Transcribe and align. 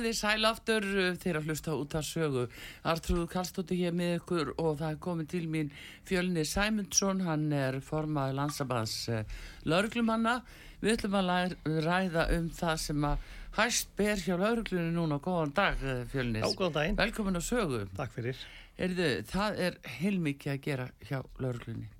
Komið 0.00 0.14
þið 0.14 0.16
sæl 0.16 0.48
aftur 0.48 0.84
uh, 0.88 1.08
þegar 1.20 1.38
að 1.40 1.48
hlusta 1.50 1.72
út 1.76 1.94
af 1.98 2.04
sögu. 2.08 2.44
Artrúð 2.88 3.26
Kallstóttir 3.28 3.76
hér 3.76 3.92
með 3.92 4.14
ykkur 4.16 4.52
og 4.54 4.78
það 4.80 4.94
er 4.94 5.00
komið 5.04 5.28
til 5.28 5.42
mín 5.52 5.72
Fjölnir 6.08 6.48
Sæmundsson 6.48 7.20
hann 7.26 7.44
er 7.52 7.76
formað 7.84 8.32
landsabans 8.38 8.94
uh, 9.12 9.20
lauruglumanna 9.68 10.38
við 10.80 10.94
ætlum 10.94 11.18
að 11.20 11.54
ræða 11.84 12.24
um 12.38 12.48
það 12.56 12.80
sem 12.86 13.06
að 13.10 13.28
hæst 13.58 13.92
ber 14.00 14.24
hjá 14.24 14.34
lauruglunni 14.40 14.96
núna. 14.96 15.20
Góðan 15.20 15.52
dag 15.60 15.84
uh, 15.84 16.00
Fjölnir. 16.08 16.46
Já, 16.46 16.56
góðan 16.56 16.76
daginn. 16.78 17.00
Velkomin 17.02 17.36
á 17.36 17.42
sögu. 17.44 17.84
Takk 18.00 18.16
fyrir. 18.16 18.44
Erðu, 18.80 19.10
Það 19.28 19.64
er 19.66 19.80
heilmikið 20.00 20.54
að 20.54 20.62
gera 20.64 20.92
hjá 21.04 21.18
lauruglunni 21.36 21.90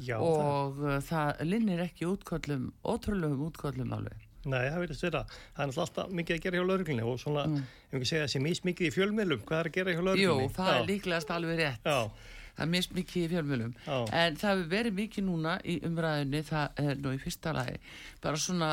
Já, 0.00 0.16
og 0.16 0.80
það, 0.80 1.02
það 1.10 1.42
linnir 1.50 1.84
ekki 1.84 2.08
útköllum 2.08 2.70
ótrúlegum 2.88 3.50
útköllum 3.50 3.92
alveg 3.94 4.23
Nei, 4.50 4.62
það 4.68 4.80
verðist 4.84 5.04
vera. 5.06 5.24
Það 5.56 5.64
er 5.64 5.82
alltaf 5.84 6.14
mikið 6.20 6.36
að 6.36 6.44
gera 6.44 6.60
hjá 6.60 6.68
lauruglunni 6.68 7.08
og 7.08 7.18
svona, 7.22 7.44
mm. 7.50 7.66
ef 7.90 7.98
ekki 7.98 8.10
segja 8.10 8.28
þessi 8.28 8.42
mismikið 8.44 8.88
í 8.88 8.94
fjölmjölum, 8.94 9.44
hvað 9.48 9.60
er 9.60 9.70
að 9.70 9.76
gera 9.78 9.94
hjá 9.94 10.00
lauruglunni? 10.02 10.48
Jú, 10.48 10.54
það 10.56 10.70
Já. 10.70 10.78
er 10.78 10.88
líklegast 10.90 11.32
alveg 11.34 11.60
rétt. 11.62 11.88
Já. 11.88 12.32
Það 12.54 12.64
er 12.64 12.70
mismikið 12.70 13.24
í 13.24 13.30
fjölmjölum. 13.32 13.72
Já. 13.86 13.96
En 14.20 14.36
það 14.38 14.52
hefur 14.52 14.68
verið 14.70 14.98
mikið 15.00 15.26
núna 15.26 15.54
í 15.66 15.78
umræðinni, 15.88 16.42
það 16.50 16.84
er 16.84 17.00
nú 17.02 17.14
í 17.14 17.22
fyrsta 17.22 17.54
lagi, 17.56 17.80
bara 18.22 18.42
svona, 18.44 18.68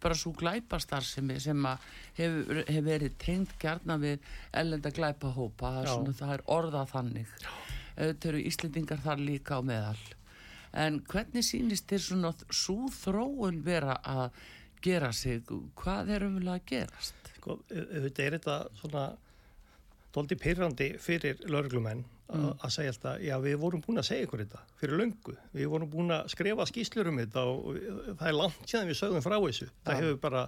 bara 0.00 0.16
svo 0.16 0.32
glæpastar 0.36 1.04
sem, 1.04 1.34
sem 1.44 1.68
hefur 2.16 2.62
hef 2.68 2.86
verið 2.88 3.18
tengt 3.20 3.52
gerna 3.60 3.98
við 4.00 4.24
ellenda 4.62 4.94
glæpahópa, 4.96 5.74
það 5.76 5.82
er, 5.82 5.92
svona, 5.92 6.16
það 6.22 6.34
er 6.38 6.46
orðað 6.56 6.90
þannig. 6.94 7.36
Þau 7.92 8.28
eru 8.32 8.42
Íslendingar 8.48 9.04
þar 9.04 9.20
líka 9.20 9.60
á 9.60 9.62
meðal. 9.64 10.00
En 10.72 11.02
hvernig 11.04 11.44
sínist 11.44 11.90
þér 11.90 12.04
svona 12.06 12.32
svo 12.48 12.88
þróun 12.88 13.60
vera 13.64 13.98
að 14.08 14.38
gera 14.84 15.12
sig, 15.16 15.42
hvað 15.78 16.14
er 16.16 16.26
umvel 16.28 16.54
að 16.54 16.64
gerast? 16.72 17.30
Sko, 17.36 17.58
þetta 17.68 18.24
er 18.24 18.36
þetta 18.38 18.56
svona 18.80 19.04
doldi 20.12 20.36
pyrrandi 20.38 20.90
fyrir 21.00 21.40
lauruglumenn 21.48 22.04
mm. 22.04 22.50
að 22.60 22.74
segja 22.74 22.92
alltaf, 22.92 23.22
já 23.24 23.34
við 23.42 23.56
vorum 23.62 23.82
búin 23.84 24.02
að 24.02 24.08
segja 24.10 24.26
ykkur 24.26 24.44
þetta 24.44 24.60
fyrir 24.80 25.00
löngu, 25.00 25.34
við 25.54 25.72
vorum 25.72 25.90
búin 25.92 26.14
að 26.14 26.30
skrifa 26.34 26.68
skýslur 26.68 27.10
um 27.12 27.20
þetta 27.22 27.46
og 27.48 27.80
það 28.20 28.28
er 28.28 28.38
langt 28.38 28.62
séðan 28.68 28.92
við 28.92 29.00
sögum 29.00 29.24
frá 29.24 29.36
þessu, 29.38 29.68
ja. 29.68 29.74
það 29.86 30.00
hefur 30.02 30.20
bara 30.26 30.44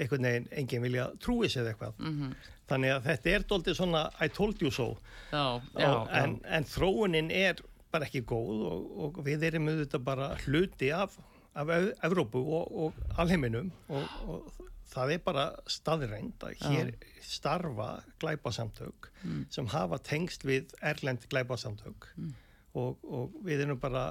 einhvern 0.00 0.28
veginn 0.28 0.48
enginn 0.60 0.84
vilja 0.86 1.08
trúi 1.20 1.50
sér 1.50 1.72
eitthvað, 1.72 1.96
mm 1.98 2.12
-hmm. 2.18 2.52
þannig 2.70 2.94
að 2.94 3.08
þetta 3.08 3.34
er 3.34 3.48
doldi 3.48 3.74
svona 3.74 4.04
I 4.20 4.28
told 4.28 4.62
you 4.62 4.70
so 4.70 4.96
já, 5.32 5.60
já, 5.74 6.08
en, 6.22 6.40
en 6.44 6.64
þróunin 6.64 7.30
er 7.30 7.60
bara 7.90 8.06
ekki 8.06 8.22
góð 8.22 8.64
og, 8.70 8.90
og 9.04 9.20
við 9.26 9.44
erum 9.50 9.68
auðvitað 9.68 10.04
bara 10.06 10.34
hluti 10.44 10.92
af 10.94 11.18
af 11.54 11.70
Evrópu 12.06 12.38
og, 12.38 12.76
og 12.84 13.18
alheiminum 13.18 13.72
og, 13.88 14.04
og 14.26 14.68
það 14.90 15.14
er 15.14 15.22
bara 15.24 15.46
staðrænt 15.70 16.44
að 16.46 16.62
hér 16.64 16.92
ja. 16.92 17.10
starfa 17.24 17.88
glæpasamtök 18.22 19.10
mm. 19.22 19.42
sem 19.50 19.70
hafa 19.70 20.00
tengst 20.06 20.46
við 20.46 20.74
erlend 20.82 21.26
glæpasamtök 21.30 22.10
mm. 22.16 22.34
og, 22.74 22.98
og 23.04 23.40
við 23.46 23.64
erum 23.66 23.80
bara 23.82 24.04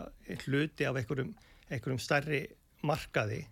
hluti 0.46 0.88
af 0.88 1.00
einhverjum, 1.00 1.34
einhverjum 1.70 2.02
starri 2.04 2.44
markaði 2.86 3.46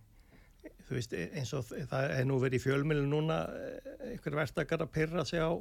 þú 0.87 0.95
veist 0.95 1.13
eins 1.17 1.53
og 1.57 1.67
það 1.67 2.13
er 2.15 2.25
nú 2.27 2.39
verið 2.41 2.61
í 2.61 2.63
fjölmjölu 2.63 3.07
núna 3.09 3.41
einhver 4.07 4.37
verðtakar 4.41 4.85
að 4.85 4.93
pyrra 4.95 5.25
sig 5.27 5.43
á 5.43 5.51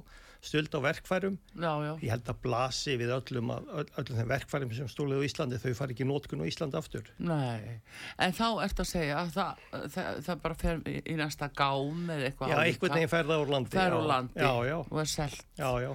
stöld 0.47 0.75
á 0.75 0.81
verkfærum. 0.85 1.39
Já, 1.57 1.73
já. 1.83 1.93
ég 2.03 2.13
held 2.13 2.31
að 2.31 2.41
blasi 2.45 2.97
við 3.01 3.13
öllum, 3.17 3.53
að, 3.55 3.91
öllum 3.99 4.21
þeim 4.21 4.31
verkfærum 4.31 4.75
sem 4.77 4.91
stólið 4.91 5.23
á 5.23 5.27
Íslandi 5.27 5.61
þau 5.63 5.73
fari 5.79 5.97
ekki 5.97 6.07
nótkun 6.07 6.45
á 6.45 6.47
Íslandi 6.47 6.79
aftur. 6.79 7.11
Nei, 7.19 7.81
en 8.23 8.37
þá 8.37 8.47
ert 8.67 8.83
að 8.85 8.91
segja 8.91 9.21
að 9.23 9.33
það, 9.37 9.65
það, 9.97 10.21
það 10.29 10.43
bara 10.45 10.59
fer 10.63 10.83
í 10.87 11.17
næsta 11.19 11.51
gám 11.57 12.13
eða 12.15 12.31
eitthvað 12.31 12.53
Já, 12.53 12.59
einhvern 12.63 12.97
veginn 12.99 13.15
ferða 13.17 13.41
úr 13.43 13.55
landi 13.57 13.77
Fer 13.77 13.97
úr 13.97 14.11
landi 14.13 14.47
já, 14.47 14.77
og 14.79 15.03
er 15.03 15.13
selt. 15.17 15.47
Já, 15.59 15.71
já. 15.83 15.91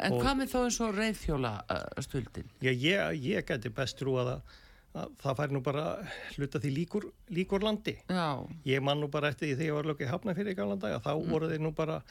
En 0.00 0.14
og, 0.16 0.22
hvað 0.22 0.36
með 0.38 0.52
þá 0.52 0.58
eins 0.62 0.80
og 0.80 0.96
reyðfjóla 0.96 1.54
uh, 1.66 2.02
stöldin? 2.06 2.52
Já, 2.64 2.70
ég, 2.72 3.22
ég 3.26 3.48
geti 3.48 3.72
best 3.74 3.98
trú 4.00 4.16
að 4.22 4.32
það 4.32 4.60
það 4.92 5.38
fær 5.38 5.54
nú 5.54 5.62
bara 5.64 5.86
hluta 6.36 6.60
því 6.60 6.74
líkur, 6.76 7.08
líkur 7.32 7.64
landi. 7.64 7.96
Já. 8.08 8.44
ég 8.68 8.84
man 8.84 9.00
nú 9.00 9.08
bara 9.12 9.32
eftir 9.32 9.48
því 9.48 9.56
þegar 9.56 9.68
ég 9.68 9.78
var 9.78 9.90
lögum 9.90 10.06
í 10.06 10.12
hafna 10.12 10.36
fyrir 10.36 10.52
í 10.52 10.58
gamla 10.58 10.76
dag 10.76 10.98
að 10.98 11.06
þá 11.06 11.12
mm. 11.14 11.32
voru 11.32 11.50
þeir 11.52 11.64
nú 11.64 11.72
bara 11.76 12.02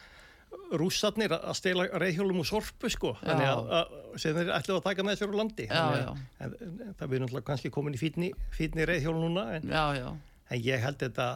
rússatnir 0.76 1.32
að 1.36 1.54
stela 1.56 1.86
reyðhjólum 2.00 2.42
úr 2.42 2.48
sorpu 2.48 2.90
sko. 2.92 3.14
Þannig 3.22 3.48
að, 3.48 3.72
að 3.78 4.20
sem 4.24 4.36
þeir 4.36 4.52
ætlaðu 4.58 4.80
að 4.80 4.86
taka 4.88 5.06
með 5.06 5.16
þessu 5.16 5.30
úr 5.30 5.38
landi. 5.40 5.68
Já, 5.70 5.86
já. 6.02 6.12
En, 6.44 6.56
en, 6.66 6.94
það 7.00 7.14
við 7.14 7.24
náttúrulega 7.24 7.48
kannski 7.48 7.72
komin 7.72 7.96
í 7.96 8.02
fítni, 8.02 8.32
fítni 8.56 8.88
reyðhjól 8.88 9.18
núna 9.20 9.48
en, 9.58 9.72
já, 9.72 10.12
en 10.52 10.64
ég 10.66 10.84
held 10.84 11.00
þetta 11.04 11.28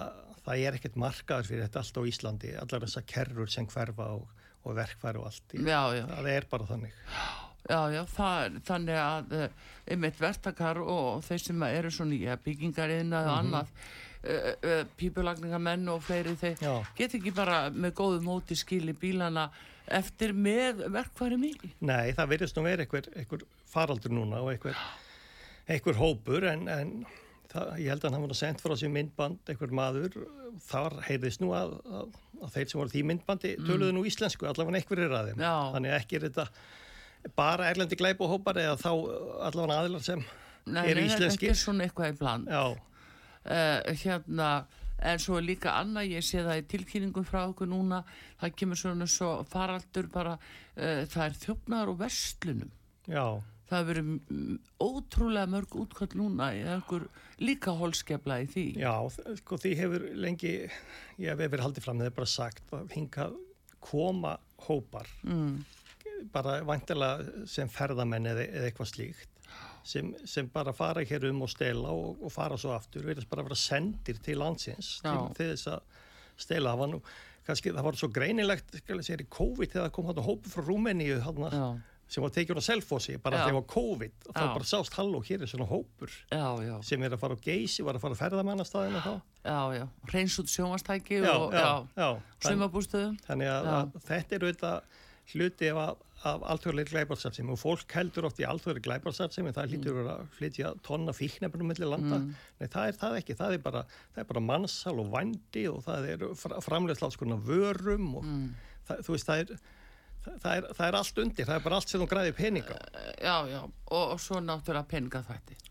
það 0.45 0.63
er 0.67 0.77
ekkert 0.77 0.99
markaður 1.01 1.49
fyrir 1.49 1.65
þetta 1.65 1.81
allt 1.81 1.99
á 1.99 2.01
Íslandi 2.11 2.53
allar 2.61 2.85
þessa 2.85 3.03
kerrur 3.09 3.51
sem 3.51 3.67
hverfa 3.71 4.11
og, 4.19 4.27
og 4.63 4.77
verkfæru 4.77 5.23
og 5.23 5.31
allt 5.31 5.55
það 6.11 6.31
er 6.35 6.47
bara 6.51 6.69
þannig. 6.69 6.99
Já, 7.15 7.25
já, 7.69 8.01
það, 8.15 8.57
þannig 8.67 8.99
að 9.01 9.37
uh, 9.37 9.69
einmitt 9.91 10.19
vertakar 10.21 10.81
og 10.81 11.23
þeir 11.25 11.43
sem 11.43 11.63
eru 11.69 11.93
svona 11.93 12.17
í 12.17 12.35
byggingariðna 12.45 13.21
og 13.21 13.29
mm 13.29 13.31
-hmm. 13.31 13.39
annað 13.39 13.67
uh, 14.25 14.51
uh, 14.71 14.83
pípulagningamenn 14.97 15.87
og 15.93 16.03
fleiri 16.03 16.35
þeir 16.35 16.61
já. 16.61 16.75
get 16.97 17.15
ekki 17.15 17.33
bara 17.35 17.69
með 17.69 17.95
góðu 18.01 18.21
móti 18.25 18.55
skili 18.55 18.93
bílana 18.93 19.49
eftir 19.85 20.33
með 20.33 20.87
verkfæri 20.89 21.37
mikið. 21.37 21.75
Nei, 21.85 22.13
það 22.17 22.29
verðist 22.29 22.57
nú 22.57 22.63
verið 22.65 22.95
einhver, 23.15 23.43
faraldur 23.69 24.11
núna 24.11 24.41
og 24.41 24.51
einhver, 24.55 24.79
einhver 25.67 25.99
hópur 25.99 26.47
en, 26.49 26.67
en 26.67 27.05
það, 27.51 27.73
ég 27.83 27.91
held 27.93 28.07
að 28.07 28.15
hann 28.15 28.25
var 28.25 28.37
sendt 28.39 28.63
frá 28.63 28.75
sér 28.79 28.93
myndband, 28.93 29.43
einhver 29.49 29.75
maður 29.75 30.17
þar 30.65 30.97
heyrðist 31.07 31.43
nú 31.43 31.51
að, 31.57 31.77
að, 31.85 32.17
að 32.41 32.55
þeir 32.55 32.71
sem 32.71 32.81
voru 32.81 32.93
því 32.95 33.03
myndbandi 33.11 33.53
mm. 33.57 33.69
töluðu 33.69 33.95
nú 33.95 34.05
íslensku 34.09 34.49
allavega 34.49 34.81
einhverjir 34.81 35.15
að 35.19 35.31
þeim, 35.31 35.45
þannig 35.75 35.95
ekki 35.99 36.19
er 36.19 36.27
þetta 36.29 36.47
bara 37.37 37.69
erlendi 37.71 37.97
glæpuhópar 37.99 38.59
eða 38.61 38.75
þá 38.79 38.91
allavega 39.49 39.79
aðilar 39.81 40.03
sem 40.05 40.23
Nei, 40.65 40.83
er 40.89 40.99
íslenski 41.03 41.47
Nei, 41.47 41.53
þetta 41.53 41.53
er 41.53 41.61
svona 41.61 41.85
eitthvað 41.85 42.11
í 42.11 42.17
bland. 42.19 42.51
Uh, 43.45 43.95
Hérna 44.01 44.49
en 45.05 45.19
svo 45.21 45.39
líka 45.43 45.75
annað, 45.77 46.13
ég 46.15 46.25
sé 46.25 46.41
það 46.45 46.61
í 46.61 46.67
tilkynningum 46.71 47.25
frá 47.27 47.43
okkur 47.43 47.69
núna, 47.69 48.01
það 48.41 48.55
kemur 48.61 48.79
svona 48.79 49.09
svo 49.11 49.33
faraldur 49.51 50.07
bara 50.13 50.37
uh, 50.37 51.03
það 51.11 51.25
er 51.27 51.37
þjófnar 51.43 51.91
og 51.91 51.99
verslunum. 51.99 52.71
Já. 53.05 53.25
Það 53.65 53.79
hefur 53.79 53.89
verið 53.89 54.57
ótrúlega 54.85 55.49
mörg 55.49 55.77
útkvæmt 55.81 56.17
núna 56.17 56.51
eða 56.53 56.79
okkur 56.83 57.07
líka 57.41 57.73
holskefla 57.77 58.43
í 58.43 58.49
því. 58.49 58.65
Já, 58.81 58.93
sko 59.41 59.57
því 59.61 59.71
hefur 59.79 60.05
lengi 60.21 60.53
ég 60.61 61.31
hef 61.31 61.41
verið 61.41 61.65
haldið 61.65 61.87
fram, 61.87 62.01
það 62.01 62.11
er 62.11 62.19
bara 62.19 62.29
sagt 62.29 62.75
að 62.77 62.93
hinga 62.93 63.31
koma 63.85 64.37
hópar 64.65 65.09
mm 65.25 65.57
bara 66.33 66.59
vantilega 66.67 67.45
sem 67.49 67.69
ferðamenn 67.71 68.31
eða, 68.31 68.47
eða 68.49 68.69
eitthvað 68.69 68.91
slíkt 68.91 69.31
sem, 69.85 70.11
sem 70.25 70.49
bara 70.49 70.73
fara 70.73 71.03
hér 71.05 71.29
um 71.29 71.43
og 71.45 71.51
stela 71.53 71.93
og, 71.93 72.21
og 72.23 72.33
fara 72.33 72.57
svo 72.59 72.73
aftur, 72.75 73.05
verðast 73.05 73.29
bara 73.29 73.43
að 73.43 73.51
vera 73.51 73.61
sendir 73.61 74.21
til 74.25 74.39
landsins 74.41 74.97
Já. 75.05 75.13
til 75.37 75.51
þess 75.53 75.71
að 75.75 76.05
stela, 76.35 76.73
það 76.73 76.81
var 76.81 76.93
nú 76.93 77.01
kannski, 77.45 77.73
það 77.75 77.85
var 77.87 77.99
svo 77.99 78.09
greinilegt, 78.13 78.79
skal 78.81 79.01
ég 79.01 79.05
segja, 79.05 79.25
í 79.25 79.33
COVID 79.35 79.75
þegar 79.75 79.91
kom 79.93 80.07
hann 80.09 80.23
hópu 80.25 80.51
frá 80.51 80.65
Rúmeníu 80.65 81.19
hann 81.25 81.83
sem 82.05 82.21
var 82.21 82.33
tekið 82.33 82.59
á 82.61 82.63
selfossi 82.65 83.15
bara 83.17 83.39
þegar 83.39 83.49
það 83.49 83.55
var 83.57 83.67
COVID 83.71 84.17
þá 84.27 84.41
já. 84.41 84.49
bara 84.53 84.67
sást 84.69 84.97
halló 84.97 85.21
hér 85.25 85.41
er 85.41 85.49
svona 85.49 85.65
hópur 85.69 86.11
já, 86.29 86.45
já. 86.61 86.75
sem 86.85 87.05
er 87.05 87.15
að 87.15 87.21
fara 87.23 87.37
á 87.37 87.39
geysi 87.41 87.85
var 87.85 87.97
að 87.97 88.03
fara 88.03 88.17
að 88.17 88.21
ferðamannastæðina 88.21 89.01
þá. 89.01 89.13
Já, 89.45 89.61
já, 89.73 89.85
reyns 90.13 90.37
út 90.41 90.53
sjónvastæki 90.53 91.21
og 91.31 91.55
svimabústöðum 92.45 93.17
Þannig 93.25 93.49
að, 93.55 93.71
að 93.73 93.97
þetta 94.05 94.37
er 94.37 94.45
auðvitað 94.45 95.01
hluti 95.33 95.69
af, 95.73 96.01
af 96.25 96.43
alþjóðlega 96.53 96.91
glæbarsartsemi 96.91 97.53
og 97.53 97.59
fólk 97.61 97.95
heldur 97.97 98.27
oft 98.29 98.41
í 98.41 98.47
alþjóðlega 98.47 98.85
glæbarsartsemi 98.87 99.53
það 99.55 99.73
hlýtur 99.73 99.99
mm. 99.99 100.09
að 100.13 100.27
flytja 100.37 100.73
tonna 100.85 101.15
fíknefnum 101.15 101.71
mellir 101.71 101.89
landa, 101.89 102.19
mm. 102.21 102.35
nei 102.61 102.69
það 102.71 102.91
er 102.91 102.99
það 103.01 103.17
ekki 103.21 103.37
það 103.39 103.57
er 103.57 103.63
bara, 103.65 103.83
það 104.13 104.23
er 104.23 104.29
bara 104.33 104.45
mannsal 104.51 104.95
og 105.01 105.09
vandi 105.15 105.65
og 105.71 105.81
það 105.85 106.09
er 106.13 106.27
konar 107.19 107.41
vörum 107.45 108.11
og 108.19 108.27
mm. 108.27 108.47
það, 108.87 109.03
þú 109.07 109.17
veist 109.17 109.31
það 109.31 109.43
er 109.45 109.55
það 110.25 110.51
er, 110.55 110.67
það 110.73 110.87
er 110.87 110.97
allt 110.99 111.21
undir, 111.25 111.45
það 111.45 111.59
er 111.59 111.65
bara 111.67 111.79
allt 111.79 111.91
sem 111.91 112.01
þú 112.01 112.09
græði 112.09 112.33
peninga 112.37 112.79
Já, 113.21 113.37
já, 113.49 113.61
og, 113.61 114.01
og 114.01 114.21
svo 114.21 114.41
náttúrulega 114.41 114.89
peningaþvætti 114.93 115.61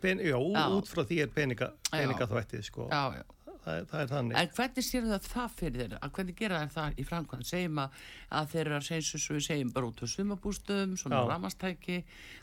pen, 0.00 0.20
Já, 0.20 0.36
já, 0.36 0.64
út 0.76 0.90
frá 0.90 1.00
því 1.08 1.22
er 1.24 1.30
peninga, 1.32 1.70
peningaþvætti 1.88 2.58
sko. 2.66 2.88
Já, 2.92 3.22
já 3.22 3.41
Það, 3.62 3.82
það 3.90 4.00
er 4.00 4.08
þannig. 4.10 4.36
En 4.40 4.48
hvernig 4.56 4.86
séu 4.86 5.02
það 5.06 5.26
það 5.30 5.52
fyrir 5.58 5.82
þeirra? 5.82 6.10
Hvernig 6.16 6.38
gera 6.40 6.62
það 6.62 6.72
það 6.76 6.96
í 6.98 7.04
framkvæmd? 7.06 7.48
Segjum 7.52 7.82
að, 7.82 8.00
að 8.38 8.48
þeirra 8.54 8.80
segjum 8.86 9.22
svo 9.22 9.36
við 9.36 9.44
segjum 9.46 9.70
bara 9.76 9.90
út 9.92 10.02
á 10.02 10.06
sumabústum, 10.10 10.96
svona 10.98 11.20
ramastæki, 11.28 12.00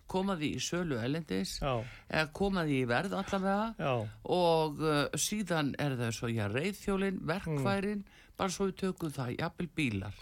komaði 0.10 0.54
í 0.56 0.62
sölu 0.64 1.02
elendis, 1.04 1.58
eða 1.60 2.24
komaði 2.40 2.80
í 2.80 2.88
verð 2.90 3.18
allavega 3.20 3.68
Já. 3.76 3.92
og 4.38 4.80
uh, 4.86 5.04
síðan 5.20 5.76
er 5.82 6.00
það 6.00 6.16
svo, 6.22 6.32
já, 6.32 6.46
reyðþjólin, 6.56 7.20
verkværin, 7.28 8.06
mm 8.06 8.16
bara 8.40 8.54
svo 8.54 8.70
við 8.70 8.78
tökum 8.84 9.12
það, 9.14 9.34
jafnvel 9.40 9.68
bílar 9.76 10.16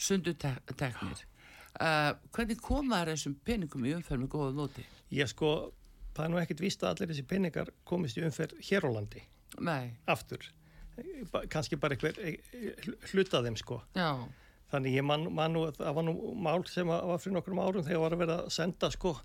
sunduteknir 0.00 1.22
uh, 1.78 2.10
hvernig 2.34 2.62
komaður 2.64 3.14
þessum 3.14 3.36
peningum 3.46 3.86
í 3.86 3.94
umferð 3.94 4.24
með 4.24 4.32
góða 4.34 4.56
nóti? 4.58 4.86
Ég 5.14 5.30
sko, 5.30 5.52
það 6.16 6.26
er 6.26 6.32
nú 6.32 6.42
ekkert 6.42 6.64
vist 6.64 6.82
að 6.82 6.94
allir 6.94 7.12
þessi 7.12 7.26
peningar 7.30 7.70
komist 7.86 8.18
í 8.18 8.26
umferð 8.26 8.58
hér 8.66 8.88
á 8.88 8.90
landi 8.96 9.22
Nei. 9.62 9.94
aftur 10.10 10.44
kannski 11.50 11.76
bara 11.80 11.96
einhver 11.96 12.18
e, 12.22 12.36
e, 12.54 12.74
hlutað 13.10 13.48
þeim 13.48 13.56
sko 13.58 13.80
Já. 13.96 14.10
þannig 14.70 14.98
ég 15.00 15.06
man, 15.06 15.26
man 15.34 15.54
nú, 15.54 15.64
það 15.74 15.96
var 15.96 16.06
nú 16.06 16.14
mál 16.38 16.62
sem 16.70 16.90
var 16.90 17.18
fyrir 17.22 17.38
nokkrum 17.38 17.62
árum 17.62 17.86
þegar 17.86 18.04
var 18.04 18.16
að 18.16 18.22
vera 18.22 18.38
að 18.44 18.52
senda 18.54 18.90
sko 18.94 19.16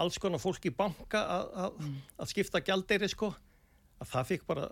alls 0.00 0.16
konar 0.22 0.40
fólk 0.40 0.70
í 0.70 0.72
banka 0.72 1.20
að 1.20 1.76
mm. 1.82 1.96
skipta 2.30 2.62
gældeiri 2.64 3.10
sko 3.10 3.34
að 4.00 4.12
það 4.14 4.28
fikk 4.30 4.46
bara 4.48 4.68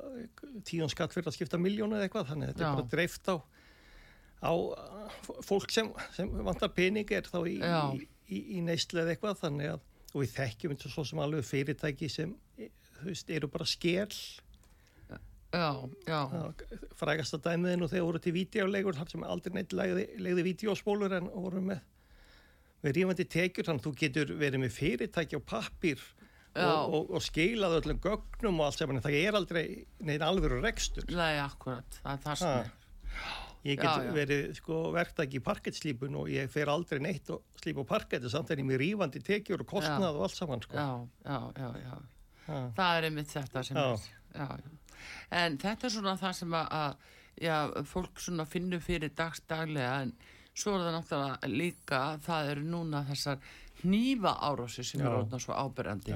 tíðan 0.64 0.92
skatt 0.92 1.12
fyrir 1.12 1.28
að 1.28 1.36
skipta 1.36 1.60
miljónu 1.60 1.98
eða 1.98 2.08
eitthvað 2.08 2.30
þannig 2.30 2.52
þetta 2.52 2.64
Já. 2.64 2.68
er 2.70 2.78
bara 2.78 2.92
dreift 2.94 3.28
á, 3.28 3.36
á 4.40 4.52
fólk 5.44 5.74
sem, 5.74 5.90
sem 6.16 6.32
vantar 6.46 6.72
pening 6.72 7.12
er 7.12 7.28
þá 7.28 7.42
í, 7.42 7.58
í, 7.58 8.08
í, 8.32 8.42
í 8.56 8.64
neyslu 8.64 9.02
eða 9.02 9.16
eitthvað 9.16 9.42
þannig 9.42 9.74
að 9.74 9.84
og 10.14 10.22
við 10.22 10.34
þekkjum 10.38 10.74
eins 10.74 10.86
og 10.88 10.92
svo 10.94 11.04
sem 11.04 11.20
alveg 11.22 11.46
fyrirtæki 11.46 12.08
sem 12.12 12.30
þú 12.58 13.10
veist 13.10 13.32
eru 13.34 13.50
bara 13.52 13.66
skél 13.68 14.08
Já, 15.48 15.88
já. 16.04 16.18
frægasta 17.00 17.38
dæmiðin 17.40 17.86
og 17.86 17.88
þegar 17.88 18.04
voru 18.04 18.20
til 18.20 18.34
videolegur 18.36 18.96
þar 18.98 19.12
sem 19.14 19.22
aldrei 19.24 19.54
neitt 19.56 19.72
legði, 19.72 20.04
legði 20.20 20.44
videospólur 20.44 21.14
en 21.16 21.30
voru 21.32 21.62
með 21.64 21.80
við 22.84 22.98
rífandi 22.98 23.24
tekjur. 23.32 23.68
Þannig 23.68 23.80
að 23.80 23.86
þú 23.86 23.92
getur 24.02 24.32
verið 24.42 24.62
með 24.64 24.74
fyrirtæki 24.76 25.40
á 25.40 25.42
pappir 25.54 26.02
og, 26.52 26.92
og, 26.92 27.14
og 27.16 27.24
skilaðu 27.24 27.80
öllum 27.80 28.02
gögnum 28.04 28.60
og 28.60 28.68
allt 28.68 28.82
sem 28.82 29.00
það 29.00 29.18
er 29.22 29.38
aldrei 29.40 29.64
neina 30.04 30.28
alveg 30.28 30.58
rekstur. 30.60 31.08
Nei, 31.16 31.38
akkurat, 31.40 32.00
það 32.02 32.12
er 32.12 32.24
það 32.26 32.40
sem 32.42 32.56
er. 32.58 32.74
Ég 33.66 33.80
get 33.80 33.88
já, 33.88 34.04
já. 34.06 34.12
verið 34.14 34.44
sko, 34.54 34.76
verktæki 34.94 35.40
í 35.40 35.44
parkettslípun 35.44 36.20
og 36.20 36.28
ég 36.30 36.46
fer 36.52 36.70
aldrei 36.70 37.00
neitt 37.02 37.32
og 37.34 37.58
slípa 37.58 37.82
á 37.82 37.90
parketti 37.90 38.30
samt 38.30 38.52
er 38.54 38.62
ég 38.62 38.68
með 38.68 38.82
rífandi 38.84 39.22
tekjur 39.24 39.64
og 39.64 39.70
kostnað 39.72 40.12
já. 40.12 40.14
og 40.14 40.26
allt 40.28 40.36
saman 40.36 40.62
sko. 40.62 40.76
Já, 40.78 41.40
já, 41.56 41.72
já 41.82 41.96
Það 42.76 42.92
er 42.92 43.08
einmitt 43.08 43.32
þetta 43.32 43.64
sem 43.66 43.80
er 43.80 44.62
En 45.30 45.58
þetta 45.60 45.86
er 45.86 45.94
svona 45.94 46.16
það 46.20 46.34
sem 46.40 46.58
að 46.58 47.78
fólk 47.86 48.24
finnur 48.50 48.82
fyrir 48.82 49.14
dagstaglega 49.14 50.02
en 50.02 50.12
svo 50.58 50.74
er 50.74 50.86
það 50.86 50.94
náttúrulega 50.96 51.50
líka 51.54 52.02
það 52.24 52.52
eru 52.52 52.68
núna 52.72 53.04
þessar 53.06 53.38
nýfa 53.86 54.32
árási 54.42 54.84
sem 54.86 55.02
er 55.04 55.14
orðnað 55.20 55.44
svo 55.44 55.56
áberandi. 55.58 56.14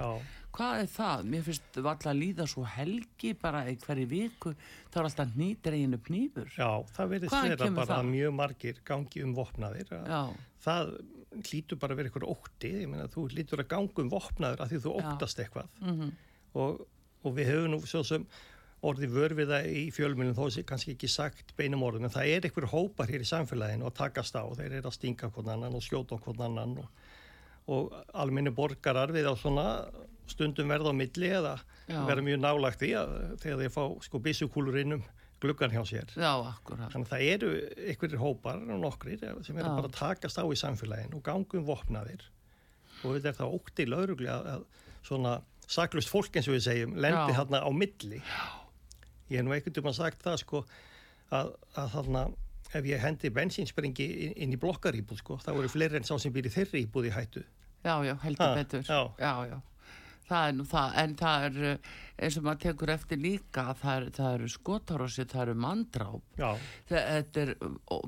Hvað 0.53 0.83
er 0.83 0.89
það? 0.93 1.25
Mér 1.33 1.45
finnst 1.47 1.79
alltaf 1.81 2.09
að 2.11 2.19
líða 2.19 2.47
svo 2.51 2.65
helgi 2.69 3.33
bara 3.41 3.63
í 3.71 3.77
hverju 3.81 4.09
viku 4.11 4.53
þá 4.93 4.99
er 4.99 5.07
alltaf 5.07 5.37
nýtir 5.39 5.77
eiginu 5.79 6.01
pnýfur 6.03 6.51
Já, 6.59 6.69
það 6.93 7.15
verður 7.15 7.33
sverða 7.33 7.69
bara 7.79 7.95
það? 7.95 8.11
mjög 8.11 8.35
margir 8.37 8.81
gangi 8.91 9.25
um 9.25 9.35
vopnaðir. 9.39 9.95
Það 10.67 10.93
lítur 11.49 11.81
bara 11.81 11.95
að 11.95 12.03
vera 12.03 12.11
eitthvað 12.11 12.29
ótti 12.35 12.73
ég 12.83 12.91
meina 12.93 13.09
þú 13.13 13.29
lítur 13.33 13.63
að 13.63 13.71
gangi 13.73 14.05
um 14.05 14.13
vopnaður 14.13 14.65
að 14.65 14.75
því 14.75 14.83
þú 14.85 14.97
óttast 15.01 15.41
eitthvað. 15.41 15.71
Mm 15.81 15.95
-hmm. 16.01 16.11
og, 16.61 16.87
og 17.23 17.37
við 17.39 17.53
höfum 17.53 17.71
nú 17.73 17.81
svo 17.87 18.03
sem 18.05 18.27
orði 18.83 19.09
vörfiða 19.13 19.63
í 19.69 19.87
fjölmjölum 19.95 20.35
þó 20.35 20.47
sé 20.51 20.65
kannski 20.67 20.97
ekki 20.97 21.11
sagt 21.11 21.55
beinum 21.59 21.85
orðum 21.87 22.09
en 22.09 22.15
það 22.15 22.33
er 22.35 22.47
einhver 22.49 22.67
hópar 22.73 23.11
hér 23.13 23.23
í 23.23 23.29
samfélaginu 23.29 23.87
að 23.87 23.99
takast 24.01 24.35
á 24.35 24.43
þeir 24.59 24.79
eru 24.81 24.91
að 24.91 24.97
stinga 24.97 25.31
hvern 25.31 25.53
annan 25.55 25.79
og 25.79 25.85
skjóta 25.87 26.19
hvern 26.19 26.47
annan 26.49 26.79
og 26.83 26.89
og 27.71 27.93
alminni 28.19 28.51
borgarar 28.51 29.13
við 29.15 29.29
á 29.31 29.35
svona 29.39 29.67
stundum 30.31 30.71
verða 30.73 30.91
á 30.91 30.95
milli 30.97 31.29
eða 31.31 31.57
verða 31.87 32.25
mjög 32.27 32.41
nálagt 32.43 32.85
í 32.87 32.93
að 32.99 33.13
þegar 33.43 33.61
þeir 33.63 33.75
fá 33.75 33.85
sko 34.07 34.21
bissukúlur 34.23 34.79
innum 34.81 35.05
gluggan 35.43 35.73
hjá 35.75 35.83
sér. 35.87 36.11
Já, 36.15 36.33
akkurat. 36.53 36.93
Þannig 36.93 37.09
að 37.09 37.13
það 37.13 37.25
eru 37.33 37.51
einhverjir 37.91 38.23
hópar 38.23 38.61
og 38.63 38.83
nokkrir 38.83 39.23
sem 39.43 39.59
eru 39.59 39.73
bara 39.75 39.91
að 39.91 39.97
takast 39.99 40.39
á 40.39 40.45
í 40.47 40.59
samfélagin 40.59 41.17
og 41.19 41.25
gangum 41.27 41.67
vopnaðir 41.67 42.23
og 43.03 43.17
þetta 43.17 43.33
er 43.33 43.39
það 43.41 43.57
ótt 43.59 43.83
í 43.83 43.89
laurugli 43.91 44.31
að 44.31 44.67
svona 45.03 45.37
saklust 45.67 46.11
fólk 46.13 46.37
eins 46.39 46.51
og 46.51 46.55
við 46.59 46.67
segjum 46.69 46.95
lendi 46.99 47.35
hérna 47.35 47.63
á 47.63 47.71
milli. 47.75 48.23
Já. 48.23 48.62
Ég 49.33 49.41
hef 49.41 49.49
nú 49.49 49.57
ekkert 49.57 49.81
um 49.81 49.91
að 49.91 49.99
sagt 49.99 50.25
það 50.25 50.39
sko 50.45 50.63
að, 51.33 51.53
að 51.81 51.93
þarna 51.97 52.25
ef 52.73 52.87
ég 52.89 53.03
hendi 53.03 53.33
bensinspringi 53.33 54.07
inn 54.33 54.55
í 54.55 54.61
blokkarýbúð 54.61 55.21
sko, 55.21 55.41
þá 55.43 55.51
eru 55.55 55.73
fleiri 55.73 56.01
en 56.01 56.09
sá 56.09 56.15
sem 56.21 56.33
býr 56.33 56.49
í 56.49 56.55
þeirri 56.55 56.87
íbúð 56.87 57.11
í 57.11 57.13
hættu. 57.17 57.45
Já, 57.83 57.97
já, 58.07 58.15
heldur 58.23 58.47
ha, 58.47 58.57
betur. 58.57 58.85
Já. 58.87 59.01
já, 59.19 59.33
já. 59.51 59.59
Það 60.29 60.49
er 60.49 60.55
nú 60.57 60.65
það, 60.71 60.95
en 61.03 61.15
það 61.19 61.45
er 61.47 61.57
eh, 61.69 61.91
eins 62.25 62.37
og 62.39 62.45
maður 62.47 62.61
tekur 62.63 62.93
eftir 62.95 63.21
líka, 63.21 63.65
það, 63.81 64.07
það 64.17 64.37
eru 64.37 64.51
skotarósi, 64.55 65.27
það 65.29 65.43
eru 65.45 65.57
mandráp. 65.65 66.39
Já. 66.39 66.51
Þetta 66.93 67.43
er 67.43 67.55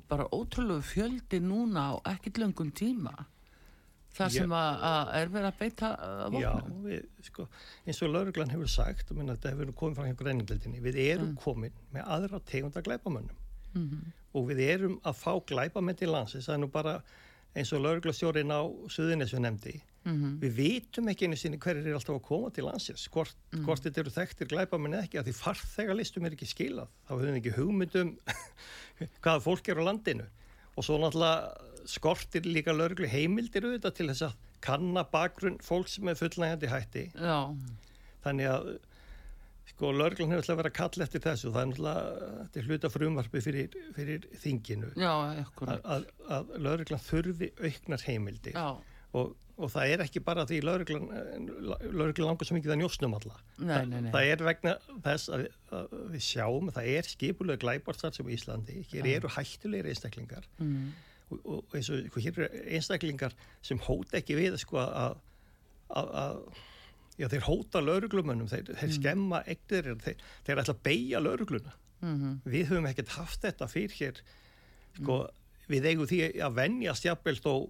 bara 0.09 0.29
ótrúlega 0.33 0.87
fjöldi 0.89 1.43
núna 1.45 1.91
á 1.91 1.95
ekkit 2.15 2.41
löngum 2.41 2.71
tíma. 2.73 3.13
Það 4.15 4.35
sem 4.37 4.53
að, 4.55 4.83
að 4.89 5.09
er 5.19 5.31
verið 5.35 5.49
að 5.49 5.57
beita 5.59 5.89
vopnum. 6.31 6.41
Já, 6.41 6.53
við, 6.85 7.07
sko, 7.27 7.47
eins 7.85 8.03
og 8.05 8.13
lauruglan 8.13 8.53
hefur 8.55 8.71
sagt, 8.71 9.11
og 9.11 9.19
minna, 9.19 9.35
þetta 9.35 9.55
hefur 9.55 9.73
komið 9.81 9.99
frá 9.99 10.05
einhver 10.07 10.29
reyninglildinni, 10.31 10.83
við 10.85 11.01
erum 11.03 11.33
mm. 11.33 11.41
komin 11.43 11.81
með 11.95 12.13
aðra 12.17 12.41
tegunda 12.47 12.85
glæpamönnum 12.87 13.41
mm 13.75 13.89
-hmm. 13.91 14.13
og 14.33 14.49
við 14.49 14.61
erum 14.69 15.01
að 15.03 15.19
fá 15.19 15.33
glæpamenn 15.47 15.97
til 15.97 16.11
landsins, 16.13 16.47
það 16.47 16.55
er 16.55 16.63
nú 16.63 16.71
bara 16.71 17.03
eins 17.55 17.73
og 17.73 17.83
lauruglastjórin 17.83 18.51
á 18.51 18.63
Suðunissu 18.91 19.39
nefndi 19.39 19.81
mm 20.05 20.15
-hmm. 20.15 20.39
við 20.43 20.53
vitum 20.57 21.09
ekki 21.09 21.25
einu 21.25 21.37
sinni 21.37 21.59
hverjir 21.59 21.87
er 21.87 21.95
alltaf 21.95 22.17
að 22.17 22.23
koma 22.23 22.51
til 22.51 22.65
landsins 22.65 23.09
hvort, 23.09 23.35
mm 23.35 23.59
-hmm. 23.59 23.65
hvort 23.65 23.83
þetta 23.83 24.01
eru 24.01 24.11
þekktir 24.11 24.49
glæpamenn 24.49 24.95
ekki 24.95 25.19
að 25.19 25.27
því 25.27 25.33
farþegalistum 25.33 26.25
er 26.25 26.33
ekki 26.33 26.47
skilað 26.47 26.89
þá 27.07 27.11
hefur 27.11 27.27
við 27.27 27.37
ekki 27.37 27.57
hugmyndum 27.59 28.19
hvaða 29.23 29.41
fólk 29.41 29.69
er 29.69 29.79
á 29.79 29.85
landinu 29.85 30.27
og 30.77 30.85
svo 30.85 30.99
náttúrulega 30.99 31.55
skortir 31.91 32.47
líka 32.49 32.75
laurugli 32.75 33.11
heimildir 33.11 33.67
auðvitað 33.67 33.97
til 33.99 34.09
þess 34.13 34.27
að 34.29 34.41
kanna 34.65 35.05
bakgrunn 35.13 35.61
fólk 35.65 35.91
sem 35.93 36.09
er 36.09 36.19
fullnægandi 36.19 36.73
hætti. 36.73 37.07
Já. 37.15 37.39
þannig 38.25 38.51
að 38.51 38.75
Sko, 39.75 39.91
lörglan 39.97 40.31
hefur 40.31 40.43
alltaf 40.43 40.59
verið 40.61 40.71
að 40.71 40.77
kalla 40.77 41.07
eftir 41.07 41.23
þessu. 41.25 41.51
Það 41.55 41.63
er 41.63 41.71
náttúrulega 41.71 42.65
hluta 42.69 42.91
frumvarfi 42.93 43.41
fyrir, 43.43 43.79
fyrir 43.97 44.27
þinginu. 44.43 44.91
Já, 45.01 45.13
að, 45.65 46.05
að 46.37 46.53
lörglan 46.63 47.03
þurfi 47.03 47.49
auknar 47.63 48.05
heimildi 48.07 48.53
og, 48.55 49.33
og 49.55 49.71
það 49.71 49.95
er 49.95 50.05
ekki 50.05 50.23
bara 50.27 50.45
því 50.47 50.61
lörglan 50.67 51.09
lörglan 51.95 52.29
langar 52.29 52.49
svo 52.49 52.59
mikið 52.59 52.75
að 52.75 52.81
njósnum 52.83 53.17
alla. 53.19 53.41
Nei, 53.57 53.75
nei, 53.89 53.99
nei. 54.05 54.11
það 54.15 54.31
er 54.35 54.45
vegna 54.51 54.77
þess 55.07 55.33
að, 55.35 55.45
að 55.81 55.97
við 56.13 56.25
sjáum 56.29 56.71
það 56.75 56.93
er 56.95 57.11
skipulega 57.11 57.63
glæbarstar 57.65 58.15
sem 58.15 58.31
Íslandi. 58.37 58.81
Hér 58.93 59.11
Já. 59.11 59.17
eru 59.17 59.33
hættulegri 59.39 59.95
einstaklingar. 59.95 60.47
Mm. 60.61 60.93
Og, 61.31 61.41
og 61.45 61.77
eins 61.77 61.91
og 61.91 62.21
hér 62.21 62.39
eru 62.39 62.49
einstaklingar 62.77 63.35
sem 63.63 63.79
hóta 63.79 64.21
ekki 64.21 64.37
við 64.39 64.59
sko, 64.63 64.83
að 64.85 65.21
að 65.95 66.41
Já, 67.15 67.29
þeir 67.31 67.45
hóta 67.47 67.79
lauruglumönnum, 67.79 68.49
þeir, 68.51 68.73
þeir 68.73 68.89
mm. 68.89 68.95
skemma 68.97 69.41
ektir, 69.51 69.87
þeir, 70.03 70.23
þeir 70.47 70.61
ætla 70.65 70.75
að 70.75 70.81
beigja 70.83 71.21
laurugluna. 71.23 71.75
Mm 72.01 72.15
-hmm. 72.15 72.33
Við 72.51 72.65
höfum 72.71 72.89
ekkert 72.91 73.13
haft 73.15 73.45
þetta 73.45 73.69
fyrir 73.71 73.95
hér, 74.01 74.19
sko, 74.97 75.21
mm. 75.23 75.69
við 75.71 75.87
eigum 75.93 76.09
því 76.11 76.19
að 76.43 76.57
vennjast 76.59 77.07
jafnveld 77.07 77.47
og 77.47 77.69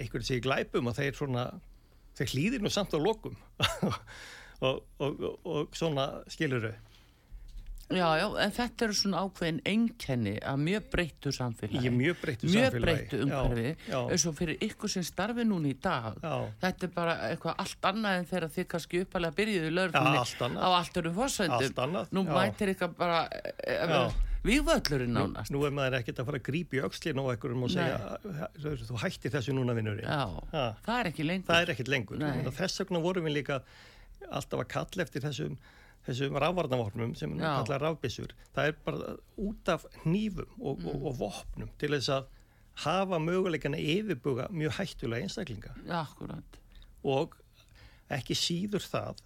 einhverju 0.00 0.24
sé 0.24 0.40
glæpum 0.40 0.88
og 0.88 0.96
þeir 0.96 1.18
svona, 1.18 1.44
þeir 2.16 2.32
hlýðir 2.32 2.64
nú 2.64 2.72
samt 2.72 2.96
á 2.96 2.98
lokum 2.98 3.36
og, 3.86 4.80
og, 4.98 5.20
og, 5.20 5.38
og 5.44 5.76
svona 5.76 6.08
skiluru. 6.32 6.72
Já, 7.92 8.08
já, 8.18 8.26
en 8.44 8.54
þetta 8.56 8.86
eru 8.86 8.96
svona 8.96 9.22
ákveðin 9.26 9.60
enkenni 9.68 10.34
að 10.40 10.64
mjög 10.66 10.88
breyttu 10.94 11.32
samfélagi. 11.36 11.84
Ég 11.86 11.94
mjög 11.96 12.18
breyttu 12.22 12.48
samfélagi. 12.48 12.72
Mjög 12.72 12.86
breyttu 12.86 13.20
umhverfi, 13.26 13.74
eins 14.00 14.26
og 14.28 14.36
fyrir 14.38 14.66
ykkur 14.68 14.92
sem 14.94 15.06
starfi 15.06 15.46
núna 15.48 15.70
í 15.70 15.76
dag. 15.82 16.18
Já. 16.22 16.34
Þetta 16.64 16.88
er 16.88 16.92
bara 16.96 17.16
eitthvað 17.28 17.62
allt 17.64 17.88
annað 17.92 18.18
en 18.18 18.28
þegar 18.32 18.48
þið 18.56 18.68
kannski 18.74 19.04
uppalega 19.06 19.38
byrjuðu 19.40 19.72
lögurfunni 19.76 20.58
á 20.62 20.68
allt 20.72 21.00
öru 21.02 21.14
fórsöndum. 21.18 21.58
Allt 21.60 21.82
annað. 21.86 22.12
Nú 22.16 22.26
já. 22.26 22.34
mætir 22.38 22.72
ykkar 22.74 22.92
bara 22.96 23.22
eh, 23.38 23.84
eh, 23.84 24.18
viðvöldlurinn 24.46 25.14
nánast. 25.14 25.52
Nú, 25.52 25.60
nú 25.60 25.68
er 25.68 25.76
maður 25.76 25.98
ekkert 26.00 26.22
að 26.22 26.30
fara 26.30 26.40
að 26.40 26.46
grípi 26.48 26.82
aukslinn 26.82 27.20
á 27.20 27.24
einhverjum 27.24 27.66
og 27.68 27.72
segja 27.74 27.98
þú 28.88 28.98
hættir 29.04 29.36
þessu 29.36 29.54
núna 29.56 29.76
vinnurinn. 29.78 30.08
Já, 30.08 30.72
það 30.86 30.96
er 30.98 31.12
ekki 31.12 31.28
lengur. 31.28 31.52
Það 31.52 31.62
er 31.66 31.74
ekkert 31.76 31.92
lengur. 31.92 32.26
Þess 32.58 32.82
vegna 32.82 33.04
vorum 33.04 33.28
við 33.28 33.38
líka 33.38 33.62
alltaf 34.30 34.64
að 34.64 34.68
kalla 34.72 35.06
eftir 35.06 35.24
þessum 35.24 35.56
þessum 36.06 36.38
rafvarnavopnum 36.42 37.16
sem 37.18 37.34
við 37.36 37.44
kalla 37.46 37.78
rafbissur 37.82 38.32
það 38.54 38.70
er 38.70 38.78
bara 38.86 39.16
út 39.38 39.72
af 39.72 39.84
hnífum 40.02 40.56
og, 40.58 40.80
mm. 40.80 40.88
og, 40.90 41.04
og 41.10 41.18
vopnum 41.20 41.74
til 41.80 41.92
þess 41.94 42.12
að 42.16 42.30
hafa 42.82 43.18
möguleikana 43.20 43.78
yfirbuga 43.78 44.48
mjög 44.50 44.78
hættulega 44.78 45.26
einstaklinga. 45.26 45.74
Ja, 45.86 46.06
og 47.04 47.36
ekki 48.12 48.36
síður 48.38 48.84
það 48.86 49.20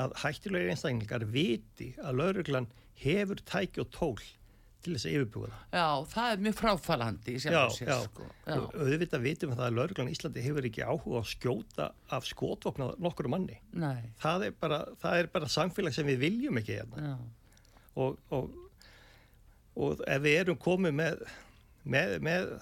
að 0.00 0.14
hættulega 0.22 0.74
einstaklingar 0.74 1.24
viti 1.32 1.94
að 2.02 2.20
lauruglan 2.20 2.68
hefur 3.00 3.40
tæki 3.48 3.82
og 3.82 3.90
tól 3.94 4.20
til 4.84 4.94
þess 4.94 5.06
að 5.08 5.14
yfirbúa 5.16 5.50
það. 5.50 5.64
Já, 5.76 5.86
það 6.12 6.30
er 6.32 6.42
mjög 6.46 6.56
fráfælandi 6.60 7.34
í 7.34 7.42
sjálf 7.42 7.60
og 7.60 7.76
sér, 7.76 7.90
sko. 8.06 8.28
Já, 8.46 8.54
og 8.56 8.74
auðvitað 8.80 9.24
vitum 9.26 9.52
við 9.52 9.60
það 9.60 9.66
að 9.66 9.76
lauruglan 9.78 10.10
Íslandi 10.12 10.44
hefur 10.44 10.68
ekki 10.70 10.86
áhuga 10.86 11.20
að 11.20 11.28
skjóta 11.30 11.88
af 12.16 12.28
skotvokna 12.28 12.88
nokkur 13.04 13.30
manni. 13.32 13.58
Nei. 13.76 14.10
Það 14.22 14.46
er 14.48 14.56
bara, 14.64 14.80
það 15.02 15.22
er 15.22 15.30
bara 15.34 15.50
samfélag 15.52 15.96
sem 15.96 16.08
við 16.08 16.24
viljum 16.24 16.60
ekki 16.60 16.78
hérna. 16.78 17.14
Og, 18.00 18.20
og, 18.32 18.52
og 19.76 20.04
ef 20.08 20.22
við 20.24 20.38
erum 20.44 20.60
komið 20.60 20.96
með, 21.02 21.24
með, 21.84 22.16
með 22.24 22.52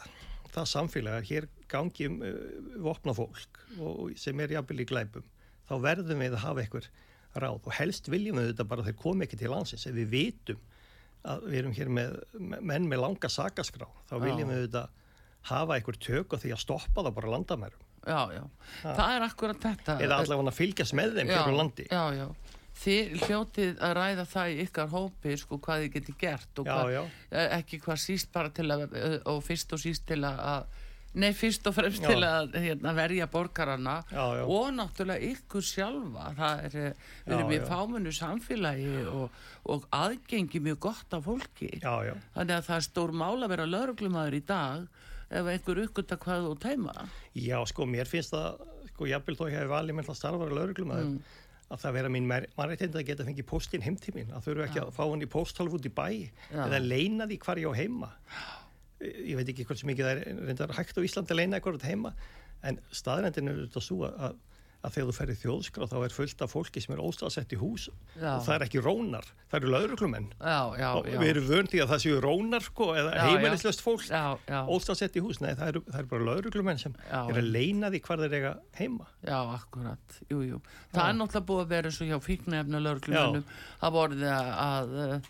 það 0.54 0.70
samfélag 0.72 1.18
að 1.20 1.28
hér 1.32 1.48
gangjum 1.70 2.22
uh, 2.24 2.38
vopna 2.82 3.14
fólk 3.16 3.60
og, 3.78 4.16
sem 4.18 4.40
er 4.42 4.56
jafnvel 4.56 4.82
í 4.82 4.88
glæpum, 4.88 5.26
þá 5.68 5.74
verðum 5.84 6.24
við 6.24 6.34
að 6.34 6.44
hafa 6.46 6.64
einhver 6.64 6.90
ráð 7.38 7.60
og 7.68 7.74
helst 7.76 8.08
viljum 8.10 8.40
við 8.40 8.52
þetta 8.52 8.66
bara 8.70 8.84
þegar 8.86 9.02
komið 9.02 9.26
ekki 9.28 9.40
til 9.42 9.52
landsins 9.52 9.86
ef 9.86 9.96
við 9.96 10.12
vitum 10.14 10.62
að 11.26 11.48
við 11.48 11.58
erum 11.62 11.74
hér 11.76 11.90
með 11.92 12.16
menn 12.38 12.88
með 12.88 13.02
langa 13.02 13.30
sakaskrá 13.32 13.88
þá 14.08 14.14
viljum 14.22 14.52
við 14.52 14.62
auðvitað 14.62 14.96
hafa 15.48 15.78
einhver 15.78 15.98
tök 16.02 16.34
og 16.34 16.42
því 16.42 16.52
að 16.54 16.62
stoppa 16.62 17.04
það 17.04 17.14
bara 17.18 17.32
landamærum. 17.34 17.84
Já, 18.08 18.20
já, 18.32 18.44
ha. 18.82 18.92
það 18.94 19.14
er 19.14 19.24
akkurat 19.26 19.64
þetta. 19.64 19.96
Eða 20.04 20.20
allavega 20.22 20.52
að 20.52 20.58
fylgjast 20.58 20.96
með 20.96 21.18
þeim 21.18 21.32
hér 21.32 21.50
á 21.50 21.54
landi. 21.58 21.86
Já, 21.90 22.02
já, 22.16 22.26
þið 22.78 23.14
hljótið 23.26 23.80
að 23.84 23.94
ræða 23.98 24.26
það 24.32 24.52
í 24.52 24.58
ykkar 24.64 24.90
hópi 24.92 25.36
sko 25.40 25.58
hvað 25.64 25.84
þið 25.84 25.94
getur 25.96 26.18
gert 26.20 26.62
og 26.62 26.68
hvað, 26.68 26.92
já, 26.94 26.98
já. 26.98 27.24
Eh, 27.30 27.48
ekki 27.58 27.80
hvað 27.84 28.02
síst 28.04 28.30
bara 28.34 28.52
til 28.54 28.68
að 28.70 28.84
og 29.28 29.40
fyrst 29.44 29.74
og 29.74 29.82
síst 29.82 30.06
til 30.08 30.20
að 30.28 30.78
Nei, 31.16 31.30
fyrst 31.32 31.64
og 31.66 31.72
fremst 31.72 32.04
já. 32.04 32.10
til 32.10 32.24
að 32.26 32.56
hérna, 32.60 32.92
verja 32.96 33.26
borgarana 33.32 33.94
já, 34.10 34.24
já. 34.36 34.42
og 34.44 34.66
náttúrulega 34.76 35.30
ykkur 35.32 35.64
sjálfa. 35.64 36.26
Það 36.36 36.64
er 36.66 36.76
eh, 36.82 37.06
verið 37.24 37.48
mjög 37.48 37.64
fámennu 37.70 38.12
samfélagi 38.12 38.90
og, 39.08 39.38
og 39.72 39.86
aðgengi 39.96 40.60
mjög 40.66 40.82
gott 40.84 41.16
af 41.16 41.24
fólki. 41.24 41.70
Þannig 41.80 42.54
að 42.58 42.68
það 42.68 42.76
er 42.76 42.86
stór 42.90 43.14
mál 43.16 43.38
að 43.40 43.54
vera 43.54 43.66
lauruglumadur 43.70 44.36
í 44.36 44.42
dag 44.52 44.84
ef 45.28 45.50
einhver 45.54 45.82
uppgötta 45.86 46.20
hvað 46.20 46.50
þú 46.50 46.54
teima. 46.66 47.08
Já, 47.32 47.56
sko, 47.72 47.88
mér 47.88 48.08
finnst 48.08 48.36
það, 48.36 48.62
sko, 48.92 49.08
jábel 49.08 49.36
þó 49.40 49.44
ég 49.48 49.58
hef 49.62 49.72
valið 49.72 49.98
með 49.98 50.12
það 50.12 50.20
starfara 50.20 50.60
lauruglumadur, 50.60 51.10
mm. 51.16 51.42
að 51.72 51.82
það 51.86 51.98
vera 51.98 52.12
mín 52.12 52.30
mannreitinda 52.30 53.00
að 53.00 53.10
geta 53.10 53.28
fengið 53.28 53.48
postin 53.48 53.84
heimtímin, 53.84 54.32
að 54.32 54.46
þau 54.46 54.54
eru 54.54 54.68
ekki 54.68 54.84
að 54.84 54.94
fá 54.96 55.02
hann 55.06 55.24
í 55.24 55.32
posthálf 55.32 55.76
út 55.80 55.88
í 55.88 55.92
bæ 55.92 56.08
eða 56.52 56.80
leina 56.84 57.28
því 57.28 57.42
hvar 57.44 57.60
ég 57.64 57.72
á 57.72 57.80
heima. 57.80 58.14
Já 58.28 58.67
ég 59.00 59.38
veit 59.38 59.48
ekki 59.52 59.66
hvort 59.68 59.80
sem 59.80 59.94
ekki 59.94 60.04
það 60.04 60.12
er 60.16 60.44
reyndar 60.48 60.76
hægt 60.78 60.98
á 60.98 61.06
Íslandi 61.06 61.34
að 61.34 61.40
leina 61.42 61.58
eitthvað 61.58 61.86
heima 61.86 62.14
en 62.66 62.78
staðrændin 62.90 63.50
er 63.52 63.58
þetta 63.66 63.82
svo 63.84 64.00
að, 64.08 64.34
að 64.82 64.94
þegar 64.96 65.08
þú 65.08 65.14
ferir 65.14 65.38
þjóðskráð 65.38 65.92
þá 65.92 65.96
er 66.00 66.14
fullt 66.16 66.42
af 66.42 66.50
fólki 66.50 66.82
sem 66.82 66.94
er 66.96 67.02
óstafsett 67.02 67.54
í 67.54 67.58
hús. 67.60 67.84
Já. 68.18 68.32
og 68.32 68.42
það 68.46 68.54
er 68.56 68.64
ekki 68.66 68.82
rónar, 68.82 69.26
það 69.50 69.58
eru 69.60 69.72
lauruglumenn 69.74 70.28
og 70.42 71.08
við 71.08 71.28
erum 71.28 71.48
vöndi 71.52 71.82
að 71.82 71.92
það 71.92 72.04
séu 72.04 72.20
rónar 72.24 72.66
sko, 72.66 72.90
eða 72.98 73.26
heimilislöst 73.28 73.84
fólk 73.84 74.06
óstafsett 74.74 75.18
í 75.18 75.22
hús, 75.22 75.38
nei 75.44 75.52
það 75.52 75.72
eru, 75.72 75.84
það 75.86 76.00
eru 76.02 76.12
bara 76.14 76.28
lauruglumenn 76.32 76.82
sem 76.82 76.94
já, 77.04 77.18
er 77.20 77.42
að 77.42 77.50
leina 77.54 77.92
því 77.94 78.02
hvar 78.08 78.24
þeir 78.24 78.38
eiga 78.40 78.54
heima. 78.80 79.10
Já, 79.22 79.38
akkurat. 79.54 80.22
Jú, 80.26 80.42
jú. 80.46 80.62
það 80.94 81.04
er 81.06 81.20
náttúrulega 81.22 81.50
búið 81.52 81.66
að 81.66 81.74
vera 81.76 81.94
svo 81.94 82.10
hjá 82.10 82.18
fíknefna 82.26 82.82
að 83.78 85.22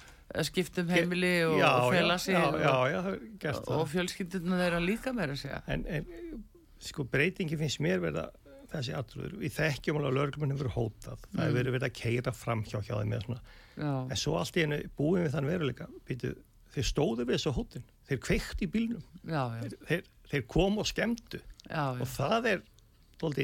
skiptum 0.49 0.91
heimili 0.93 1.33
og, 1.47 1.57
já, 1.61 1.69
og 1.69 1.95
fela 1.95 2.19
sig 2.21 2.37
og, 2.37 3.71
og 3.73 3.87
fjölskyldunum 3.93 4.61
þeirra 4.61 4.83
líka 4.85 5.15
meira 5.17 5.37
að 5.37 5.43
segja. 5.45 5.63
En, 5.73 5.87
en 5.89 6.43
sko 6.85 7.07
breytingi 7.09 7.59
finnst 7.61 7.81
mér 7.85 8.03
verða 8.03 8.29
þessi 8.69 8.93
aðröður, 8.93 9.39
við 9.41 9.55
þekkjum 9.57 9.99
alveg 9.99 10.11
að 10.11 10.19
lögurmennin 10.19 10.59
verið 10.61 10.75
hótað, 10.75 11.23
mm. 11.23 11.31
það 11.33 11.47
hefur 11.47 11.59
verið 11.59 11.77
verið 11.79 11.89
að 11.89 11.95
keira 11.97 12.35
fram 12.37 12.65
hjá 12.69 12.77
hjá 12.83 12.93
þeim 12.99 13.15
með 13.15 13.25
svona. 13.25 13.41
Já. 13.79 13.93
en 14.11 14.19
svo 14.19 14.35
allt 14.35 14.59
í 14.59 14.65
hennu 14.65 14.79
búin 14.99 15.25
við 15.25 15.35
þann 15.37 15.49
veruleika. 15.49 15.87
Býtu, 16.09 16.35
þeir 16.75 16.89
stóðu 16.91 17.25
við 17.25 17.39
þessu 17.39 17.55
hóttin 17.57 17.87
þeir 18.09 18.21
kveikt 18.25 18.65
í 18.65 18.69
bílnum. 18.73 19.05
Já, 19.29 19.43
þeir, 19.61 19.79
þeir, 19.89 20.11
þeir 20.33 20.45
kom 20.55 20.81
og 20.83 20.89
skemmtu. 20.89 21.41
Og 21.69 22.05
það 22.13 22.51
er 22.53 22.67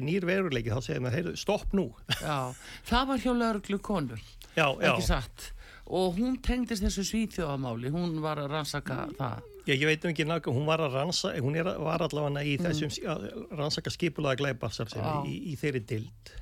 nýr 0.04 0.26
veruleiki, 0.28 0.70
þá 0.70 0.86
segir 0.86 1.02
maður 1.04 1.32
stopp 1.40 1.72
nú. 1.76 1.88
Það 2.20 3.08
var 3.10 3.24
hjá 3.24 3.32
lögurglu 3.32 3.80
konur 3.84 4.22
ekki 4.54 5.02
satt 5.02 5.50
og 5.84 6.16
hún 6.16 6.38
tengdist 6.44 6.84
þessu 6.84 7.04
svítjóðamáli 7.08 7.92
hún 7.92 8.16
var 8.24 8.40
að 8.40 8.54
rannsaka 8.54 9.04
mm. 9.04 9.18
það 9.18 9.50
Já, 9.64 9.72
ég 9.72 9.86
veit 9.88 10.02
um 10.04 10.10
ekki 10.10 10.26
náttúrulega, 10.28 10.58
hún 10.58 10.66
var 10.68 10.82
að 10.84 10.96
rannsaka 10.98 11.40
hún 11.44 11.56
er, 11.56 11.68
var 11.80 12.04
allavega 12.04 12.44
í 12.44 12.54
mm. 12.58 12.68
þessum 12.68 12.92
mm. 12.92 13.44
rannsaka 13.58 13.92
skipulaða 13.92 14.40
gleiparsar 14.42 14.94
í, 15.28 15.36
í 15.52 15.58
þeirri 15.60 15.84
dild 15.88 16.32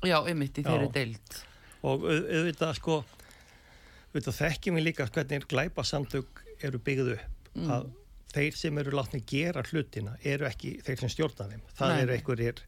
Já, 0.00 0.18
ymitt 0.28 0.60
í 0.60 0.66
þeirri 0.66 0.90
dild 0.96 1.40
og 1.80 2.04
auðvitað 2.04 2.76
sko 2.76 2.98
auðvitað 4.10 4.38
þekkjum 4.40 4.78
við 4.80 4.86
líka 4.88 5.08
hvernig 5.08 5.46
gleiparsamtök 5.48 6.44
eru 6.66 6.80
byggðu 6.84 7.16
upp 7.16 7.56
mm. 7.56 7.70
að 7.76 7.88
þeir 8.34 8.58
sem 8.58 8.82
eru 8.82 8.94
látni 8.94 9.22
gera 9.26 9.62
hlutina 9.66 10.16
eru 10.26 10.46
ekki 10.48 10.76
þeir 10.86 11.04
sem 11.04 11.12
stjórna 11.12 11.48
þeim 11.50 11.64
það 11.78 11.94
Nei. 11.94 12.02
eru 12.02 12.16
einhverjir 12.16 12.60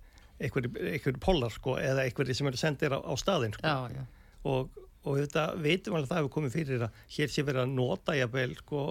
einhverjir 0.43 1.21
pollar 1.23 1.53
sko 1.55 1.77
eða 1.79 2.07
einhverjir 2.07 2.39
sem 2.39 2.49
eru 2.51 2.59
sendir 2.59 2.97
á, 2.97 2.99
á 2.99 3.13
staðin 3.21 3.55
sko. 3.55 3.63
já, 3.63 4.01
já. 4.01 4.03
og 4.49 4.81
og 5.03 5.19
þetta 5.19 5.47
veitum 5.59 5.97
alveg 5.97 6.07
að 6.07 6.13
það 6.13 6.21
hefur 6.21 6.35
komið 6.37 6.57
fyrir 6.57 6.85
að 6.87 7.01
hér 7.17 7.33
sé 7.33 7.47
verið 7.47 7.65
að 7.65 7.73
nota 7.77 8.17
jafnvel 8.17 8.53
sko, 8.59 8.83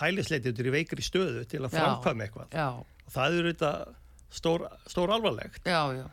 hælisleititur 0.00 0.70
í 0.70 0.76
veikri 0.76 1.04
stöðu 1.04 1.44
til 1.50 1.64
að 1.64 1.76
framkvæma 1.76 2.26
eitthvað. 2.26 2.56
Já. 2.56 2.68
og 2.80 3.12
það 3.16 3.40
eru 3.40 3.52
þetta 3.52 3.72
stór, 4.30 4.64
stór 4.88 5.12
alvarlegt. 5.16 5.62
Já, 5.66 5.82
já. 5.98 6.06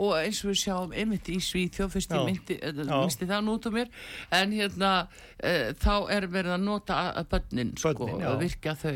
og 0.00 0.14
eins 0.16 0.40
og 0.44 0.52
við 0.52 0.60
sjáum 0.62 0.94
einmitt 0.96 1.28
í 1.28 1.38
Svíþjóð 1.44 1.90
fyrst 1.92 2.14
ég 2.16 2.28
myndi, 2.28 2.56
eh, 2.64 2.84
það 3.20 3.42
nút 3.44 3.66
um 3.68 3.74
mér 3.76 3.90
en 4.32 4.54
hérna 4.56 4.92
e, 5.36 5.74
þá 5.76 5.94
er 6.16 6.26
verið 6.32 6.56
að 6.56 6.64
nota 6.64 7.00
bönnin 7.28 7.74
sko, 7.76 8.08
og 8.08 8.38
virka 8.40 8.72
þau 8.80 8.94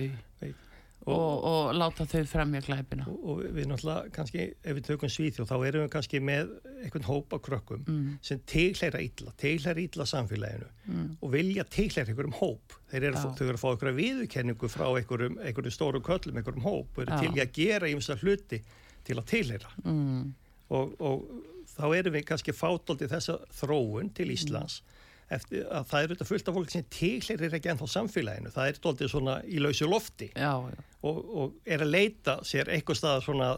og, 1.04 1.14
og, 1.14 1.44
og 1.44 1.74
láta 1.76 2.06
þau 2.08 2.22
fremja 2.28 2.62
glæpina 2.64 3.06
og, 3.10 3.18
og 3.28 3.40
við 3.56 3.68
náttúrulega 3.68 4.12
kannski 4.14 4.44
ef 4.56 4.76
við 4.78 4.86
tökum 4.86 5.12
Svíþjóð 5.12 5.50
þá 5.50 5.54
erum 5.68 5.84
við 5.84 5.90
kannski 5.92 6.20
með 6.24 6.52
einhvern 6.84 7.08
hópa 7.08 7.40
krökkum 7.44 7.82
mm. 7.84 8.06
sem 8.24 8.40
teglæra 8.48 9.02
ítla, 9.04 9.34
teglæra 9.40 9.84
ítla 9.84 10.06
samfélaginu 10.08 10.70
mm. 10.86 11.10
og 11.20 11.34
vilja 11.34 11.66
teglæra 11.76 12.12
einhverjum 12.12 12.38
hóp 12.40 12.78
þeir 12.92 13.08
eru, 13.10 13.24
eru 13.34 13.56
að 13.56 13.60
fá 13.60 13.68
einhverja 13.72 13.98
viðurkenningu 14.00 14.72
frá 14.72 14.86
einhverjum, 14.88 15.38
einhverjum 15.44 15.76
stóru 15.76 16.02
köllum, 16.04 16.40
einhverjum 16.40 16.68
hóp 16.68 16.96
og 16.96 17.04
eru 17.04 17.16
ja. 17.16 17.20
til 17.20 17.44
að 17.44 17.54
gera 17.60 17.92
ímsa 17.92 18.18
hluti 18.22 18.62
til 19.04 19.20
að 19.20 19.28
teglæra 19.34 19.76
mm. 19.84 20.26
og 20.72 21.28
þá 21.74 21.86
erum 21.92 22.16
við 22.16 22.28
kannski 22.32 22.56
fátóldi 22.56 23.10
þessa 23.10 23.40
þróun 23.60 24.12
til 24.16 24.32
Íslands 24.32 24.80
mm 24.80 24.93
eftir 25.32 25.64
að 25.68 25.86
það 25.90 26.00
er 26.00 26.10
auðvitað 26.10 26.30
fullt 26.30 26.48
af 26.50 26.58
fólk 26.58 26.72
sem 26.74 26.88
teglir 26.92 27.56
ekki 27.58 27.70
ennþá 27.72 27.88
samfélaginu, 27.94 28.52
það 28.54 28.70
er 28.70 28.82
doldið 28.86 29.12
svona 29.12 29.38
í 29.46 29.62
lausu 29.62 29.88
lofti. 29.88 30.30
Já, 30.36 30.52
já. 30.68 30.82
Og, 31.04 31.22
og 31.36 31.54
er 31.68 31.84
að 31.84 31.94
leita 31.94 32.38
sér 32.46 32.70
eitthvað 32.72 33.00
stað 33.00 33.22
svona 33.26 33.54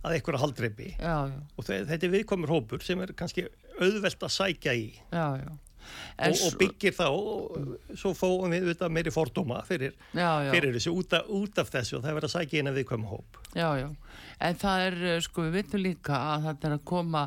að 0.00 0.14
eitthvað 0.16 0.42
haldreipi. 0.44 0.92
Og 1.58 1.66
þetta 1.66 1.98
er 1.98 2.14
viðkomur 2.14 2.54
hópur 2.54 2.84
sem 2.84 3.00
er 3.04 3.12
kannski 3.16 3.48
auðvelt 3.80 4.22
að 4.26 4.32
sækja 4.36 4.76
í. 4.76 4.86
Og, 6.20 6.42
og 6.46 6.56
byggir 6.60 6.92
þá 6.94 7.06
og 7.08 7.94
svo 7.98 8.12
fóum 8.14 8.52
við 8.52 8.66
auðvitað 8.66 8.92
meiri 8.94 9.12
fordóma 9.14 9.62
fyrir, 9.66 9.94
fyrir 10.12 10.74
þessu 10.76 10.92
út 10.92 11.16
af, 11.16 11.30
út 11.32 11.60
af 11.62 11.72
þessu 11.72 11.96
og 11.96 12.04
það 12.04 12.10
er 12.12 12.18
verið 12.18 12.28
að 12.28 12.34
sækja 12.34 12.60
inn 12.60 12.70
að 12.70 12.78
viðkomur 12.80 13.14
hóp. 13.14 13.40
Já, 13.56 13.68
já, 13.80 13.88
en 14.46 14.60
það 14.60 14.84
er 14.90 15.24
sko 15.24 15.46
við 15.46 15.56
veitum 15.56 15.82
líka 15.84 16.20
að 16.34 16.50
þetta 16.50 16.68
er 16.68 16.76
að 16.76 16.84
koma 16.92 17.24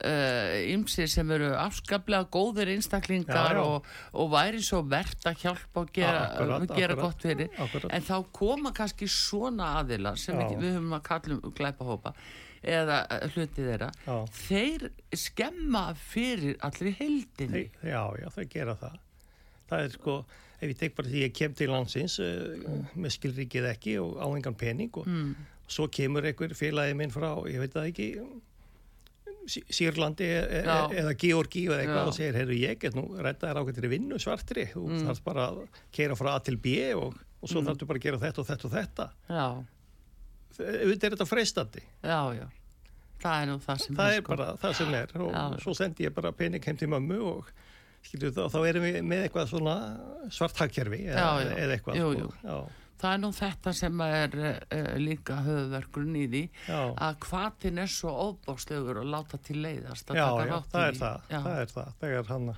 ymsir 0.00 1.04
uh, 1.04 1.10
sem 1.12 1.32
eru 1.36 1.50
afskaplega 1.60 2.24
góðir 2.32 2.70
einstaklingar 2.72 3.52
já, 3.52 3.58
já. 3.58 3.64
Og, 3.64 3.90
og 4.16 4.30
væri 4.32 4.62
svo 4.64 4.80
verðt 4.88 5.26
að 5.28 5.42
hjálpa 5.44 5.82
og 5.84 5.90
gera, 5.92 6.22
akkurat, 6.30 6.64
gera 6.72 6.96
akkurat, 6.96 7.02
gott 7.04 7.26
fyrir 7.26 7.50
akkurat. 7.60 7.92
en 7.92 8.06
þá 8.06 8.14
koma 8.32 8.72
kannski 8.76 9.08
svona 9.10 9.74
aðila 9.82 10.14
sem 10.16 10.40
ekki, 10.40 10.56
við 10.62 10.78
höfum 10.78 10.96
að 10.96 11.04
kalla 11.10 11.36
um 11.36 11.54
glæpahópa 11.58 12.14
eða 12.62 12.98
eh, 13.10 13.26
hluti 13.34 13.66
þeirra 13.66 13.90
þeir 14.38 14.86
skemma 15.18 15.84
fyrir 15.98 16.56
allir 16.64 16.96
heldinni 16.98 17.66
Já, 17.82 18.06
já, 18.16 18.28
þeir 18.36 18.48
gera 18.54 18.76
það 18.80 19.00
það 19.72 19.84
er 19.84 19.96
sko, 19.96 20.14
ef 20.58 20.72
ég 20.72 20.78
tek 20.80 20.96
bara 20.96 21.12
því 21.12 21.26
ég 21.26 21.34
kem 21.36 21.58
til 21.58 21.68
landsins 21.72 22.16
uh, 22.22 22.80
með 22.94 23.16
skilrikið 23.18 23.68
ekki 23.74 23.98
og 24.00 24.16
á 24.20 24.26
engan 24.30 24.56
pening 24.56 24.96
og 25.00 25.08
mm. 25.08 25.36
svo 25.68 25.88
kemur 25.92 26.26
einhver 26.28 26.56
félagið 26.56 26.98
minn 26.98 27.14
frá, 27.14 27.34
ég 27.50 27.60
veit 27.62 27.76
það 27.76 27.92
ekki 27.92 28.08
Sýrlandi 29.48 30.28
e 30.28 30.40
e 30.60 30.62
eða 31.02 31.12
Georgi 31.18 31.66
eða 31.66 31.80
eitthvað 31.82 32.00
Já. 32.02 32.08
og 32.08 32.16
segir, 32.16 32.38
heyrðu 32.38 32.58
ég 32.60 32.80
get 32.82 32.96
nú 32.98 33.04
rettaðar 33.18 33.62
ákveðtir 33.62 33.88
í 33.88 33.92
vinnu 33.96 34.20
svartri 34.22 34.68
þú 34.70 34.86
mm. 34.86 35.04
þarf 35.08 35.22
bara 35.26 35.46
að 35.50 35.62
keira 35.94 36.18
frá 36.18 36.34
A 36.36 36.40
til 36.46 36.58
B 36.62 36.76
og, 36.94 37.16
og 37.40 37.50
svo 37.50 37.62
mm. 37.62 37.70
þarf 37.70 37.82
þú 37.82 37.88
bara 37.90 38.02
að 38.02 38.06
gera 38.06 38.22
þetta 38.22 38.44
og 38.44 38.50
þetta 38.52 38.68
og 38.68 38.76
þetta 38.76 39.08
Já 39.28 39.46
auðvitað 40.60 41.06
er 41.06 41.14
þetta 41.16 41.28
freistandi 41.28 41.82
Já, 42.02 42.20
já, 42.36 42.46
það 43.22 43.36
er 43.36 43.48
nú 43.50 43.58
það 43.62 43.82
sem 43.84 43.98
það 43.98 44.14
er 44.14 44.22
sko. 44.22 44.34
bara 44.34 44.48
það 44.60 44.78
sem 44.78 44.96
er 44.98 45.14
og 45.18 45.32
já. 45.32 45.42
svo 45.64 45.74
sendi 45.78 46.06
ég 46.06 46.16
bara 46.16 46.32
pening 46.36 46.68
heim 46.68 46.78
til 46.80 46.90
mömmu 46.92 47.18
og 47.30 47.50
skilju, 48.02 48.32
þá, 48.34 48.42
þá 48.52 48.58
erum 48.68 48.86
við 48.86 49.00
með 49.06 49.26
eitthvað 49.26 49.50
svona 49.52 49.76
svarthagkerfi 50.34 51.04
eða, 51.06 51.26
eða 51.54 51.76
eitthvað 51.76 52.00
jú, 52.00 52.08
jú. 52.18 52.30
Og, 52.56 52.80
það 53.02 53.14
er 53.16 53.22
nú 53.22 53.30
þetta 53.36 53.74
sem 53.76 54.02
er 54.06 54.36
uh, 54.38 54.82
líka 55.02 55.38
höfðverkurinn 55.46 56.18
í 56.22 56.26
því 56.32 56.42
já. 56.68 56.80
að 57.08 57.16
hvaðin 57.28 57.82
er 57.82 57.90
svo 57.92 58.12
óbáslegur 58.28 59.02
og 59.02 59.08
láta 59.14 59.40
til 59.42 59.58
leiðast 59.64 60.12
já, 60.14 60.26
já, 60.46 60.58
það 60.72 60.86
er 60.86 61.00
það, 61.00 61.32
það 61.32 61.56
er 61.64 61.74
það 61.76 61.96
þegar 62.04 62.30
hann 62.32 62.52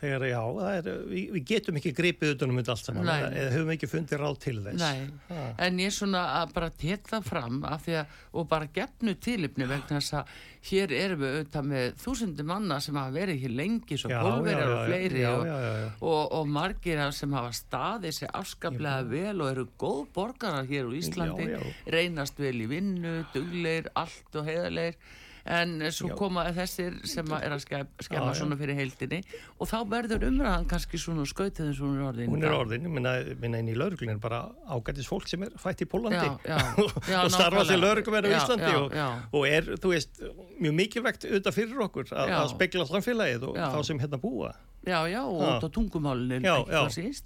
þegar 0.00 0.26
já, 0.30 0.40
er, 0.70 0.90
við, 1.10 1.24
við 1.34 1.46
getum 1.50 1.80
ekki 1.80 1.92
gripið 1.96 2.34
utanum 2.34 2.60
þetta 2.60 2.74
allt 2.74 2.88
saman. 2.88 3.10
Eða, 3.14 3.50
höfum 3.54 3.72
ekki 3.74 3.90
fundið 3.90 4.22
ráð 4.22 4.38
til 4.46 4.56
þess. 4.64 4.86
Ha. 5.30 5.42
en 5.66 5.82
ég 5.82 5.90
er 5.90 5.96
svona 5.96 6.22
að 6.40 6.54
bara 6.56 6.70
tekla 6.80 7.20
fram 7.24 7.60
að 7.68 7.90
að, 8.00 8.16
og 8.32 8.48
bara 8.50 8.70
gefnu 8.74 9.16
tilipni 9.20 9.68
vegna 9.68 10.00
þess 10.00 10.16
að 10.20 10.32
hér 10.70 10.92
erum 10.92 11.22
við 11.22 11.36
auðvitað 11.36 11.68
með 11.70 11.86
þúsundir 12.02 12.48
manna 12.50 12.76
sem 12.84 12.98
hafa 13.00 13.14
verið 13.14 13.44
hér 13.44 13.54
lengi 13.60 13.96
svo 14.00 14.10
bólverjar 14.12 14.74
og 14.74 14.82
fleiri 14.90 15.22
já, 15.22 15.30
já, 15.48 15.54
já, 15.64 15.86
og, 16.10 16.20
og 16.36 16.50
margir 16.52 17.00
sem 17.16 17.36
hafa 17.36 17.54
staðið 17.56 18.16
sér 18.18 18.34
afskaplega 18.40 19.06
vel 19.08 19.40
og 19.40 19.48
eru 19.54 19.66
góð 19.80 20.02
borgarar 20.16 20.68
hér 20.68 20.90
úr 20.90 20.98
Íslandi 21.00 21.48
reynast 21.88 22.40
vel 22.40 22.58
í 22.60 22.68
vinnu, 22.70 23.22
dugleir, 23.34 23.88
allt 23.96 24.36
og 24.36 24.48
heiðarleir 24.48 25.00
en 25.44 25.76
svo 25.94 26.10
Já. 26.10 26.16
koma 26.18 26.44
þessir 26.56 26.98
sem 27.08 27.32
er 27.38 27.54
að 27.54 27.64
skemma 27.64 28.34
svona 28.36 28.58
fyrir 28.60 28.78
heildinni 28.78 29.20
og 29.58 29.70
þá 29.70 29.76
verður 29.90 30.26
umræðan 30.28 30.68
kannski 30.70 31.00
svona 31.00 31.26
skautið 31.28 31.70
eins 31.70 31.80
og 31.80 31.88
hún 31.88 32.00
er 32.00 32.08
orðin 32.10 32.32
hún 32.34 32.46
er 32.46 32.56
orðin, 32.56 32.88
minna, 32.88 33.14
minna 33.40 33.62
inn 33.62 33.72
í 33.72 33.76
lauruglun 33.78 34.14
er 34.14 34.22
bara 34.22 34.42
ágættis 34.68 35.08
fólk 35.10 35.28
sem 35.30 35.44
er 35.46 35.54
fætt 35.60 35.84
í 35.84 35.88
Pólandi 35.90 36.28
og 37.20 37.30
starfa 37.32 37.66
til 37.68 37.80
lauruglverð 37.82 38.32
á 38.32 38.36
Íslandi 38.40 38.72
og, 38.80 38.98
og 39.36 39.46
er, 39.48 39.70
þú 39.80 39.94
veist 39.94 40.24
mjög 40.60 40.76
mikilvægt 40.82 41.28
auðvitað 41.28 41.56
fyrir 41.56 41.86
okkur 41.86 42.12
að, 42.12 42.34
að 42.40 42.50
spekla 42.54 42.88
samfélagið 42.90 43.48
og 43.50 43.56
þá 43.60 43.80
sem 43.86 44.02
hérna 44.02 44.20
búa. 44.20 44.52
Já, 44.80 45.04
já, 45.12 45.20
og 45.28 45.40
út 45.44 45.64
á 45.64 45.68
tungumálunum 45.68 46.40
Já, 46.40 46.56
já, 46.64 46.80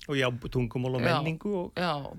og 0.09 0.16
já, 0.18 0.26
tungumál 0.50 0.97
og 0.99 1.02
menningu 1.04 1.52
og 1.54 1.73
Já, 1.78 2.11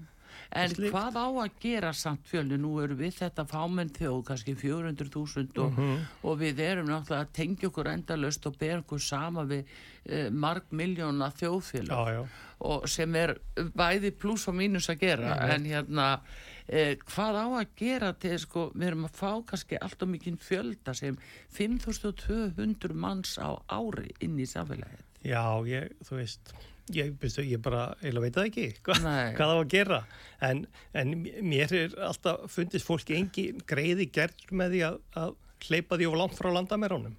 En 0.51 0.69
Slikt. 0.69 0.91
hvað 0.93 1.17
á 1.17 1.27
að 1.27 1.59
gera 1.61 1.91
samt 1.93 2.27
fjölni? 2.29 2.57
Nú 2.61 2.75
eru 2.83 2.95
við 2.99 3.17
þetta 3.19 3.45
fámenn 3.49 3.91
þjóð, 3.95 4.23
kannski 4.29 4.55
400.000 4.55 5.57
og, 5.57 5.71
mm 5.71 5.77
-hmm. 5.77 5.99
og 6.23 6.39
við 6.39 6.59
erum 6.59 6.89
náttúrulega 6.89 7.25
að 7.25 7.33
tengja 7.33 7.67
okkur 7.67 7.87
endalust 7.87 8.45
og 8.45 8.57
bera 8.57 8.79
okkur 8.79 8.99
sama 8.99 9.43
við 9.43 9.65
eh, 10.05 10.29
marg 10.29 10.63
miljóna 10.69 11.31
þjóðfélag 11.31 12.27
og 12.59 12.87
sem 12.89 13.15
er 13.15 13.37
bæði 13.75 14.11
pluss 14.11 14.47
og 14.47 14.55
mínus 14.55 14.89
að 14.89 14.99
gera 14.99 15.35
-hmm. 15.35 15.55
en 15.55 15.65
hérna 15.65 16.19
eh, 16.67 16.97
hvað 16.97 17.35
á 17.35 17.47
að 17.61 17.67
gera 17.75 18.13
til 18.13 18.39
sko, 18.39 18.71
við 18.75 18.87
erum 18.87 19.05
að 19.05 19.17
fá 19.17 19.45
kannski 19.45 19.77
allt 19.81 20.01
og 20.01 20.09
mikinn 20.09 20.37
fjölda 20.37 20.93
sem 20.93 21.17
5.200 21.57 22.93
manns 22.93 23.37
á 23.37 23.59
ári 23.67 24.13
inn 24.19 24.39
í 24.39 24.45
samfélagið. 24.45 25.03
Já, 25.23 25.65
ég, 25.67 25.91
þú 26.05 26.15
veist 26.15 26.53
Ég, 26.93 27.15
byrstu, 27.17 27.41
ég 27.49 27.61
bara, 27.65 27.87
ég 28.05 28.13
veit 28.21 28.35
það 28.35 28.47
ekki 28.51 28.65
hva, 28.85 28.95
hvað 28.99 29.39
það 29.39 29.55
var 29.55 29.63
að 29.63 29.71
gera. 29.73 29.97
En, 30.45 30.59
en 30.93 31.13
mér 31.41 31.71
er 31.73 31.95
alltaf 32.05 32.43
fundist 32.53 32.85
fólki 32.85 33.15
engi 33.17 33.47
greiði 33.65 34.05
gerð 34.13 34.43
með 34.53 34.75
því 34.75 34.81
að, 34.91 34.99
að 35.23 35.33
hleypa 35.65 35.97
því 35.97 36.09
of 36.11 36.17
langt 36.19 36.37
frá 36.37 36.51
landamærónum 36.53 37.15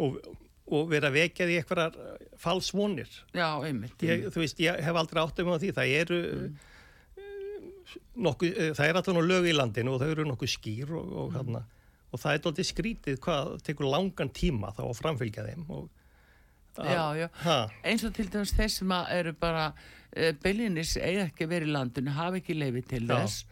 og, 0.00 0.16
og 0.72 0.88
vera 0.90 1.10
að 1.10 1.18
vekja 1.18 1.48
því 1.48 1.58
eitthvað 1.60 1.98
falsvonir 2.40 3.10
Já, 3.34 3.50
einmitt, 3.66 3.98
einmitt. 4.00 4.06
Ég, 4.08 4.24
Þú 4.32 4.42
veist, 4.42 4.64
ég 4.64 4.80
hef 4.86 5.00
aldrei 5.02 5.22
átt 5.22 5.44
um 5.44 5.52
því. 5.52 5.74
Það 5.76 5.92
eru 6.00 6.20
mm. 6.32 6.56
nokkuð, 8.26 8.62
það 8.78 8.88
er 8.88 9.00
alltaf 9.00 9.20
lög 9.28 9.50
í 9.50 9.54
landinu 9.56 9.94
og 9.94 10.02
þau 10.02 10.08
eru 10.14 10.28
nokkuð 10.30 10.52
skýr 10.56 10.96
og, 10.96 11.12
og, 11.24 11.36
mm. 11.36 11.60
og 12.12 12.24
það 12.24 12.32
er 12.32 12.50
alltaf 12.50 12.70
skrítið 12.70 13.20
hvað 13.28 13.52
tekur 13.66 13.92
langan 13.92 14.32
tíma 14.32 14.72
þá 14.76 14.86
að 14.88 14.98
framfylgja 15.02 15.46
þeim 15.50 15.68
og 15.68 15.92
Já, 16.76 17.04
já, 17.16 17.28
eins 17.86 18.04
og 18.04 18.12
til 18.16 18.28
dæmis 18.32 18.52
þeir 18.56 18.72
sem 18.74 18.92
eru 18.92 19.32
bara 19.40 19.70
uh, 19.70 19.78
eh, 20.12 20.34
beilinnis 20.42 20.96
eiga 20.96 21.28
ekki 21.28 21.48
verið 21.50 21.72
í 21.72 21.76
landinu, 21.76 22.12
hafa 22.16 22.42
ekki 22.42 22.58
leifið 22.58 22.90
til 22.92 23.06
þess 23.08 23.46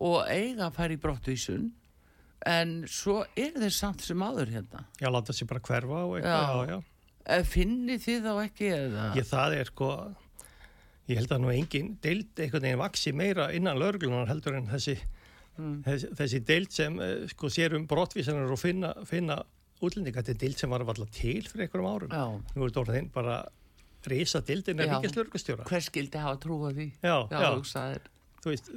og 0.00 0.24
eiga 0.30 0.68
að 0.68 0.76
fara 0.78 0.96
í 0.96 1.00
brottvísun 1.00 1.68
en 2.48 2.72
svo 2.88 3.20
er 3.36 3.52
þeir 3.58 3.74
samt 3.76 4.04
sem 4.04 4.22
áður 4.24 4.54
hérna 4.54 4.86
Já, 5.00 5.10
láta 5.12 5.36
sér 5.36 5.50
bara 5.50 5.62
hverfa 5.66 6.04
og 6.06 6.16
eitthvað, 6.16 6.70
já, 6.70 6.74
já. 6.74 6.80
Eh, 7.30 7.44
Finni 7.44 7.98
þið 8.00 8.26
þá 8.26 8.32
ekki 8.46 8.70
eða? 8.74 9.06
Já, 9.18 9.24
það 9.28 9.56
er 9.58 9.70
sko 9.70 9.90
ég 11.10 11.18
held 11.18 11.34
að 11.34 11.42
nú 11.42 11.52
engin 11.52 11.94
deild 12.02 12.38
einhvern 12.38 12.66
veginn 12.66 12.80
vaksi 12.80 13.12
meira 13.16 13.50
innan 13.56 13.80
löglunar 13.80 14.30
heldur 14.30 14.56
en 14.56 14.68
þessi, 14.70 14.96
mm. 15.58 15.80
þessi, 15.86 16.12
þessi 16.20 16.42
deild 16.48 16.74
sem 16.74 17.00
uh, 17.00 17.16
sko 17.32 17.50
sér 17.52 17.76
um 17.76 17.86
brottvísanar 17.90 18.52
og 18.54 18.60
finna, 18.62 18.94
finna 19.08 19.42
útlendinga 19.80 20.22
þetta 20.22 20.34
er 20.34 20.40
dild 20.44 20.60
sem 20.60 20.72
var 20.72 20.84
alltaf 20.84 21.10
til 21.16 21.42
fyrir 21.48 21.66
einhverjum 21.66 21.90
árum. 21.90 22.14
Já. 22.14 22.54
nú 22.54 22.64
er 22.64 22.70
þetta 22.72 22.82
orðin 22.84 23.10
bara 23.14 23.40
reysa 24.08 24.40
dildin 24.44 24.80
er 24.80 24.94
ekki 24.96 25.12
slurkustjóra 25.12 25.66
hver 25.68 25.84
skildi 25.84 26.20
hafa 26.20 26.40
trúið 26.40 26.78
því? 26.78 26.86
Já, 27.04 27.16
já. 27.28 28.00
þú 28.40 28.54
veist 28.54 28.70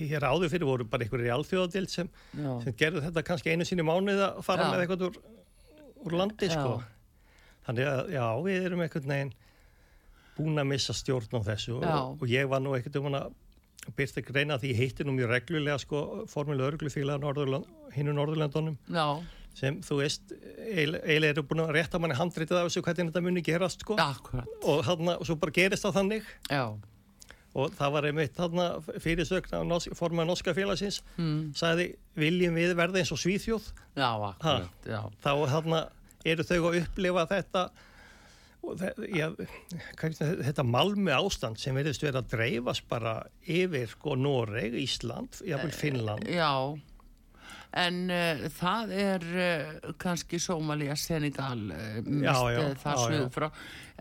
hér 0.00 0.26
áður 0.26 0.50
fyrir 0.50 0.66
voru 0.68 0.88
bara 0.90 1.06
einhverjir 1.06 1.30
í 1.30 1.34
alþjóðadild 1.36 1.92
sem, 1.92 2.10
sem 2.34 2.76
gerðu 2.78 3.04
þetta 3.06 3.24
kannski 3.26 3.54
einu 3.54 3.66
síni 3.68 3.86
mánuð 3.86 4.24
að 4.26 4.42
fara 4.46 4.72
með 4.72 4.82
eitthvað 4.84 5.06
úr, 5.10 5.20
úr 6.02 6.18
landi 6.18 6.50
sko. 6.50 6.80
þannig 7.68 7.90
að 7.92 8.12
já 8.16 8.26
við 8.48 8.68
erum 8.68 8.84
einhvern 8.84 9.14
veginn 9.14 9.32
búin 10.34 10.58
að 10.58 10.70
missa 10.72 10.96
stjórn 10.96 11.38
á 11.38 11.40
þessu 11.46 11.78
og, 11.78 12.18
og 12.18 12.26
ég 12.30 12.50
var 12.50 12.62
nú 12.64 12.74
ekkert 12.74 12.98
um 12.98 13.14
að 13.14 13.30
byrst 13.94 14.18
ekki 14.18 14.34
reyna 14.34 14.58
því 14.58 14.72
ég 14.72 14.80
heitti 14.80 15.06
nú 15.06 15.14
mjög 15.14 15.30
reglulega 15.30 15.78
sko 15.78 16.24
formulega 16.32 16.72
örglufíla 16.72 17.18
hinnu 17.94 18.16
Norðurlandunum 18.16 18.78
já 18.90 19.06
sem 19.54 19.78
þú 19.86 20.00
veist 20.00 20.34
eiginlega 20.34 21.30
eru 21.34 21.44
búin 21.46 21.62
að 21.64 21.76
rétta 21.76 22.00
manni 22.02 22.16
handritið 22.18 22.58
af 22.58 22.66
þessu 22.68 22.82
hvernig 22.82 23.10
þetta 23.12 23.22
muni 23.24 23.44
gerast 23.46 23.84
sko. 23.84 23.98
Og, 23.98 24.82
þarna, 24.86 25.16
og 25.20 25.28
svo 25.28 25.38
bara 25.40 25.54
gerist 25.54 25.86
það 25.86 25.96
þannig. 26.00 26.34
Já. 26.50 26.64
og 27.54 27.74
það 27.78 27.92
var 27.94 28.06
einmitt 28.08 28.38
fyrirsögn 29.02 29.52
af 29.60 29.66
norsk, 29.70 29.92
formað 29.94 30.26
norska 30.26 30.54
félagsins 30.56 30.96
mm. 31.14 31.52
sagði 31.54 31.92
viljum 32.18 32.56
við 32.58 32.74
verða 32.74 32.98
eins 32.98 33.12
og 33.14 33.20
svíþjóð? 33.22 33.68
Já, 33.94 34.08
akkurat 34.10 34.88
ha, 34.90 35.02
þá 35.22 35.32
þarna 35.52 35.82
eru 36.26 36.46
þau 36.48 36.58
að 36.58 36.80
upplifa 36.80 37.28
þetta 37.30 37.68
Já, 39.12 39.26
þetta 40.16 40.64
malmi 40.64 41.12
ástand 41.12 41.60
sem 41.60 41.76
verðist 41.76 42.00
verið 42.04 42.22
að 42.22 42.30
dreifast 42.32 42.86
bara 42.88 43.18
yfir 43.44 43.90
sko 43.92 44.16
Noreg, 44.16 44.72
Ísland, 44.80 45.36
jáfnveil 45.44 45.68
eh, 45.68 45.76
Finnland. 45.76 46.30
Já 46.32 46.80
en 47.78 47.96
uh, 48.12 48.44
það 48.54 48.92
er 48.96 49.24
uh, 49.34 49.88
kannski 50.00 50.38
Somalia, 50.42 50.94
Senegal 50.98 51.64
uh, 51.72 51.98
mest 52.04 52.80
það 52.82 53.02
sluð 53.06 53.26
frá 53.34 53.48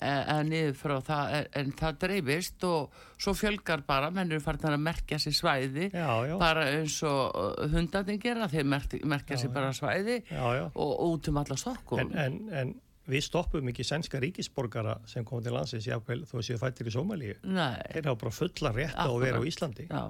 en 0.03 0.49
niður 0.49 0.73
frá 0.75 0.93
það 1.05 1.33
en 1.59 1.69
það 1.79 1.97
dreifist 2.01 2.63
og 2.67 2.95
svo 3.21 3.35
fjölgar 3.37 3.83
bara 3.87 4.09
mennur 4.11 4.41
farin 4.43 4.73
að 4.73 4.81
merkja 4.83 5.19
sér 5.21 5.35
svæði 5.37 5.85
já, 5.93 6.07
já. 6.27 6.33
bara 6.41 6.65
eins 6.73 6.97
og 7.07 7.61
hundarnir 7.71 8.17
gera 8.21 8.49
þeir 8.51 8.65
merkja 8.67 9.37
sér 9.39 9.53
bara 9.53 9.69
svæði 9.75 10.17
já, 10.25 10.65
og 10.73 11.05
út 11.05 11.29
um 11.29 11.39
alla 11.43 11.59
sokkum. 11.61 12.01
En, 12.01 12.11
en, 12.17 12.41
en 12.57 12.73
við 13.07 13.25
stoppum 13.29 13.69
ekki 13.69 13.85
sænska 13.87 14.19
ríkisborgara 14.23 14.97
sem 15.07 15.23
kom 15.27 15.45
til 15.45 15.55
landsins 15.55 15.87
jáfnvel 15.87 16.25
þó 16.27 16.37
séu 16.41 16.59
fættir 16.59 16.89
í 16.89 16.97
Somalíu 16.97 17.37
þeir 17.43 18.03
hafa 18.09 18.19
bara 18.25 18.35
fulla 18.41 18.75
rétt 18.75 18.97
á 18.97 19.07
að 19.07 19.21
vera 19.27 19.39
á 19.39 19.43
Íslandi. 19.47 19.87
Já 19.93 20.03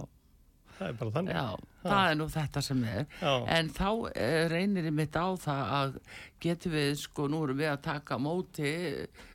það 0.78 0.88
er 0.88 0.98
bara 1.00 1.14
þannig 1.18 1.38
Já, 1.38 1.48
það 1.84 2.10
er 2.10 2.18
nú 2.20 2.28
þetta 2.34 2.64
sem 2.68 2.84
er 2.90 3.06
Já. 3.20 3.34
en 3.58 3.72
þá 3.78 3.90
eh, 4.14 4.40
reynir 4.52 4.90
ég 4.90 4.96
mitt 4.98 5.18
á 5.18 5.28
það 5.44 5.74
að 5.78 5.98
getum 6.44 6.76
við 6.76 6.92
sko 7.04 7.28
nú 7.32 7.44
erum 7.46 7.62
við 7.62 7.72
að 7.72 7.86
taka 7.88 8.20
móti 8.22 8.74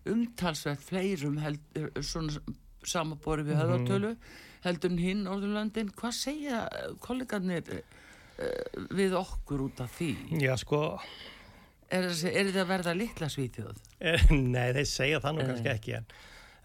umtalsveit 0.08 0.84
fleirum 0.84 1.38
held, 1.42 1.80
svona 2.00 2.56
samabori 2.86 3.46
við 3.46 3.56
mhm. 3.56 3.62
höðartölu 3.62 4.12
mm. 4.14 4.36
heldur 4.66 5.00
hinn 5.02 5.26
Orðurlandin 5.30 5.90
hvað 5.98 6.14
segja 6.16 6.62
kollegarnir 7.04 7.72
uh, 7.78 8.86
við 8.94 9.16
okkur 9.18 9.66
út 9.68 9.82
af 9.84 9.98
því? 9.98 10.12
Já 10.42 10.54
sko 10.60 10.84
Er 11.88 12.10
þetta 12.12 12.66
að 12.66 12.68
verða 12.68 12.92
litla 12.92 13.30
svítjóð? 13.32 13.78
Nei, 14.28 14.74
þeir 14.76 14.88
segja 14.90 15.20
það 15.24 15.38
nú 15.38 15.46
kannski 15.48 15.70
ekki 15.72 15.94
en, 15.96 16.10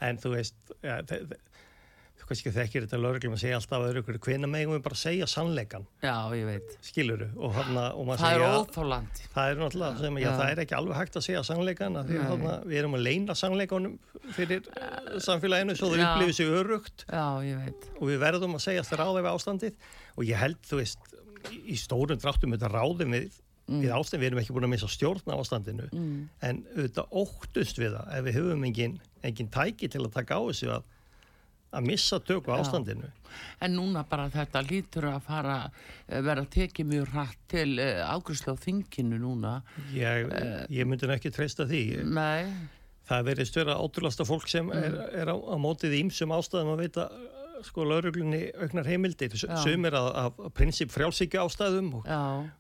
en 0.04 0.18
þú 0.20 0.34
veist 0.34 0.74
ja, 0.84 0.98
þeir, 1.08 1.38
þú 2.24 2.30
kannski 2.30 2.52
þekkir 2.56 2.86
þetta 2.86 3.00
lögreglum 3.04 3.36
að 3.36 3.42
segja 3.44 3.58
alltaf 3.60 3.76
að 3.78 3.88
öðru 3.90 4.18
hvernig 4.24 4.50
megum 4.54 4.76
við 4.78 4.84
bara 4.86 5.00
segja 5.00 5.28
sannleikan 5.28 5.86
Já, 6.04 6.16
ég 6.38 6.46
veit. 6.48 6.76
Skiluru 6.88 7.28
og, 7.36 7.54
hana, 7.58 7.86
og 8.00 8.10
það 8.14 8.24
segja, 8.24 8.40
er 8.40 8.58
óþólandi 8.62 9.28
það 9.34 9.52
er 9.52 9.62
náttúrulega 9.62 10.04
sem 10.04 10.20
já, 10.24 10.30
það 10.32 10.54
er 10.54 10.64
ekki 10.64 10.78
alveg 10.80 11.00
hægt 11.02 11.20
að 11.20 11.26
segja 11.28 11.44
sannleikan 11.50 12.00
að 12.00 12.12
því 12.12 12.20
að 12.22 12.32
hana, 12.32 12.56
við 12.72 12.82
erum 12.82 12.98
að 12.98 13.06
leina 13.10 13.38
sannleikanum 13.44 13.96
fyrir 14.38 14.70
uh, 14.72 15.20
samfélaginu 15.28 15.78
svo 15.78 15.92
það 15.92 16.06
upplifir 16.08 16.38
sig 16.40 16.54
örugt 16.62 17.06
já, 17.10 17.26
og 18.00 18.06
við 18.08 18.22
verðum 18.24 18.58
að 18.58 18.66
segja 18.70 18.88
það 18.88 19.04
ráðið 19.04 19.24
við 19.28 19.32
ástandið. 19.34 19.90
Og 20.14 20.28
ég 20.30 20.40
held 20.40 20.62
þú 20.70 20.80
veist 20.80 21.16
í 21.68 21.76
stórum 21.76 22.22
dráttum 22.22 22.56
þetta 22.56 22.72
ráðum 22.72 23.18
við 23.18 23.42
Mm. 23.64 23.80
við 23.80 23.94
ástand, 23.96 24.20
við 24.20 24.28
erum 24.28 24.40
ekki 24.42 24.54
búin 24.58 24.66
að 24.68 24.72
missa 24.74 24.88
stjórn 24.92 25.30
á 25.32 25.40
ástandinu. 25.40 25.86
Mm. 25.96 26.24
en 26.44 26.58
auðvitað 26.76 27.14
óttust 27.16 27.78
við 27.80 27.94
það 27.96 28.10
ef 28.18 28.26
við 28.26 28.36
höfum 28.36 28.66
engin, 28.68 28.98
engin 29.24 29.48
tæki 29.54 29.88
til 29.88 30.02
að 30.04 30.12
taka 30.18 30.36
á 30.36 30.42
þessu 30.50 30.68
að 30.74 30.84
að 31.74 31.90
missa 31.90 32.20
tökku 32.24 32.54
ástandinu. 32.56 33.10
En 33.66 33.74
núna 33.74 34.04
bara 34.10 34.28
þetta 34.34 34.62
lítur 34.68 35.08
að 35.10 35.26
fara 35.26 35.58
eh, 35.66 36.22
vera 36.22 36.46
tekið 36.46 36.90
mjög 36.92 37.12
rætt 37.16 37.44
til 37.54 37.68
eh, 37.82 38.02
ágrúslega 38.06 38.56
á 38.56 38.64
þinginu 38.64 39.20
núna. 39.22 39.54
Ég, 39.96 40.30
uh, 40.30 40.64
ég 40.74 40.90
myndi 40.90 41.10
ekki 41.16 41.34
treysta 41.34 41.66
því. 41.70 41.84
Nei. 42.06 42.54
Það 43.10 43.30
verið 43.32 43.50
störa 43.50 43.80
ótrúlasta 43.84 44.26
fólk 44.28 44.46
sem 44.52 44.70
mm. 44.70 44.84
er, 44.86 45.00
er 45.24 45.34
á, 45.34 45.36
á 45.36 45.56
mótið 45.60 45.98
ímsum 46.04 46.36
ástæðum 46.36 46.76
að 46.76 46.86
veita 46.86 47.08
sko 47.68 47.86
lauruglunni 47.88 48.42
auknar 48.64 48.88
heimildir. 48.90 49.36
Sumir 49.64 49.96
af, 49.98 50.10
af 50.42 50.52
prinsip 50.58 50.92
frjálsíkju 50.94 51.42
ástæðum 51.44 51.92
og, 52.00 52.10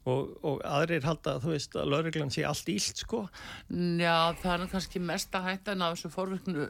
og, 0.05 0.31
og 0.43 0.63
aðrir 0.67 1.05
halda 1.07 1.37
þú 1.43 1.53
veist 1.55 1.77
að 1.79 1.91
lauruglun 1.93 2.33
sé 2.33 2.45
allt 2.47 2.71
ílt 2.73 3.03
sko. 3.03 3.25
Já 3.69 4.33
það 4.41 4.55
er 4.55 4.73
kannski 4.73 5.03
mest 5.03 5.35
að 5.37 5.51
hætta 5.51 5.75
en 5.75 5.85
á 5.85 5.89
þessu 5.91 6.13
forvirknu 6.13 6.69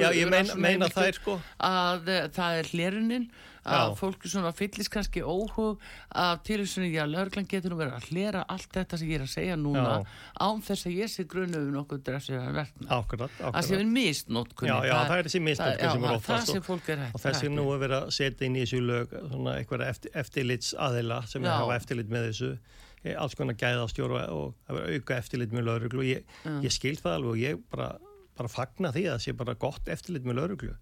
Já, 0.00 0.12
ég 0.14 0.30
meina, 0.30 0.54
meina 0.54 0.88
það 0.92 1.08
er 1.10 1.16
sko. 1.18 1.38
að 1.58 2.10
það 2.36 2.58
er 2.60 2.68
hlerunin 2.70 3.24
að 3.68 3.94
fólki 3.98 4.30
svona 4.30 4.52
fyllist 4.56 4.90
kannski 4.92 5.22
óhug 5.24 5.80
að 6.16 6.42
til 6.48 6.58
þess 6.62 6.80
að 6.80 7.12
laurglan 7.12 7.48
getur 7.50 7.76
verið 7.78 7.96
að 7.98 8.08
hlera 8.10 8.44
allt 8.48 8.70
þetta 8.74 9.00
sem 9.00 9.10
ég 9.10 9.20
er 9.20 9.24
að 9.26 9.32
segja 9.34 9.58
núna 9.60 9.84
já. 10.00 10.10
án 10.40 10.62
þess 10.66 10.88
að 10.88 10.98
ég 10.98 11.12
sé 11.12 11.26
grunnu 11.30 11.60
um 11.60 11.70
nokkuð 11.76 12.02
dressið 12.08 12.40
að 12.40 12.58
verna 12.60 12.90
Akkurat, 12.98 13.30
akkurat. 13.36 13.56
Það 13.58 13.68
sé 13.68 13.80
við 13.80 13.94
mistnótkunni 13.94 14.72
Já, 14.72 14.76
já, 14.88 14.94
það, 14.94 15.06
það 15.10 15.16
er 15.16 15.30
þessi 15.30 15.42
mistnótkunni 15.46 16.42
sem 16.50 16.60
er 16.60 16.66
fólk 16.68 16.90
hægt 16.90 17.14
Og 17.14 17.24
þess 17.24 17.44
að 17.44 17.56
nú 17.56 17.66
er 17.74 17.82
verið 17.84 17.98
að 18.00 18.12
setja 18.16 18.46
inn 18.48 18.58
í 18.58 18.64
þessu 18.64 18.82
lög 18.84 19.16
svona 19.20 19.56
eitthvað 19.60 19.86
eftir, 19.88 20.14
eftirlits 20.24 20.76
aðila 20.88 21.22
sem 21.30 21.44
er 21.44 21.52
að 21.54 21.64
hafa 21.64 21.80
eftirlit 21.80 22.12
með 22.12 22.30
þessu. 22.30 22.52
Eh, 23.00 23.16
alls 23.16 23.36
konar 23.36 23.56
gæða 23.56 23.84
á 23.84 23.88
stjóru 23.88 24.20
og 24.20 24.54
auka 24.68 25.16
eftirlit 25.16 25.54
með 25.56 25.70
lauruglu 25.70 26.04
ég, 26.04 26.38
ég 26.60 26.72
skil 26.74 26.98
það 27.00 27.16
alveg 27.16 27.30
og 27.32 27.40
ég 27.40 27.62
bara 27.72 27.94
bara 28.40 28.50
fagna 28.50 28.92
því 28.94 29.06
að 29.06 29.14
það 29.14 29.24
sé 29.24 29.36
bara 29.36 29.56
gott 29.60 29.90
eftirlit 29.92 30.26
með 30.28 30.40
lauruglu 30.40 30.74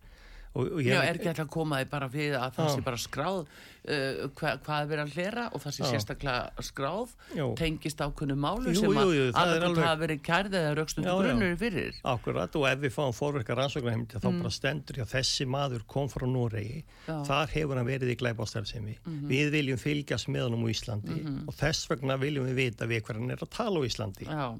Og, 0.55 0.71
og 0.79 0.81
Já, 0.83 1.03
er 1.03 1.19
ekki 1.19 1.29
alltaf 1.31 1.47
að 1.47 1.53
koma 1.53 1.81
því 1.83 1.89
bara 1.91 2.09
við 2.13 2.37
að 2.39 2.55
það 2.57 2.71
sé 2.73 2.85
bara 2.87 3.01
skráð 3.01 3.41
uh, 3.43 4.23
hva, 4.39 4.53
hvað 4.65 4.79
er 4.79 4.89
verið 4.93 5.03
að 5.03 5.13
hlera 5.17 5.45
og 5.53 5.63
það 5.65 5.75
sé 5.77 5.83
já. 5.83 5.89
sérstaklega 5.93 6.65
skráð 6.69 7.13
Jú. 7.37 7.49
tengist 7.59 8.01
ákunnu 8.01 8.37
málu 8.39 8.73
jú, 8.73 8.81
sem 8.81 8.97
að 8.97 9.13
alveg 9.43 9.67
alveg... 9.69 9.83
hafa 9.85 10.01
verið 10.03 10.23
kærðið 10.29 10.59
eða 10.63 10.73
raukstundu 10.79 11.17
grunnur 11.21 11.55
fyrir. 11.61 12.01
Akkurat 12.15 12.59
og 12.61 12.67
ef 12.71 12.83
við 12.87 12.97
fáum 12.97 13.15
fórverkar 13.17 13.61
rannsóknarheimti 13.61 14.23
þá 14.23 14.29
mm. 14.31 14.41
bara 14.43 14.55
stendur 14.57 15.03
að 15.05 15.13
þessi 15.15 15.49
maður 15.59 15.87
kom 15.95 16.11
frá 16.13 16.27
Núregi 16.29 16.83
þar 17.07 17.55
hefur 17.55 17.81
hann 17.81 17.89
verið 17.89 18.15
í 18.15 18.19
glæbástælsemi 18.21 18.97
mm 18.97 19.13
-hmm. 19.13 19.31
við 19.31 19.55
viljum 19.55 19.81
fylgjast 19.81 20.33
með 20.33 20.49
hann 20.49 20.59
um 20.59 20.69
Íslandi 20.69 21.15
mm 21.15 21.25
-hmm. 21.27 21.47
og 21.49 21.61
þess 21.61 21.89
vegna 21.91 22.19
viljum 22.21 22.49
við 22.51 22.61
vita 22.65 22.89
við 22.89 23.05
hverjan 23.07 23.31
er 23.37 23.45
að 23.45 23.55
tala 23.55 23.79
um 23.79 23.89
Íslandi. 23.89 24.29
Já 24.29 24.59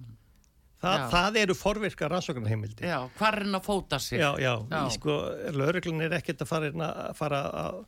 Þa, 0.79 0.91
það 1.11 1.39
eru 1.41 1.55
forvirka 1.59 2.09
rannsóknarheimildi. 2.11 2.87
Já, 2.87 3.01
hvað 3.19 3.33
er 3.33 3.45
hann 3.45 3.59
að 3.59 3.65
fóta 3.67 3.99
sig? 3.99 4.21
Já, 4.21 4.29
já, 4.39 4.53
já. 4.71 4.83
sko, 4.95 5.17
lauruglun 5.57 6.05
er 6.07 6.15
ekkert 6.21 6.45
að 6.45 6.53
fara, 6.53 6.93
fara 7.19 7.41
að 7.65 7.81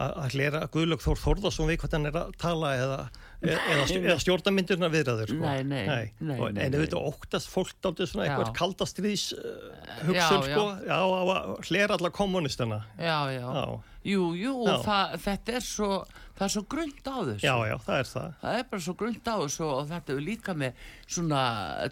að 0.00 0.36
hlera 0.36 0.62
Guðlög 0.72 1.02
Þór 1.02 1.18
Þórðarsson 1.20 1.68
við 1.68 1.80
hvað 1.82 1.96
hann 1.96 2.08
er 2.08 2.16
að 2.20 2.30
tala 2.40 2.70
eða, 2.78 2.98
eða, 3.42 3.82
eða 3.98 4.16
stjórnamyndirna 4.22 4.88
viðraður 4.92 5.32
sko. 5.34 5.40
nei, 5.42 5.60
nei, 5.66 6.06
nei, 6.22 6.36
og, 6.38 6.46
en 6.54 6.76
auðvitað 6.76 7.08
óttast 7.10 7.50
fólk 7.52 7.74
dálta 7.84 8.06
svona 8.08 8.26
eitthvað 8.26 8.52
kaldastriðs 8.56 9.26
uh, 9.36 9.68
hugsun 10.08 10.46
sko, 10.46 10.64
já, 10.88 10.96
að 10.96 11.52
hlera 11.68 11.98
alla 11.98 12.12
kommunistana 12.16 12.80
já, 12.96 13.18
já, 13.34 13.44
já. 13.44 13.66
jú, 14.14 14.30
jú, 14.40 14.56
og 14.64 14.86
það, 14.86 15.16
þetta 15.26 15.58
er 15.58 15.68
svo 15.68 15.92
það 16.40 16.46
er 16.46 16.52
svo 16.54 16.64
grund 16.72 17.04
á 17.04 17.16
þessu. 17.20 17.44
Já, 17.44 17.54
já, 17.68 17.76
það 17.84 17.98
er 18.00 18.10
það. 18.10 18.34
Það 18.40 18.58
er 18.58 18.66
bara 18.72 18.84
svo 18.86 18.96
grund 19.02 19.28
á 19.28 19.36
þessu 19.36 19.66
og 19.68 19.80
þetta 19.90 20.14
er 20.14 20.24
líka 20.24 20.56
með 20.56 20.84
svona 21.04 21.44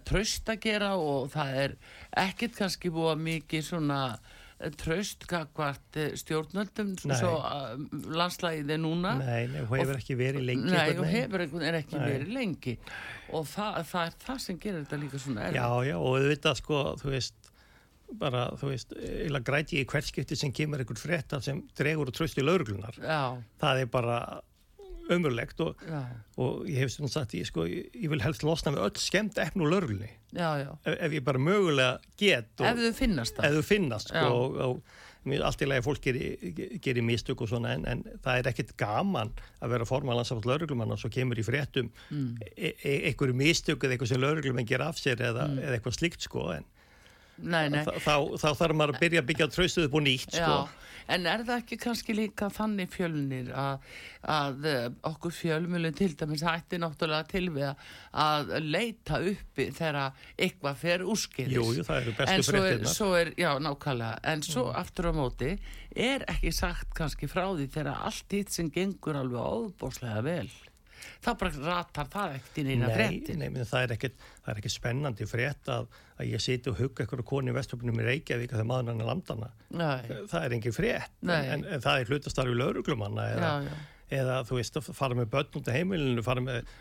tröst 0.09 0.49
að 0.49 0.61
gera 0.65 0.91
og 0.97 1.31
það 1.35 1.57
er 1.67 1.79
ekkert 2.25 2.57
kannski 2.63 2.93
búið 2.95 3.25
mikið 3.29 3.67
svona 3.69 4.01
tröstkakvart 4.59 5.99
eh, 6.03 6.15
stjórnöldum 6.19 6.97
svo 6.99 7.35
landslæðið 8.11 8.73
er 8.75 8.81
núna. 8.83 9.13
Nei, 9.21 9.45
nei, 9.53 9.61
hún 9.69 9.83
hefur 9.85 10.01
ekki 10.01 10.17
verið 10.19 10.49
lengi 10.49 10.73
Nei, 10.73 10.97
hún 10.99 11.07
hefur 11.13 11.45
ekki 11.45 12.01
nei. 12.01 12.09
verið 12.09 12.33
lengi. 12.35 12.75
Og 13.37 13.47
það, 13.47 13.79
það 13.93 14.09
er 14.09 14.19
það 14.25 14.41
sem 14.49 14.59
gerir 14.65 14.83
þetta 14.83 15.01
líka 15.05 15.23
svona 15.23 15.47
erfið 15.47 15.61
Já, 15.61 15.69
já, 15.93 15.97
og 16.01 16.19
þú 16.19 16.33
veit 16.33 16.51
að 16.51 16.59
sko, 16.65 16.83
þú 17.05 17.13
veist 17.15 17.53
bara, 18.19 18.49
þú 18.57 18.73
veist, 18.73 18.95
eila 19.27 19.41
græti 19.45 19.83
í 19.83 19.87
hverskipti 19.89 20.37
sem 20.39 20.53
kemur 20.55 20.81
einhvern 20.83 21.01
frétta 21.01 21.43
sem 21.45 21.61
dregur 21.79 22.09
og 22.09 22.17
tröst 22.17 22.41
í 22.41 22.45
lauruglunar 22.45 22.97
það 23.61 23.83
er 23.83 23.91
bara 23.93 24.21
ömurlegt 25.13 25.61
og, 25.65 25.83
og 26.41 26.69
ég 26.69 26.83
hef 26.83 26.93
svona 26.95 27.11
sagt 27.13 27.35
ég, 27.39 27.49
sko, 27.49 27.67
ég, 27.69 27.89
ég 27.97 28.13
vil 28.13 28.23
helst 28.23 28.45
losna 28.47 28.75
með 28.75 28.87
öll 28.87 29.03
skemmt 29.03 29.41
efn 29.41 29.65
og 29.65 29.73
lörglunni 29.73 30.11
ef, 30.85 30.95
ef 30.95 31.19
ég 31.19 31.25
bara 31.25 31.43
mögulega 31.43 31.99
get 32.21 32.51
og, 32.61 32.67
ef 32.69 32.81
þú 32.83 32.95
finnast 32.99 33.37
það. 33.37 33.47
Ef 33.49 33.59
þú 33.59 33.69
finnast 33.69 34.13
sko, 34.13 34.25
og, 34.29 34.59
og 34.65 35.39
allt 35.45 35.63
í 35.65 35.69
lagi 35.69 35.85
fólk 35.85 36.01
gerir, 36.05 36.79
gerir 36.85 37.05
mistök 37.05 37.43
og 37.45 37.51
svona 37.51 37.75
en, 37.77 37.85
en 37.91 38.03
það 38.25 38.41
er 38.41 38.51
ekkit 38.53 38.75
gaman 38.81 39.33
að 39.61 39.75
vera 39.75 39.89
formanlandsafall 39.89 40.49
lörglumann 40.49 40.95
og 40.95 41.01
svo 41.03 41.11
kemur 41.13 41.41
í 41.41 41.45
fréttum 41.45 41.91
mm. 42.09 42.31
e, 42.55 42.73
e, 42.73 42.95
einhverju 43.11 43.37
mistök 43.37 43.85
eða 43.85 43.97
eitthvað 43.97 44.13
sem 44.15 44.23
lörglumenn 44.23 44.69
ger 44.69 44.85
af 44.85 45.01
sér 45.01 45.21
eða, 45.21 45.49
mm. 45.51 45.63
eða 45.65 45.79
eitthvað 45.79 45.99
slikt 45.99 46.25
sko 46.29 46.49
en 46.55 46.69
Nei, 47.39 47.69
nei. 47.71 47.85
Þá, 47.87 48.15
þá 48.41 48.49
þarf 48.59 48.77
maður 48.77 48.97
að 48.97 49.01
byrja 49.05 49.23
að 49.23 49.31
byggja 49.31 49.49
tröstuð 49.55 49.89
upp 49.89 49.97
og 49.99 50.05
nýtt 50.05 50.35
sko. 50.35 50.59
en 51.15 51.27
er 51.31 51.45
það 51.47 51.63
ekki 51.63 51.79
kannski 51.81 52.17
líka 52.17 52.49
þannig 52.53 52.91
fjölunir 52.93 53.53
að, 53.57 53.87
að 54.35 54.69
eh, 54.69 54.87
okkur 55.09 55.35
fjölmjölun 55.37 55.97
til 55.97 56.11
dæmis 56.19 56.45
hætti 56.45 56.81
náttúrulega 56.83 57.29
til 57.31 57.45
við 57.55 57.85
að 58.25 58.53
leita 58.67 59.23
uppi 59.31 59.69
þegar 59.79 60.19
eitthvað 60.37 60.81
fer 60.83 61.07
úrskilis 61.07 61.57
Jú, 61.57 61.87
það 61.87 62.03
eru 62.03 62.17
bestu 62.19 62.53
fréttina 62.53 63.35
Já, 63.39 63.51
nákvæmlega, 63.63 64.15
en 64.35 64.45
svo 64.45 64.69
mm. 64.69 64.81
aftur 64.83 65.11
á 65.11 65.13
móti 65.17 65.53
er 65.97 66.27
ekki 66.29 66.53
sagt 66.55 66.93
kannski 66.99 67.31
frá 67.31 67.47
því 67.55 67.71
þegar 67.73 68.09
allt 68.11 68.35
hitt 68.37 68.53
sem 68.55 68.69
gengur 68.75 69.17
alveg 69.23 69.41
óbúslega 69.41 70.25
vel 70.27 70.51
þá 71.25 71.31
bara 71.41 71.53
ratar 71.67 72.09
það 72.13 72.39
ekkert 72.39 72.61
inn 72.63 72.71
í 72.71 72.77
eina 72.77 72.91
frétti 72.95 73.37
Nei, 73.39 73.51
nei, 73.53 73.67
það 73.69 73.85
er 73.85 73.95
ekkert 73.97 74.75
spennandi 74.75 75.29
frétt 75.29 75.71
að, 75.73 75.91
að 76.19 76.33
ég 76.33 76.45
siti 76.45 76.73
og 76.73 76.81
hugga 76.81 77.05
eitthvað 77.05 77.27
koni 77.29 77.53
í 77.53 77.59
vestöpunum 77.59 78.01
í 78.03 78.09
Reykjavík 78.09 78.55
að 78.55 78.63
það 78.63 78.71
maður 78.73 78.91
hann 78.93 79.05
er 79.05 79.11
landana 79.13 79.53
nei. 79.69 80.17
það 80.33 80.41
er 80.43 80.57
engin 80.59 80.77
frétt 80.77 81.23
en, 81.23 81.65
en 81.65 81.87
það 81.87 82.03
er 82.03 82.13
hlutastarfi 82.13 82.59
lauruglumanna 82.59 83.29
eða, 83.37 83.55
eða 84.21 84.43
þú 84.49 84.61
veist 84.61 84.79
að 84.81 84.91
fara 84.97 85.19
með 85.19 85.33
börn 85.35 85.59
út 85.61 85.71
af 85.71 85.79
heimilinu, 85.79 86.25
fara 86.27 86.45
með 86.45 86.77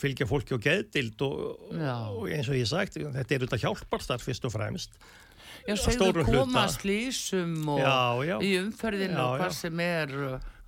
fylgja 0.00 0.28
fólki 0.30 0.56
og 0.56 0.62
geðdild 0.64 1.26
og, 1.26 1.68
og 1.72 2.30
eins 2.30 2.50
og 2.50 2.58
ég 2.58 2.70
sagt, 2.70 2.98
þetta 2.98 3.22
er 3.22 3.44
auðvitað 3.44 3.66
hjálparstarf 3.66 4.26
fyrst 4.26 4.48
og 4.48 4.54
fremst. 4.56 4.96
Já, 5.62 5.76
segðu 5.78 6.24
komast 6.26 6.82
lísum 6.86 7.54
og 7.70 7.78
já, 7.78 7.98
já. 8.26 8.34
í 8.42 8.56
umferðinu 8.58 9.20
og 9.22 9.36
hvað 9.38 9.54
sem 9.54 9.82
er 9.84 10.14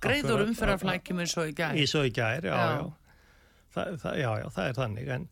greiður 0.03 0.45
umferðarflækjum 0.47 1.23
eins 1.23 1.37
og 1.39 1.49
í 1.51 1.55
gær. 1.57 1.79
Í 1.79 1.87
svo 1.89 2.03
í 2.07 2.11
gær, 2.15 2.45
já, 2.49 2.55
já. 2.75 2.83
það, 3.75 3.97
það, 4.03 4.19
já, 4.21 4.29
já, 4.41 4.45
það 4.57 4.69
er 4.69 4.77
þannig 4.79 5.09
en, 5.15 5.27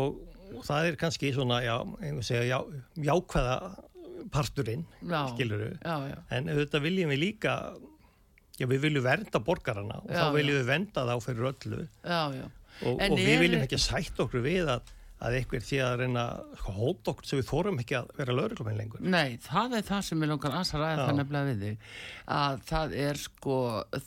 og, 0.00 0.20
og 0.50 0.68
það 0.68 0.90
er 0.90 1.00
kannski 1.00 1.32
svona, 1.36 1.60
já, 1.64 1.76
segja, 2.26 2.44
já, 2.50 2.58
jákvæða 3.08 3.58
parturinn, 4.34 4.84
skilur 5.34 5.66
við 5.66 5.88
en 6.32 6.48
auðvitað 6.48 6.84
viljum 6.86 7.10
við 7.12 7.20
líka 7.20 7.54
já, 8.58 8.66
við 8.70 8.84
viljum 8.86 9.04
vernda 9.04 9.40
borgarana 9.44 10.00
og 10.02 10.12
þá 10.12 10.28
viljum 10.36 10.60
við 10.60 10.68
venda 10.70 11.06
þá 11.08 11.14
fyrir 11.24 11.48
öllu. 11.50 11.80
Og, 12.84 12.98
og 12.98 13.18
við 13.18 13.40
viljum 13.44 13.64
ekki 13.66 13.78
sætt 13.78 14.18
okkur 14.24 14.42
við 14.44 14.70
að 14.72 14.94
að 15.24 15.38
einhver 15.40 15.64
því 15.64 15.82
að 15.84 15.96
reyna 16.02 16.24
hótt 16.66 17.12
okkur 17.12 17.28
sem 17.28 17.40
við 17.40 17.50
þórum 17.50 17.82
ekki 17.82 17.98
að 17.98 18.14
vera 18.18 18.38
lögurkluminn 18.38 18.80
lengur. 18.80 19.04
Nei, 19.04 19.36
það 19.44 19.78
er 19.80 19.86
það 19.90 20.02
sem 20.08 20.24
ég 20.24 20.32
langar 20.32 20.56
að 20.60 20.74
ræða 20.74 21.04
það 21.04 21.14
nefnilega 21.20 21.50
við 21.50 21.62
þig 21.66 21.92
að 22.38 22.64
það 22.70 22.96
er 23.04 23.22
sko 23.26 23.60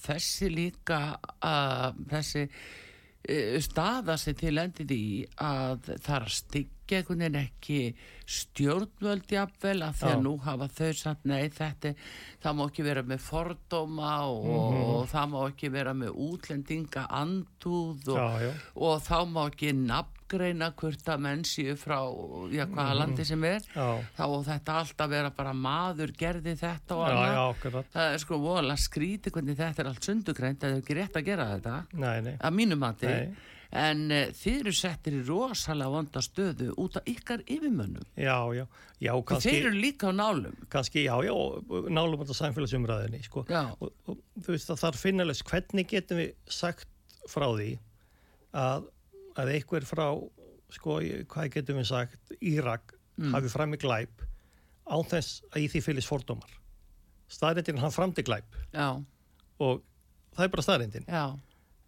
þessi 0.08 0.52
líka 0.54 1.02
að 1.46 2.04
þessi 2.12 2.50
Eh, 3.28 3.58
staða 3.60 4.16
sem 4.16 4.36
til 4.40 4.54
endið 4.56 4.92
í 4.96 5.06
að 5.44 5.90
það 5.90 6.14
er 6.16 6.26
að 6.26 6.36
styggja 6.36 7.00
einhvern 7.02 7.24
veginn 7.26 7.40
ekki 7.42 7.80
stjórnvöld 8.38 9.34
jafnvel 9.34 9.82
að 9.84 9.98
því 10.00 10.12
að 10.14 10.22
nú 10.24 10.32
hafa 10.46 10.68
þau 10.78 10.92
sagt 10.96 11.26
nei 11.28 11.50
þetta, 11.52 11.92
það 12.46 12.56
má 12.56 12.62
ekki 12.70 12.86
vera 12.88 13.04
með 13.10 13.26
fordóma 13.26 14.14
og, 14.30 14.46
mm 14.46 14.78
-hmm. 14.78 14.94
og 14.94 15.10
það 15.12 15.34
má 15.34 15.38
ekki 15.42 15.72
vera 15.76 15.94
með 16.04 16.22
útlendinga 16.28 17.04
andúð 17.20 18.08
og, 18.14 18.22
já, 18.22 18.48
já. 18.48 18.54
og 18.76 19.04
þá 19.10 19.20
má 19.28 19.42
ekki 19.50 19.74
nafn 19.76 20.17
nafngreina 20.28 20.72
hvort 20.76 21.10
að 21.10 21.22
menn 21.24 21.44
séu 21.48 21.76
frá 21.80 22.00
já, 22.52 22.66
hvaða 22.68 22.92
mm. 22.92 23.00
landi 23.00 23.26
sem 23.26 23.44
er. 23.48 23.62
Já. 23.74 24.04
þá 24.18 24.26
þetta 24.48 24.78
alltaf 24.82 25.10
vera 25.10 25.32
bara 25.32 25.54
maður 25.54 26.14
gerði 26.18 26.56
þetta 26.60 26.96
og 26.96 27.04
annað. 27.08 27.84
það 27.94 28.14
er 28.14 28.24
sko 28.24 28.40
vola 28.40 28.78
skríti 28.78 29.32
hvernig 29.32 29.58
þetta 29.58 29.84
er 29.84 29.92
allt 29.92 30.08
sundugrænt 30.08 30.62
það 30.62 30.72
er 30.72 30.82
ekki 30.82 30.98
rétt 30.98 31.20
að 31.20 31.30
gera 31.30 31.52
þetta. 31.56 31.78
Nei, 31.94 32.18
nei. 32.22 32.34
að 32.40 32.58
mínum 32.58 32.84
mati. 32.84 33.14
En 33.68 34.06
uh, 34.16 34.30
þið 34.32 34.60
eru 34.62 34.72
settir 34.72 35.16
í 35.18 35.24
rosalega 35.28 35.92
vonda 35.92 36.22
stöðu 36.24 36.70
út 36.80 37.02
af 37.02 37.10
ykkar 37.12 37.42
yfirmönnum. 37.44 38.06
Já, 38.16 38.38
já, 38.56 38.64
já 39.04 39.12
kannski, 39.28 39.52
þeir 39.52 39.66
eru 39.68 39.82
líka 39.84 40.08
á 40.08 40.14
nálum. 40.16 40.54
Kannski, 40.72 41.04
já, 41.04 41.12
já, 41.28 41.34
nálum 41.92 42.24
á 42.24 42.32
samfélagsumræðinni 42.32 43.20
sko. 43.28 43.44
og, 43.44 43.92
og 44.08 44.22
þú 44.40 44.56
veist 44.56 44.72
að 44.72 44.86
þar 44.86 45.02
finnalega 45.02 45.50
hvernig 45.52 45.92
getum 45.92 46.22
við 46.24 46.32
sagt 46.48 46.88
frá 47.28 47.50
því 47.58 47.74
að 48.56 48.88
að 49.38 49.54
einhver 49.56 49.88
frá, 49.88 50.08
sko, 50.74 51.00
hvað 51.32 51.52
getum 51.56 51.80
við 51.82 51.90
sagt, 51.92 52.38
Írak 52.42 52.96
mm. 53.18 53.34
hafi 53.36 53.52
fram 53.52 53.76
í 53.76 53.82
glæp 53.82 54.24
á 54.88 54.98
þess 55.12 55.42
að 55.52 55.66
í 55.66 55.68
því 55.74 55.84
fylgis 55.90 56.10
fordómar. 56.10 56.54
Staðrindin 57.32 57.82
hann 57.82 57.92
fram 57.92 58.14
til 58.16 58.24
glæp 58.28 58.56
Já. 58.72 58.96
og 59.60 59.84
það 60.38 60.46
er 60.46 60.54
bara 60.54 60.66
staðrindin. 60.66 61.10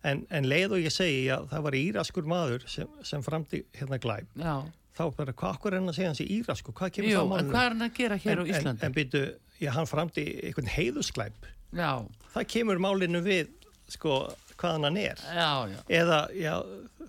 En, 0.09 0.25
en 0.31 0.47
leið 0.47 0.75
og 0.77 0.83
ég 0.83 0.93
segi 0.95 1.25
að 1.35 1.47
það 1.51 1.63
var 1.67 1.77
íraskur 1.79 2.27
maður 2.27 2.65
sem, 2.71 2.91
sem 3.07 3.23
fram 3.23 3.45
til 3.47 3.65
hérna 3.75 3.99
glæp. 4.01 4.29
Já. 4.39 4.57
Þá 4.99 5.03
bara, 5.15 5.31
hvað 5.31 5.55
akkur 5.55 5.75
er 5.75 5.79
hann 5.79 5.91
að 5.91 5.95
segja 5.95 6.11
hans 6.11 6.21
í 6.23 6.27
írasku? 6.35 6.73
Hvað 6.75 6.91
kemur 6.97 7.11
Jú, 7.11 7.19
það 7.21 7.29
málunum? 7.31 7.51
Hvað 7.53 7.65
er 7.65 7.75
hann 7.75 7.85
að 7.85 7.93
gera 7.99 8.17
hér 8.19 8.33
en, 8.33 8.39
á 8.39 8.51
Íslandi? 8.51 8.83
En, 8.83 8.89
en 8.89 8.95
byrju, 8.97 9.21
já, 9.61 9.69
hann 9.77 9.87
fram 9.87 10.11
til 10.15 10.25
einhvern 10.49 10.71
heiðusglæp. 10.73 11.47
Já. 11.79 11.91
Það 12.33 12.47
kemur 12.55 12.81
málinu 12.83 13.21
við, 13.23 13.53
sko, 13.95 14.17
hvaðan 14.59 14.89
hann 14.89 14.99
er. 15.01 15.23
Já, 15.23 15.51
já. 15.71 15.79
eða 16.01 16.19
já, 16.35 16.53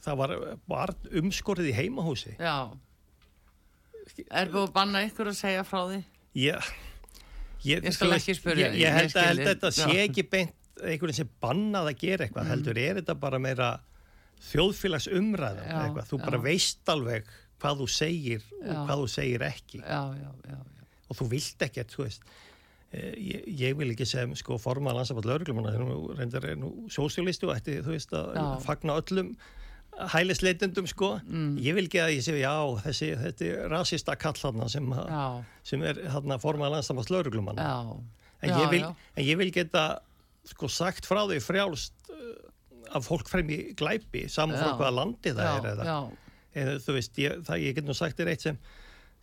það 0.05 0.23
var, 0.23 0.37
var 0.71 0.95
umskorið 1.23 1.73
í 1.73 1.75
heimahúsi. 1.77 2.37
Já. 2.39 2.71
Er 4.29 4.51
búin 4.51 4.67
að 4.67 4.73
banna 4.75 5.05
ykkur 5.07 5.31
að 5.31 5.39
segja 5.39 5.67
frá 5.67 5.83
því? 5.91 6.01
Já. 6.39 6.57
Ég, 7.61 7.85
ég 7.85 7.93
skal 7.93 8.15
ekki 8.17 8.35
spyrja 8.39 8.71
Ég, 8.71 8.81
ég 8.87 8.97
held 8.97 9.15
að, 9.21 9.31
að 9.31 9.43
þetta 9.51 9.71
sé 9.77 9.91
ekki 10.07 10.25
beint 10.33 10.57
einhvern 10.81 11.13
sem 11.13 11.29
bannað 11.43 11.91
að 11.91 11.99
gera 12.01 12.25
eitthvað 12.25 12.47
mm. 12.47 12.53
heldur 12.55 12.79
er 12.81 13.01
þetta 13.01 13.17
bara 13.21 13.41
meira 13.43 13.69
þjóðfélags 14.49 15.09
umræða 15.13 15.67
eitthvað, 15.67 16.07
þú 16.09 16.21
bara 16.23 16.41
veist 16.41 16.93
alveg 16.93 17.29
hvað 17.61 17.83
þú 17.83 17.89
segir 17.93 18.47
og 18.63 18.79
hvað 18.89 19.03
þú 19.03 19.09
segir 19.13 19.45
ekki. 19.45 19.83
Og 21.11 21.19
þú 21.19 21.27
vilt 21.35 21.67
ekkert, 21.67 21.93
þú 21.93 22.07
veist 22.07 22.25
ég, 22.90 23.46
ég 23.61 23.79
vil 23.79 23.92
ekki 23.92 24.07
sem 24.09 24.35
sko 24.38 24.59
forma 24.59 24.94
landsafall 24.96 25.29
lauruglumanna 25.29 25.74
þegar 25.76 25.90
hún 25.90 26.18
reyndar 26.18 26.46
er 26.50 26.59
nú 26.59 26.72
sósjólisti 26.90 27.46
og 27.46 27.55
ætti 27.55 27.79
þú 27.85 27.94
veist 27.94 28.14
að 28.16 28.31
já. 28.35 28.44
fagna 28.64 28.96
öllum 28.98 29.33
hælisleitendum 30.11 30.87
sko. 30.88 31.11
Mm. 31.26 31.59
ég 31.61 31.76
vil 31.76 31.85
ekki 31.87 32.00
að 32.00 32.14
ég 32.16 32.24
sé 32.24 32.37
já 32.40 32.55
þessi 32.87 33.11
þetta 33.20 33.48
er 33.48 33.72
rasista 33.72 34.16
kall 34.18 34.38
sem, 34.72 34.94
sem 35.66 35.83
er 35.87 36.00
forma 36.42 36.70
landsafall 36.72 37.07
lauruglumanna 37.14 37.68
en, 38.40 38.55
en 38.55 39.24
ég 39.26 39.38
vil 39.38 39.53
geta 39.55 40.00
sko 40.48 40.70
sagt 40.72 41.07
frá 41.07 41.22
því 41.29 41.40
frjálst 41.44 42.11
uh, 42.11 42.96
af 42.96 43.07
fólk 43.07 43.29
fremji 43.31 43.74
glæpi 43.79 44.26
saman 44.33 44.59
frá 44.59 44.74
hvaða 44.79 44.94
landi 44.96 45.35
það 45.37 45.50
er 45.53 45.72
eða, 45.74 45.96
eða 46.62 46.79
þú 46.83 46.96
veist 46.96 47.20
ég, 47.20 47.42
það, 47.46 47.66
ég 47.66 47.76
get 47.76 47.87
nú 47.87 47.96
sagt 47.96 48.18
þér 48.18 48.33
eitt 48.33 48.46
sem 48.48 48.62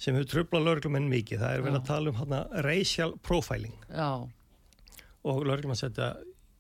sem 0.02 0.18
hefur 0.18 0.30
tröflað 0.32 0.66
lauruglumenn 0.68 1.10
mikið. 1.12 1.42
Það 1.42 1.54
er 1.54 1.64
verið 1.66 1.80
að 1.80 1.88
tala 1.90 2.12
um 2.12 2.20
hana 2.22 2.42
racial 2.66 3.14
profiling. 3.26 3.78
Já. 3.90 4.10
Og 5.28 5.46
lauruglumenn 5.46 5.80
setja, 5.80 6.12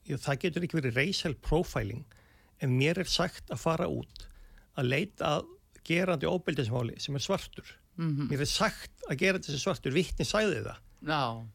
það 0.08 0.39
getur 0.45 0.65
ekki 0.65 0.80
verið 0.80 0.97
racial 1.02 1.36
profiling 1.45 2.06
en 2.63 2.73
mér 2.80 3.04
er 3.04 3.12
sagt 3.12 3.52
að 3.54 3.62
fara 3.62 3.89
út 3.91 4.26
að 4.78 4.89
leita 4.89 5.36
að 5.38 5.52
gerandi 5.88 6.30
óbyldismáli 6.30 6.97
sem 7.02 7.15
er 7.15 7.23
svartur. 7.23 7.69
Mm 7.97 8.10
-hmm. 8.10 8.32
Mér 8.32 8.41
er 8.41 8.50
sagt 8.50 9.06
að 9.10 9.19
gerandi 9.21 9.52
sem 9.52 9.62
svartur, 9.62 9.93
vittni 9.93 10.26
sæði 10.26 10.63
það. 10.65 10.82
Já. 11.08 11.45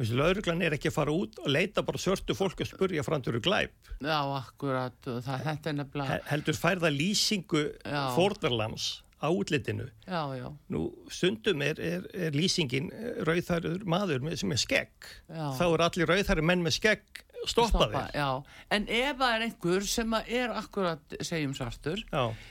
Lauruglan 0.00 0.62
er 0.62 0.72
ekki 0.72 0.88
að 0.88 0.96
fara 0.96 1.12
út 1.12 1.38
og 1.42 1.48
leita 1.48 1.82
bara 1.84 1.98
svörtu 1.98 2.34
fólk 2.34 2.60
að 2.60 2.70
spurja 2.72 3.02
framtöru 3.04 3.40
glæp. 3.40 3.72
Já, 4.00 4.20
akkurat. 4.38 4.96
Það, 5.04 5.42
þetta 5.44 5.68
er 5.68 5.76
nefnilega... 5.76 6.20
Heldur 6.30 6.56
færða 6.56 6.88
lýsingu 6.88 7.64
fórðarlams 8.16 9.02
á 9.20 9.28
útlitinu. 9.28 9.88
Já, 10.06 10.22
já. 10.36 10.48
Nú, 10.72 10.84
stundum 11.12 11.64
er, 11.64 11.80
er, 11.80 12.06
er 12.14 12.36
lýsingin 12.36 12.90
eh, 12.96 13.20
rauðhærður 13.28 13.84
maður 13.88 14.24
með, 14.24 14.38
sem 14.42 14.54
er 14.56 14.62
skegg. 14.62 15.10
Já. 15.28 15.46
Þá 15.60 15.66
er 15.68 15.84
allir 15.88 16.14
rauðhærður 16.14 16.48
menn 16.50 16.64
með 16.64 16.78
skegg 16.80 17.24
stoppaðir. 17.48 17.94
Stoppa, 17.94 18.02
já, 18.14 18.28
en 18.74 18.86
ef 18.88 19.20
það 19.20 19.34
er 19.34 19.44
einhver 19.46 19.86
sem 19.88 20.16
er 20.20 20.52
akkurat, 20.56 21.16
segjum 21.24 21.54
svartur, 21.56 22.02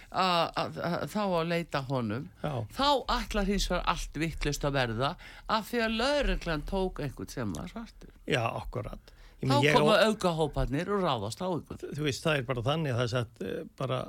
þá 0.09 1.21
að 1.21 1.51
leita 1.51 1.83
honum, 1.89 2.27
já. 2.41 2.53
þá 2.73 2.87
allar 3.19 3.49
hins 3.49 3.69
var 3.71 3.85
allt 3.93 4.19
vittlust 4.23 4.65
að 4.65 4.79
verða 4.79 5.13
af 5.45 5.69
því 5.69 5.83
að 5.85 5.97
laurenglan 6.01 6.65
tók 6.69 7.03
einhvern 7.05 7.33
sem 7.33 7.55
var 7.57 7.69
svartur. 7.71 8.13
Já, 8.29 8.43
akkurat. 8.47 9.13
Þá 9.39 9.59
koma 9.71 9.99
aukahópanir 10.09 10.89
og 10.91 11.05
ráðast 11.05 11.39
á 11.39 11.47
einhvern. 11.47 11.93
Þú 11.95 12.07
veist, 12.07 12.25
það 12.25 12.41
er 12.41 12.49
bara 12.49 12.65
þannig 12.65 12.91
að 12.91 12.97
það 12.97 13.05
er 13.05 13.13
satt 13.13 13.45
uh, 13.45 13.61
bara 13.79 14.01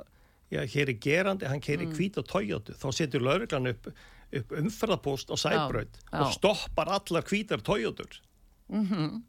já, 0.51 0.61
hér 0.67 0.91
er 0.91 0.99
gerandi, 0.99 1.47
hann 1.47 1.63
keirir 1.63 1.87
mm. 1.87 1.95
hvít 1.97 2.19
og 2.19 2.27
tójótu, 2.29 2.75
þá 2.77 2.87
setur 2.95 3.23
lauruglan 3.23 3.71
upp, 3.71 3.89
upp 4.35 4.53
umferðarpost 4.61 5.31
á 5.31 5.35
sæbröð 5.39 5.99
og 6.11 6.33
stoppar 6.35 6.91
allar 6.99 7.27
hvítar 7.27 7.63
tójótur. 7.63 8.19
Mm 8.71 8.87
-hmm. 8.87 9.21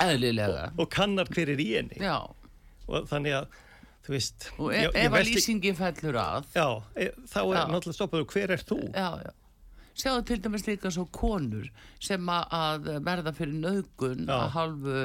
Eðlilega. 0.00 0.72
og, 0.72 0.80
og 0.80 0.90
kannar 0.90 1.28
hver 1.32 1.48
er 1.48 1.60
í 1.60 1.70
henni. 1.76 1.98
Já. 2.00 2.34
Og 2.88 3.08
þannig 3.08 3.32
að, 3.32 3.58
þú 4.06 4.12
veist... 4.12 4.52
Og 4.58 4.72
ef, 4.74 4.94
ef 4.94 5.12
að 5.12 5.28
lýsingi 5.28 5.74
fellur 5.74 6.16
að... 6.16 6.48
Já, 6.54 6.82
e, 6.96 7.10
þá 7.28 7.40
er 7.42 7.68
náttúrulega 7.68 7.98
stoppaður, 7.98 8.26
hver 8.32 8.50
er 8.50 8.64
þú? 8.64 8.80
Já, 8.94 9.10
já. 9.24 9.32
Sjáðu 9.98 10.24
til 10.24 10.38
dæmis 10.42 10.66
líka 10.66 10.90
svo 10.94 11.08
konur 11.10 11.66
sem 11.98 12.28
að 12.30 12.86
verða 13.02 13.32
fyrir 13.34 13.56
nögun 13.58 14.28
að 14.30 14.44
halvu 14.54 15.00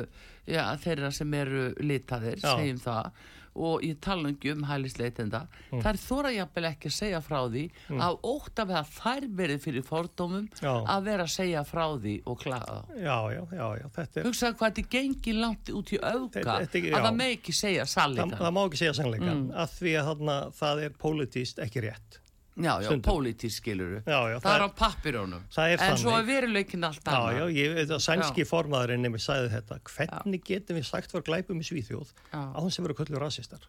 já, 0.46 0.78
þeirra 0.84 1.10
sem 1.12 1.34
eru 1.34 1.64
litaðir, 1.82 2.38
segjum 2.44 2.78
það 2.84 3.10
og 3.54 3.84
ég 3.86 4.00
tala 4.04 4.32
ekki 4.34 4.54
um 4.54 4.64
hælisleitenda 4.68 5.44
mm. 5.46 5.82
það 5.84 5.90
er 5.92 6.00
þóra 6.04 6.32
jafnvel 6.34 6.66
ekki 6.72 6.90
að 6.90 6.96
segja 6.96 7.22
frá 7.24 7.38
því 7.44 7.66
mm. 7.70 8.02
að 8.08 8.18
ótt 8.32 8.64
af 8.64 8.74
að 8.80 8.94
þær 8.98 9.28
verið 9.42 9.62
fyrir 9.68 9.86
fordómum 9.88 10.48
já. 10.58 10.72
að 10.72 11.06
vera 11.10 11.28
að 11.28 11.36
segja 11.36 11.64
frá 11.68 11.84
því 11.94 12.16
og 12.30 12.40
klaga 12.42 12.80
já, 12.98 13.18
já, 13.36 13.42
já, 13.54 13.68
já 13.82 13.86
er... 13.86 14.26
hugsaðu 14.26 14.60
hvað 14.60 14.74
þetta 14.74 14.96
gengi 14.98 15.38
langt 15.38 15.74
út 15.74 15.94
í 15.94 16.02
auka 16.02 16.40
þetta, 16.40 16.58
þetta, 16.66 16.84
að 16.98 17.08
það 17.08 17.22
með 17.22 17.38
ekki 17.38 17.58
segja 17.60 17.88
sannleika 17.94 18.34
það, 18.34 18.44
það 18.48 18.58
má 18.58 18.62
ekki 18.66 18.82
segja 18.82 18.98
sannleika 19.00 19.32
mm. 19.32 19.48
að 19.64 19.78
því 19.78 19.96
að 20.00 20.12
þarna, 20.12 20.42
það 20.64 20.84
er 20.88 21.00
pólitíst 21.06 21.64
ekki 21.64 21.88
rétt 21.88 22.23
Já, 22.54 22.74
já, 22.86 22.90
pólitísk 23.02 23.64
skiluru. 23.64 24.02
Já, 24.06 24.20
já. 24.30 24.38
Það, 24.38 24.44
það 24.46 24.56
er 24.56 24.64
á 24.64 24.70
pappirónum. 24.78 25.46
Það 25.50 25.72
er 25.72 25.80
þannig. 25.82 25.94
En 25.94 26.02
svo 26.04 26.16
er 26.18 26.26
veruleikin 26.28 26.86
allt 26.86 27.08
annað. 27.10 27.38
Já, 27.40 27.46
já, 27.50 27.70
ég 27.90 27.94
sænski 28.06 28.46
formaðurinn 28.46 29.02
nefnir 29.08 29.24
sæði 29.26 29.48
þetta. 29.56 29.80
Hvernig 29.90 30.44
getum 30.46 30.78
við 30.78 30.86
sagt 30.90 31.16
var 31.16 31.26
glæpum 31.26 31.64
í 31.64 31.66
Svíþjóð 31.66 32.12
á 32.30 32.60
þess 32.62 32.78
að 32.78 32.86
vera 32.86 32.98
kvöldur 33.00 33.26
rasistar? 33.26 33.66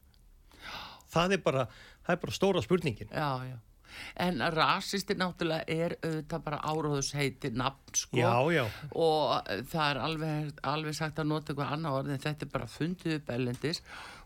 Það 1.14 1.36
er 1.38 1.44
bara, 1.46 1.68
það 2.04 2.16
er 2.16 2.20
bara 2.26 2.36
stóra 2.36 2.64
spurningin. 2.64 3.08
Já, 3.14 3.30
já 3.48 3.56
en 4.26 4.42
rasisti 4.54 5.16
náttúrulega 5.18 5.64
er 5.68 5.96
auðvitað 6.00 6.44
bara 6.48 6.60
áróðusheiti 6.64 7.52
nafn 7.54 7.94
sko. 7.94 8.18
Já, 8.18 8.34
já. 8.54 8.64
og 8.90 9.54
það 9.70 9.86
er 9.86 10.02
alveg, 10.08 10.50
alveg 10.74 10.98
sagt 10.98 11.22
að 11.22 11.30
nota 11.30 11.52
eitthvað 11.52 11.72
annað 11.76 12.00
orð 12.00 12.12
en 12.14 12.26
þetta 12.26 12.46
er 12.46 12.52
bara 12.58 12.70
fundið 12.70 13.18
upp 13.20 13.34
ellendis 13.34 13.82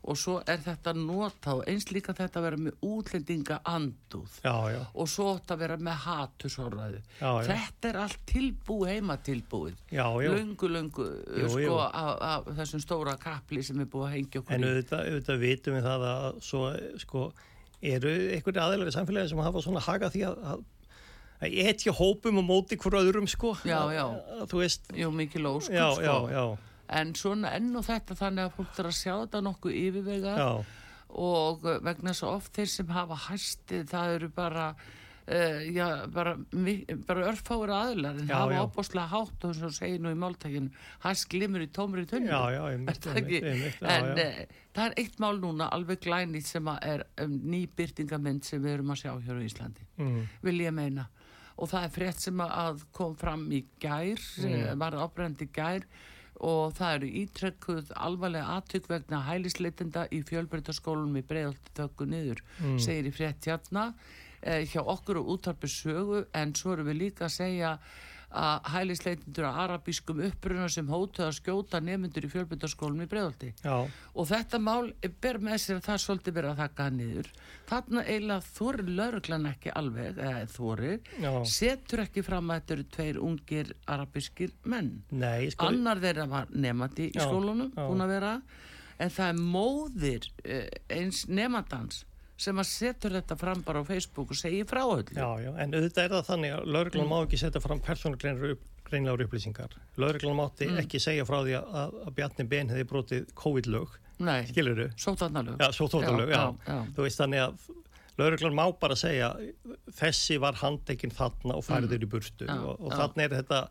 og 0.08 0.18
svo 0.18 0.36
er 0.46 0.60
þetta 0.62 0.94
nota 0.96 1.54
og 1.58 1.64
eins 1.68 1.88
líka 1.92 2.14
þetta 2.16 2.40
að 2.40 2.46
vera 2.46 2.60
með 2.62 2.84
útlendinga 2.86 3.58
anduð 3.68 4.38
já, 4.44 4.54
og 4.94 5.10
svo 5.10 5.32
að 5.38 5.60
vera 5.62 5.78
með 5.88 6.00
hatusóraðu 6.04 7.02
þetta 7.18 7.90
er 7.90 8.00
allt 8.04 8.22
tilbúið 8.30 8.94
heima 8.94 9.18
tilbúið 9.26 9.82
lungu 9.92 10.72
lungu 10.72 11.08
sko 11.50 11.78
af 11.84 12.48
þessum 12.60 12.84
stóra 12.84 13.18
kapli 13.20 13.64
sem 13.66 13.82
er 13.82 13.90
búið 13.90 14.08
að 14.08 14.16
hengja 14.16 14.42
okkur 14.42 14.56
en 14.56 14.68
auðvitað, 14.70 15.04
auðvitað 15.12 15.44
vitum 15.44 15.78
við 15.78 15.88
það 15.90 16.08
að 16.12 16.42
svo 16.48 16.64
sko 17.04 17.28
eru 17.82 18.10
einhverju 18.34 18.62
aðeinar 18.62 18.90
í 18.90 18.94
samfélagi 18.96 19.30
sem 19.32 19.42
hafa 19.44 19.62
svona 19.62 19.82
haka 19.84 20.10
því 20.10 20.24
að, 20.28 20.40
að 21.38 21.58
etja 21.70 21.94
hópum 21.94 22.40
og 22.40 22.46
móti 22.48 22.78
hverju 22.80 23.04
öðrum 23.04 23.28
sko. 23.30 23.52
Já, 23.68 23.78
já, 23.94 24.04
þú 24.50 24.62
veist 24.64 24.90
Jú, 24.98 25.12
mikið 25.14 25.44
lóskum 25.46 25.76
já, 25.78 25.86
sko. 25.94 26.02
já, 26.02 26.16
já. 26.34 26.44
en 26.98 27.14
svona 27.14 27.52
enn 27.54 27.70
og 27.78 27.86
þetta 27.86 28.16
þannig 28.18 28.48
að 28.48 28.56
fólk 28.58 28.74
þarf 28.78 28.90
að 28.90 28.98
sjá 28.98 29.12
þetta 29.20 29.44
nokkuð 29.46 29.78
yfirvega 29.84 30.36
og 31.08 31.62
vegna 31.86 32.12
svo 32.16 32.34
oft 32.36 32.52
þeir 32.58 32.68
sem 32.72 32.90
hafa 32.92 33.16
hæsti 33.28 33.84
það 33.88 34.14
eru 34.18 34.28
bara 34.34 34.66
Uh, 35.28 35.60
já, 35.76 36.06
bara, 36.08 36.38
bara 37.04 37.26
örfáir 37.28 37.68
aðlar 37.68 38.16
en 38.16 38.30
það 38.30 38.46
var 38.48 38.62
opboslega 38.62 39.10
hátt 39.10 39.42
og 39.44 39.50
þess 39.52 39.66
að 39.66 39.74
segja 39.76 40.00
nú 40.00 40.12
í 40.14 40.16
máltækinu 40.16 40.84
hæst 41.02 41.26
glimur 41.28 41.60
í 41.60 41.66
tómur 41.68 42.00
í 42.00 42.06
tunnu 42.08 42.30
en 43.84 44.08
uh, 44.14 44.38
það 44.72 44.84
er 44.86 44.94
eitt 45.02 45.18
mál 45.20 45.36
núna 45.42 45.66
alveg 45.76 46.00
glænit 46.06 46.48
sem 46.48 46.70
er 46.78 47.04
um, 47.20 47.34
ný 47.44 47.66
byrtingamind 47.76 48.48
sem 48.48 48.62
við 48.64 48.78
erum 48.78 48.94
að 48.94 49.02
sjá 49.02 49.10
hér 49.26 49.36
á 49.36 49.42
Íslandi 49.44 49.84
mm. 50.00 50.22
vil 50.46 50.62
ég 50.64 50.72
meina 50.78 51.04
og 51.58 51.68
það 51.74 51.84
er 51.84 51.92
frétt 51.98 52.24
sem 52.24 52.40
að 52.44 52.86
kom 52.96 53.16
fram 53.20 53.42
í 53.52 53.60
gær 53.82 54.22
mm. 54.46 54.78
var 54.80 54.96
ábreyndi 54.96 55.50
gær 55.52 55.84
og 56.38 56.72
það 56.78 56.94
eru 56.94 57.10
ítrekkuð 57.24 57.92
alvarlega 57.98 58.54
aðtök 58.56 58.88
vegna 58.94 59.20
hælisleitenda 59.26 60.06
í 60.14 60.22
fjölbreytaskólunum 60.24 61.20
í 61.20 61.24
bregðalti 61.26 61.74
þökku 61.76 62.08
niður, 62.08 62.42
mm. 62.62 62.80
segir 62.80 63.10
í 63.10 63.14
frétt 63.14 63.50
hjarna 63.50 63.90
hjá 64.42 64.82
okkur 64.84 65.22
og 65.22 65.32
útarpi 65.36 65.70
sögu 65.70 66.26
en 66.36 66.54
svo 66.54 66.76
erum 66.76 66.92
við 66.92 67.02
líka 67.06 67.26
að 67.26 67.36
segja 67.38 67.72
að 68.28 68.66
hælisleitindur 68.74 69.46
að 69.48 69.58
arabískum 69.62 70.18
uppruna 70.26 70.66
sem 70.68 70.88
hótuð 70.92 71.24
að 71.24 71.36
skjóta 71.38 71.80
nefnundur 71.80 72.26
í 72.26 72.30
fjölbyndarskólum 72.32 73.00
í 73.00 73.08
bregðaldi 73.08 73.52
og 73.64 74.28
þetta 74.28 74.60
mál 74.60 74.90
ber 75.22 75.38
með 75.40 75.62
sér 75.62 75.78
að 75.78 75.86
það 75.86 76.02
svolítið 76.02 76.36
verið 76.36 76.50
að 76.50 76.60
þakka 76.62 76.88
niður. 76.98 77.30
Þarna 77.70 78.02
eiginlega 78.04 78.46
þorir 78.58 78.90
lauruglan 78.98 79.48
ekki 79.48 79.72
alveg 79.80 80.20
eða 80.20 80.44
þorir, 80.52 80.98
setur 81.48 82.04
ekki 82.04 82.24
fram 82.26 82.52
að 82.52 82.60
þetta 82.60 82.76
eru 82.76 82.86
tveir 82.98 83.20
ungir 83.30 83.72
arabískir 83.96 84.52
menn. 84.68 84.92
Nei, 85.08 85.48
sko... 85.54 85.70
annar 85.72 86.04
þeirra 86.04 86.28
var 86.28 86.52
nefnandi 86.52 87.08
í 87.08 87.16
skólunum 87.16 87.72
búin 87.78 88.04
að 88.04 88.12
vera 88.12 88.34
en 88.98 89.14
það 89.14 89.32
er 89.32 89.42
móðir 89.56 90.30
eh, 90.44 90.68
eins 90.92 91.24
nefnandans 91.30 92.04
sem 92.38 92.60
að 92.60 92.68
setur 92.70 93.14
þetta 93.18 93.36
fram 93.38 93.62
bara 93.66 93.82
á 93.82 93.84
Facebook 93.86 94.32
og 94.34 94.38
segir 94.38 94.66
frá 94.70 94.82
öllu. 94.84 95.14
Já, 95.16 95.30
já, 95.42 95.50
en 95.58 95.74
auðvitað 95.74 96.04
er 96.04 96.12
það 96.14 96.28
þannig 96.28 96.54
að 96.54 96.68
lauruglan 96.76 97.06
mm. 97.06 97.14
má 97.14 97.18
ekki 97.24 97.40
setja 97.40 97.62
fram 97.62 97.80
persónugreinlegar 97.82 99.24
upplýsingar. 99.24 99.74
Lauruglan 99.98 100.38
mátti 100.38 100.68
mm. 100.68 100.78
ekki 100.84 101.00
segja 101.02 101.26
frá 101.28 101.40
því 101.40 101.56
að, 101.58 101.96
að 102.06 102.14
Bjarni 102.18 102.46
Ben 102.52 102.70
hefði 102.70 102.86
brotið 102.92 103.32
COVID-lög. 103.42 103.98
Nei? 104.28 104.38
Sótarnalög. 104.98 105.58
Já, 105.58 105.68
sótarnalög, 105.74 106.30
já, 106.30 106.38
já. 106.38 106.70
já. 106.70 106.78
Þú 106.94 107.06
veist 107.06 107.22
þannig 107.22 107.44
að 107.44 107.68
lauruglan 108.18 108.56
má 108.58 108.64
bara 108.80 108.98
segja 108.98 109.32
þessi 109.98 110.38
var 110.42 110.58
handekinn 110.62 111.14
þarna 111.14 111.58
og 111.58 111.66
færður 111.66 111.98
mm. 111.98 112.06
í 112.06 112.10
burtu 112.14 112.50
og, 112.54 112.72
og 112.78 112.94
þannig 112.94 113.26
er 113.26 113.36
þetta 113.40 113.62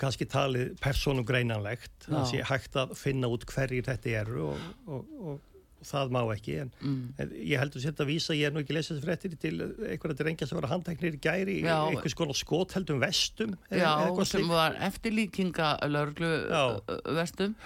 kannski 0.00 0.28
talið 0.28 0.72
persónugreinanlegt. 0.84 2.08
Það 2.08 2.24
sé 2.32 2.40
hægt 2.44 2.80
að 2.80 2.96
finna 3.00 3.28
út 3.32 3.46
hverjir 3.48 3.84
þetta 3.86 4.16
eru 4.22 4.50
og, 4.50 4.66
og, 4.92 5.12
og 5.20 5.52
það 5.84 6.12
má 6.14 6.20
ekki 6.32 6.58
en, 6.62 6.70
mm. 6.80 7.00
en 7.22 7.32
ég 7.36 7.60
heldur 7.60 7.82
sér 7.82 7.96
að 8.00 8.10
vísa 8.10 8.36
ég 8.36 8.48
er 8.48 8.54
nú 8.54 8.62
ekki 8.62 8.76
lesast 8.76 9.02
fréttir 9.04 9.34
til 9.40 9.54
einhverja 9.60 10.18
drengja 10.20 10.48
sem 10.48 10.58
var 10.58 10.68
að 10.68 10.74
handtæknir 10.76 11.18
í 11.18 11.22
gæri 11.22 11.58
í 11.60 11.66
einhvers 11.68 12.16
konar 12.16 12.38
skótheldum 12.38 13.02
vestum 13.02 13.56
Já, 13.70 13.90
sem 14.28 14.46
var 14.50 14.78
eftirlíkinga 14.86 15.76
laurglu 15.90 16.32
vestum. 17.16 17.56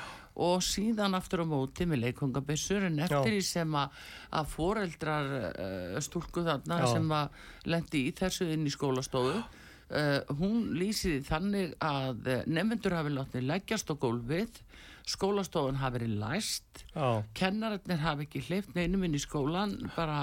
Og 0.40 0.62
síðan 0.64 1.16
aftur 1.18 1.42
á 1.42 1.46
móti 1.50 1.84
með 1.90 2.04
leikungabissur 2.06 2.86
en 2.86 3.00
eftir 3.02 3.34
því 3.34 3.40
sem 3.44 3.74
að, 3.76 3.96
að 4.38 4.52
foreldrar 4.52 5.32
uh, 5.36 5.96
stúlku 6.00 6.44
þarna 6.46 6.78
Já. 6.80 6.86
sem 6.94 7.10
að 7.12 7.42
lendi 7.74 8.04
í 8.08 8.14
þessu 8.16 8.46
inn 8.54 8.64
í 8.64 8.72
skólastofu 8.72 9.34
uh, 9.36 10.36
hún 10.38 10.70
lýsiði 10.78 11.26
þannig 11.26 11.74
að 11.84 12.30
nefnendur 12.46 12.96
hafi 12.96 13.14
látið 13.18 13.48
leggjast 13.50 13.92
á 13.92 13.94
gólfið 14.00 14.62
skólastofun 15.10 15.78
hafi 15.80 15.98
verið 15.98 16.14
læst 16.20 16.84
Já. 16.94 17.22
kennarinnir 17.36 18.00
hafi 18.04 18.26
ekki 18.28 18.42
hleyft 18.48 18.74
neinum 18.76 19.04
inn 19.08 19.18
í 19.18 19.22
skólan 19.22 19.76
bara 19.96 20.20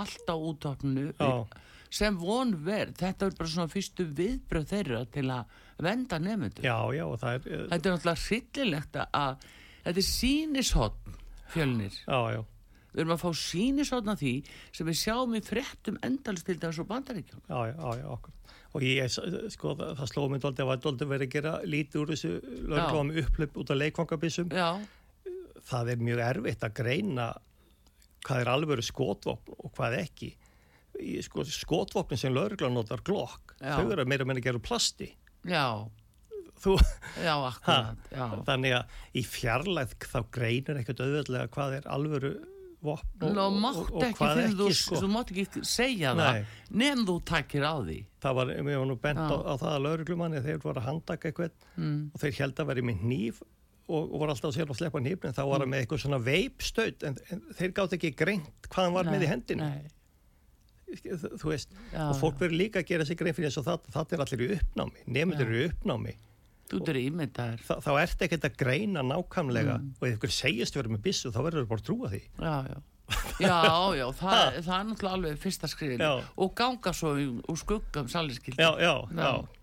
allt 0.00 0.28
á 0.30 0.36
úttáknu 0.36 1.10
sem 1.90 2.14
von 2.20 2.52
verð, 2.64 2.94
þetta 3.00 3.26
er 3.26 3.38
bara 3.38 3.50
svona 3.50 3.72
fyrstu 3.72 4.04
viðbröð 4.14 4.68
þeirra 4.70 5.00
til 5.10 5.26
að 5.34 5.56
venda 5.82 6.20
nefnundur 6.22 6.66
þetta 7.72 7.80
er 7.80 7.96
náttúrulega 7.96 8.22
hryllilegt 8.28 9.00
að 9.02 9.48
þetta 9.84 9.96
er 9.96 10.08
sínishotn 10.10 11.18
fjölnir 11.50 11.96
já, 12.04 12.20
já. 12.36 12.42
Við 12.92 13.02
erum 13.04 13.14
að 13.16 13.24
fá 13.24 13.30
sínishotn 13.40 14.12
af 14.12 14.20
því 14.20 14.34
sem 14.76 14.90
við 14.90 15.00
sjáum 15.00 15.36
í 15.38 15.42
frettum 15.44 15.98
endalist 16.06 16.48
til 16.48 16.58
þess 16.60 16.82
að 16.82 16.90
bandaríkjum 16.90 17.42
já, 17.46 17.58
já, 17.70 17.88
já, 18.00 18.06
okkur. 18.16 18.36
Og 18.70 18.84
ég, 18.86 19.10
sko, 19.50 19.74
það, 19.74 19.92
það 19.98 20.10
slóð 20.12 20.28
mér 20.30 20.42
doldið 20.44 20.64
að 20.64 20.68
það 20.70 20.82
doldið 20.84 21.08
verið 21.10 21.26
að 21.28 21.32
gera 21.34 21.54
lítið 21.66 22.00
úr 22.00 22.10
þessu 22.12 22.32
lögum 22.70 23.14
upplöp 23.24 23.56
út 23.58 23.72
af 23.74 23.80
leikvangabissum 23.80 24.52
það 25.66 25.94
er 25.94 26.04
mjög 26.04 26.22
erfitt 26.26 26.66
að 26.66 26.76
greina 26.80 27.30
hvað 28.26 28.42
er 28.42 28.52
alveg 28.52 28.84
skotvopn 28.84 29.56
og 29.56 29.72
hvað 29.76 29.96
ekki. 30.02 30.34
Sko, 31.24 31.46
skotvopnin 31.46 32.20
sem 32.20 32.34
lögurgláð 32.34 32.74
notar 32.74 33.02
glokk, 33.06 33.54
þau 33.60 33.86
eru 33.94 34.04
meira 34.08 34.26
meira 34.28 34.42
að 34.42 34.48
gera 34.50 34.62
plasti. 34.62 35.08
Já. 35.48 35.88
Þú, 36.60 36.74
já, 37.24 37.32
akkurat, 37.48 38.08
já. 38.12 38.24
þannig 38.44 38.74
að 38.76 38.96
í 39.16 39.22
fjarlæð 39.24 39.94
þá 40.02 40.18
greinir 40.34 40.80
ekkert 40.82 41.00
auðvöldlega 41.00 41.52
hvað 41.54 41.76
er 41.78 41.86
alvöru 41.88 42.32
vopn 42.80 43.24
og, 43.26 43.38
og, 43.38 43.56
og, 43.60 43.92
og 43.92 44.16
hvað 44.16 44.42
ekki 44.44 44.56
þú, 44.56 44.66
sko. 44.76 44.98
þú 45.02 45.10
mátt 45.12 45.32
ekki 45.34 45.62
segja 45.68 46.12
Nei. 46.16 46.24
það 46.24 46.76
nefn 46.82 47.06
þú 47.08 47.16
takkir 47.28 47.66
á 47.66 47.74
því 47.76 47.98
það 48.24 48.36
var, 48.38 48.52
mér 48.66 48.80
var 48.80 48.88
nú 48.88 48.96
bent 49.04 49.20
á, 49.20 49.36
á 49.36 49.54
það 49.60 49.72
að 49.74 49.84
lauruglumanni 49.86 50.42
þeir 50.46 50.60
voru 50.64 50.80
að 50.80 50.88
handaka 50.88 51.30
eitthvað 51.30 51.66
mm. 51.76 51.98
og 52.14 52.24
þeir 52.24 52.38
held 52.40 52.62
að 52.62 52.70
veri 52.72 52.86
með 52.88 53.04
nýf 53.12 53.42
og 53.90 54.12
voru 54.14 54.34
alltaf 54.34 54.54
sér 54.54 54.70
að 54.70 54.80
sleppa 54.80 55.02
nýfn 55.02 55.28
en 55.28 55.36
þá 55.36 55.42
var 55.42 55.56
það 55.58 55.66
mm. 55.66 55.72
með 55.74 55.84
eitthvað 55.84 56.02
svona 56.04 56.20
veipstöð 56.30 57.06
en, 57.08 57.20
en 57.28 57.44
þeir 57.58 57.76
gátt 57.76 57.96
ekki 57.98 58.12
greint 58.16 58.68
hvað 58.70 58.86
hann 58.86 58.96
var 58.96 59.08
Nei. 59.08 59.12
með 59.14 59.26
í 59.26 59.30
hendinu 59.34 59.68
Nei. 59.68 59.92
þú 61.36 61.52
veist 61.52 61.76
já, 61.92 62.02
og 62.06 62.16
fólk 62.22 62.40
verður 62.40 62.60
líka 62.62 62.80
að 62.80 62.90
gera 62.94 63.08
sig 63.08 63.20
grein 63.20 63.36
fyrir 63.36 63.52
þess 63.52 63.62
að 63.62 63.70
það, 63.70 63.94
það 63.96 64.16
er 64.16 64.24
allir 64.24 64.44
í 64.46 64.50
uppnámi 64.56 65.06
nefnir 65.18 65.46
eru 65.46 65.60
í 65.60 65.68
uppnámi 65.68 66.16
Þú 66.70 66.80
drýmir 66.86 67.32
þar. 67.34 67.64
Þá, 67.66 67.74
þá 67.82 67.90
ert 68.04 68.24
ekki 68.26 68.38
að 68.40 68.56
greina 68.60 69.02
nákvæmlega 69.06 69.76
mm. 69.80 69.90
og 69.98 70.06
ef 70.06 70.16
ykkur 70.16 70.34
segist 70.34 70.78
verið 70.78 70.94
með 70.94 71.04
bissu 71.08 71.32
þá 71.34 71.40
verður 71.42 71.64
það 71.64 71.70
bara 71.72 71.82
að 71.82 71.88
trúa 71.90 72.12
því. 72.14 72.22
Já, 72.38 72.56
já. 72.70 72.78
Já, 73.40 73.56
já, 73.98 74.04
það, 74.14 74.58
það 74.62 74.74
er 74.76 74.84
náttúrulega 74.86 75.14
alveg 75.16 75.38
fyrsta 75.42 75.70
skriðin 75.70 76.04
og 76.04 76.52
ganga 76.54 76.92
svo 76.94 77.14
úr 77.18 77.58
skuggam 77.58 78.10
saliskildi. 78.12 78.62
Já, 78.62 78.70
já, 78.78 78.92
já. 79.10 79.59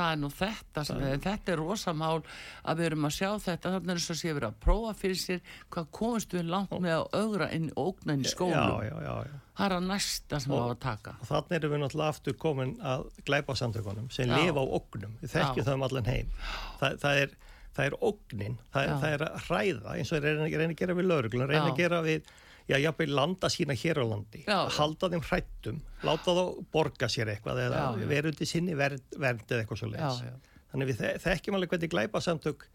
Það 0.00 0.14
er 0.14 0.20
nú 0.20 0.30
þetta 0.32 0.84
sem 0.88 1.02
er, 1.04 1.20
þetta 1.26 1.52
er 1.52 1.60
rosamál 1.60 2.16
að 2.64 2.80
við 2.80 2.88
erum 2.88 3.06
að 3.08 3.14
sjá 3.18 3.28
þetta, 3.44 3.74
þannig 3.74 3.92
að 3.92 4.00
þess 4.00 4.14
að 4.14 4.20
sé 4.20 4.34
verið 4.38 4.48
að 4.48 4.58
prófa 4.64 4.96
fyrir 4.96 5.20
sér 5.20 5.42
hvað 5.74 5.90
komist 6.00 6.34
við 6.36 6.50
langt 6.54 6.72
með 6.80 6.96
að 6.96 7.20
augra 7.20 7.50
inn 7.56 7.68
ógna 7.76 8.16
inn 8.16 8.24
í 8.24 8.32
skólu. 8.32 8.56
Já, 8.56 8.88
já, 8.88 8.96
já, 9.04 9.40
það 9.60 9.66
er 9.66 9.76
að 9.76 9.86
næsta 9.90 10.40
sem 10.40 10.56
og, 10.56 10.64
á 10.64 10.66
að 10.70 10.80
taka. 10.86 11.14
og 11.20 11.30
þannig 11.30 11.56
erum 11.58 11.74
við 11.74 11.82
náttúrulega 11.84 12.14
aftur 12.14 12.36
komin 12.40 12.74
að 12.80 13.06
glæpa 13.28 13.56
samtökunum 13.60 14.10
sem 14.14 14.32
lifa 14.32 14.64
á 14.64 14.66
ognum 14.80 15.16
við 15.20 15.34
þekkjum 15.36 15.66
það 15.68 15.76
um 15.76 15.88
allan 15.88 16.10
heim. 16.10 16.36
Það, 16.80 17.00
það, 17.04 17.24
er, 17.24 17.34
það 17.76 17.90
er 17.90 17.98
ognin 18.10 18.60
það, 18.72 18.94
það 19.02 19.16
er 19.16 19.26
að 19.26 19.42
hræða 19.48 19.96
eins 19.98 20.14
og 20.14 20.24
reyna, 20.24 20.48
reyna 20.48 20.70
að 20.70 20.78
gera 20.80 20.96
við 20.96 21.10
lauruglun 21.10 21.50
reyna 21.50 21.66
að 21.68 21.82
gera 21.82 22.00
við 22.06 22.32
Já, 22.70 22.76
hafði 22.86 23.06
landa 23.10 23.50
sína 23.50 23.74
hér 23.76 24.00
á 24.00 24.04
landi, 24.06 24.44
já. 24.46 24.58
halda 24.78 25.10
þeim 25.10 25.24
hrættum, 25.26 25.80
láta 26.06 26.34
þá 26.36 26.42
borga 26.72 27.08
sér 27.10 27.32
eitthvað 27.34 27.64
eða 27.66 27.80
vera 28.10 28.30
undir 28.30 28.46
sinni 28.48 28.76
vernd, 28.78 29.04
eða 29.18 29.60
eitthvað 29.64 29.80
svo 29.82 29.90
leiðis. 29.90 30.22
Þannig 30.70 30.92
við 30.92 31.00
þekkjum 31.24 31.56
alveg 31.58 31.72
hvernig 31.74 31.90
glæpa 31.90 32.20
samtök 32.22 32.68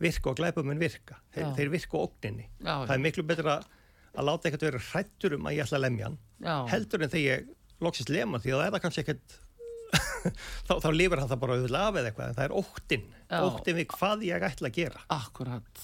virka 0.00 0.30
og 0.32 0.38
glæpum 0.40 0.70
en 0.72 0.80
virka. 0.80 1.18
Þeir, 1.34 1.50
þeir 1.58 1.72
virka 1.76 2.00
ógninni. 2.00 2.46
Það 2.64 2.94
er 2.96 3.02
miklu 3.04 3.24
betra 3.28 3.58
að 4.14 4.28
láta 4.28 4.48
eitthvað 4.48 4.68
vera 4.70 4.82
hrættur 4.90 5.36
um 5.36 5.48
að 5.50 5.56
ég 5.58 5.66
ætla 5.66 5.78
að 5.80 5.84
lemja 5.88 6.06
hann 6.08 6.18
heldur 6.70 7.02
en 7.02 7.10
þegar 7.10 7.24
ég 7.26 7.48
loksist 7.82 8.10
lema 8.14 8.38
því 8.38 8.52
að 8.54 8.60
það 8.60 8.66
er 8.68 8.74
það 8.74 8.82
kannski 8.84 9.02
ekkert 9.04 9.36
þá, 10.68 10.74
þá 10.82 10.88
lifir 10.94 11.20
hann 11.22 11.30
það 11.30 11.40
bara 11.42 11.56
auðvitað 11.58 11.80
af 11.80 11.98
eða 12.00 12.10
eitthvað 12.10 12.28
en 12.30 12.36
það 12.38 12.44
er 12.46 12.54
óttinn, 12.60 13.06
óttinn 13.44 13.78
við 13.80 13.86
hvað 13.92 14.24
ég 14.28 14.46
ætla 14.48 14.70
að 14.70 14.78
gera. 14.78 15.02
Akkurat, 15.14 15.82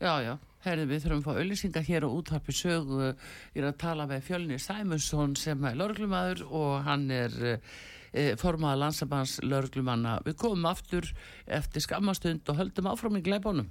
já 0.00 0.12
já 0.28 0.32
Herði 0.62 0.88
við 0.90 1.04
þurfum 1.04 1.22
að 1.22 1.26
fá 1.26 1.40
auðlýsingar 1.42 1.86
hér 1.88 2.06
og 2.06 2.18
útvarpi 2.20 2.54
sögu. 2.54 3.12
Ég 3.54 3.62
er 3.62 3.68
að 3.70 3.78
tala 3.82 4.08
með 4.10 4.26
Fjölni 4.28 4.58
Sæmusson 4.62 5.36
sem 5.38 5.64
er 5.66 5.78
laurglumadur 5.80 6.44
og 6.48 6.74
hann 6.86 7.08
er 7.10 7.34
e, 7.50 8.26
formaða 8.38 8.84
landsabans 8.84 9.38
laurglumanna 9.42 10.20
við 10.26 10.38
komum 10.44 10.68
aftur 10.70 11.08
eftir 11.46 11.82
skammastund 11.82 12.46
og 12.52 12.60
höldum 12.62 12.92
áfram 12.92 13.18
í 13.18 13.24
gleibónum 13.26 13.70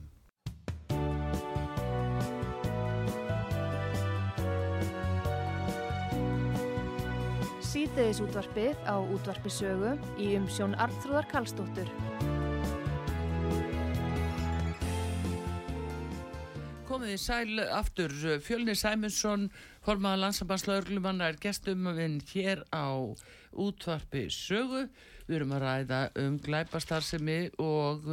síðdeðis 7.91 8.21
útvarpið 8.23 8.85
á 8.87 8.95
útvarpisögu 8.99 9.91
í 10.19 10.33
umsjón 10.39 10.77
Arnþróðar 10.79 11.27
Karlsdóttur. 11.31 12.40
Komið 16.91 17.13
í 17.13 17.19
sæl 17.23 17.59
aftur. 17.71 18.11
Fjölni 18.43 18.73
Sæmundsson, 18.75 19.45
formaða 19.85 20.25
landsambanslauglumanna 20.25 21.29
er 21.31 21.37
gestum 21.39 21.85
við 21.95 22.17
hér 22.33 22.63
á 22.67 22.91
útvarpi 23.55 24.25
sögu. 24.27 24.81
Við 25.23 25.37
erum 25.37 25.53
að 25.55 25.63
ræða 25.63 25.99
um 26.19 26.35
glæpastarsemi 26.43 27.37
og 27.63 28.09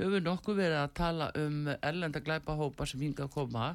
höfum 0.00 0.26
nokkuð 0.26 0.58
verið 0.58 0.80
að 0.80 0.96
tala 0.98 1.28
um 1.38 1.70
erlenda 1.76 2.18
glæpahópa 2.26 2.88
sem 2.90 3.04
hinga 3.06 3.28
að 3.28 3.36
koma. 3.36 3.68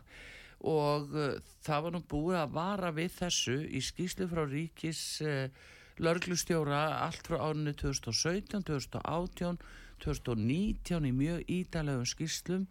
Og 0.67 1.15
uh, 1.15 1.39
það 1.63 1.87
var 1.87 1.95
nú 1.95 2.03
búið 2.03 2.41
að 2.41 2.59
vara 2.59 2.91
við 2.99 3.15
þessu 3.21 3.55
í 3.71 3.85
skýslu 3.87 4.27
frá 4.33 4.43
ríkis 4.51 5.05
uh, 5.23 5.47
lörglustjóra 5.95 6.83
allt 7.05 7.23
frá 7.23 7.39
árinu 7.39 7.71
2017, 7.71 8.67
2018 8.67 9.63
2019 10.03 11.07
í 11.07 11.15
mjög 11.15 11.47
ídalegum 11.47 12.03
skýslum 12.09 12.67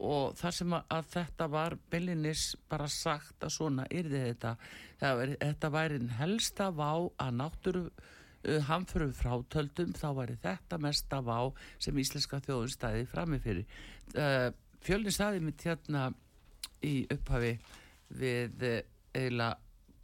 og 0.00 0.36
þar 0.36 0.56
sem 0.58 0.74
að, 0.76 1.06
þetta 1.12 1.48
var 1.52 1.76
byllinis 1.92 2.44
bara 2.70 2.88
sagt 2.92 3.46
að 3.46 3.54
svona 3.54 3.86
yrði 3.90 4.22
þetta. 4.26 4.52
Það, 5.00 5.22
þetta 5.40 5.70
væri 5.72 6.00
helsta 6.18 6.68
vá 6.74 6.90
að 7.22 7.32
náttúru 7.40 7.84
uh, 7.86 8.60
hamförum 8.68 9.14
frátöldum 9.16 9.94
þá 9.96 10.08
væri 10.20 10.38
þetta 10.42 10.80
mest 10.82 11.16
af 11.16 11.30
á 11.30 11.42
sem 11.82 11.98
íslenska 12.02 12.40
þjóðun 12.44 12.72
stæði 12.72 13.08
framifyrir 13.10 13.64
uh, 14.16 14.50
fjölni 14.84 15.14
staði 15.14 15.42
mitt 15.44 15.64
hérna 15.66 16.08
í 16.84 16.98
upphafi 17.12 17.56
við 18.16 18.66
uh, 18.68 18.80
eiginlega 19.16 19.56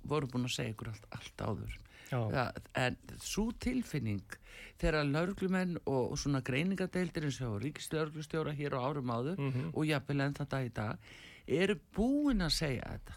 voru 0.08 0.30
búin 0.30 0.48
að 0.48 0.56
segja 0.56 0.74
ykkur 0.74 0.92
allt, 0.92 1.08
allt 1.14 1.46
áður 1.46 1.81
ja, 2.12 2.46
en 2.78 2.96
svo 3.22 3.50
tilfinning 3.62 4.38
þegar 4.80 5.08
laurglumenn 5.08 5.76
og, 5.84 6.12
og 6.12 6.18
svona 6.20 6.42
greiningadeildir 6.44 7.28
eins 7.28 7.40
og 7.46 7.60
ríkislauglustjóra 7.64 8.54
hér 8.58 8.76
á 8.76 8.80
árum 8.82 9.12
áður 9.12 9.38
mm 9.38 9.52
-hmm. 9.52 9.70
og 9.74 9.86
jafnvel 9.86 10.20
enn 10.20 10.38
þetta 10.38 10.64
í 10.64 10.72
dag 10.74 10.98
eru 11.46 11.78
búin 11.94 12.42
að 12.42 12.52
segja 12.58 12.90
þetta 12.90 13.14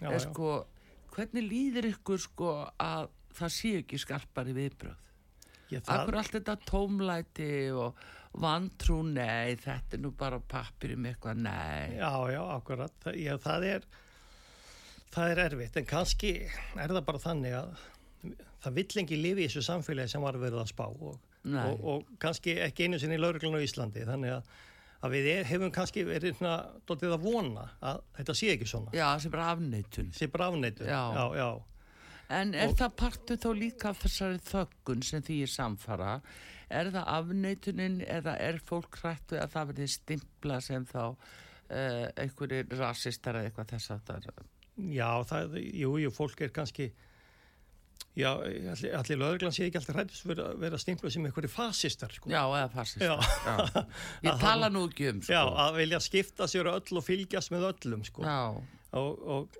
já, 0.00 0.12
er 0.12 0.20
sko 0.20 0.66
hvernig 1.12 1.44
líður 1.44 1.90
ykkur 1.92 2.18
sko 2.18 2.50
að 2.78 3.08
það 3.32 3.48
sé 3.48 3.76
ekki 3.82 3.98
skarpari 3.98 4.52
viðbröð 4.52 4.98
Akkur 5.72 6.18
allt 6.20 6.34
þetta 6.36 6.56
tómlæti 6.68 7.72
og 7.72 7.96
vantrú, 8.42 8.98
nei, 9.06 9.56
þetta 9.60 9.96
er 9.96 10.02
nú 10.04 10.12
bara 10.16 10.40
pappir 10.40 10.96
um 10.96 11.06
eitthvað, 11.08 11.40
nei. 11.46 11.96
Já, 11.96 12.12
já, 12.32 12.42
akkurat. 12.56 13.08
Já, 13.16 13.36
það 13.40 13.66
er, 13.70 13.86
það 15.12 15.32
er 15.32 15.42
erfitt, 15.46 15.78
en 15.80 15.88
kannski 15.88 16.32
er 16.44 16.92
það 16.92 17.04
bara 17.08 17.22
þannig 17.22 17.56
að 17.56 17.72
það 18.62 18.76
vill 18.78 19.00
engi 19.02 19.18
lifi 19.18 19.44
í 19.44 19.48
þessu 19.48 19.64
samfélagi 19.66 20.12
sem 20.12 20.22
var 20.24 20.38
verið 20.40 20.62
að 20.62 20.70
spá 20.70 20.84
og, 20.88 21.16
og, 21.48 21.88
og 21.92 22.12
kannski 22.22 22.56
ekki 22.68 22.86
einu 22.86 23.00
sinni 23.02 23.18
í 23.18 23.22
lauruglun 23.22 23.58
á 23.58 23.64
Íslandi. 23.64 24.04
Þannig 24.06 24.36
að, 24.36 24.54
að 25.02 25.16
við 25.16 25.28
er, 25.32 25.50
hefum 25.50 25.74
kannski 25.74 26.06
verið 26.06 26.38
svona 26.38 26.56
að 27.16 27.26
vona 27.26 27.66
að 27.82 28.00
þetta 28.20 28.38
sé 28.38 28.54
ekki 28.54 28.70
svona. 28.70 28.94
Já, 28.96 29.08
sem 29.22 29.34
bara 29.34 29.50
afneitun. 29.56 30.14
Sem 30.16 30.32
bara 30.32 30.50
afneitun, 30.52 30.88
já, 30.90 31.02
já, 31.18 31.26
já. 31.42 31.50
En 32.32 32.54
er 32.56 32.70
og, 32.70 32.78
það 32.78 32.96
partu 32.96 33.36
þó 33.36 33.50
líka 33.58 33.90
af 33.92 34.00
þessari 34.06 34.40
þöggun 34.46 35.02
sem 35.04 35.24
því 35.26 35.42
er 35.44 35.52
samfara? 35.52 36.16
Er 36.72 36.88
það 36.94 37.10
afneitunin 37.18 37.98
eða 38.06 38.38
er 38.40 38.60
fólk 38.64 38.96
hrættu 39.02 39.36
að 39.36 39.50
það 39.52 39.72
verði 39.72 39.88
stimpla 39.92 40.60
sem 40.64 40.86
þá 40.88 41.02
uh, 41.02 42.06
einhverjir 42.22 42.72
rasistar 42.78 43.36
eða 43.36 43.50
eitthvað 43.50 43.74
þess 43.74 43.92
að 43.92 44.06
það 44.08 44.30
er 44.30 44.44
Já, 44.92 45.08
það, 45.28 45.58
jú, 45.60 45.90
jú, 46.00 46.10
fólk 46.16 46.40
er 46.46 46.52
kannski 46.54 46.88
Já, 48.12 48.28
allir, 48.36 48.92
allir 48.92 49.16
lögurglann 49.22 49.54
sé 49.56 49.64
ekki 49.64 49.78
alltaf 49.80 49.96
hrættist 49.96 50.26
vera, 50.28 50.50
vera 50.60 50.76
stimpluð 50.80 51.14
sem 51.14 51.24
einhverju 51.24 51.48
fasistar 51.48 52.12
sko. 52.12 52.28
Já, 52.28 52.42
eða 52.44 52.68
fasistar 52.74 53.08
já. 53.08 53.84
Ég 54.26 54.42
tala 54.42 54.68
nú 54.68 54.84
ekki 54.90 55.08
um 55.14 55.22
sko. 55.24 55.32
Já, 55.32 55.40
að 55.64 55.78
vilja 55.80 56.00
skipta 56.04 56.48
sér 56.50 56.68
öll 56.74 57.00
og 57.00 57.06
fylgjast 57.06 57.54
með 57.54 57.70
öllum 57.70 58.02
sko. 58.04 58.26
og, 58.28 59.22
og, 59.36 59.56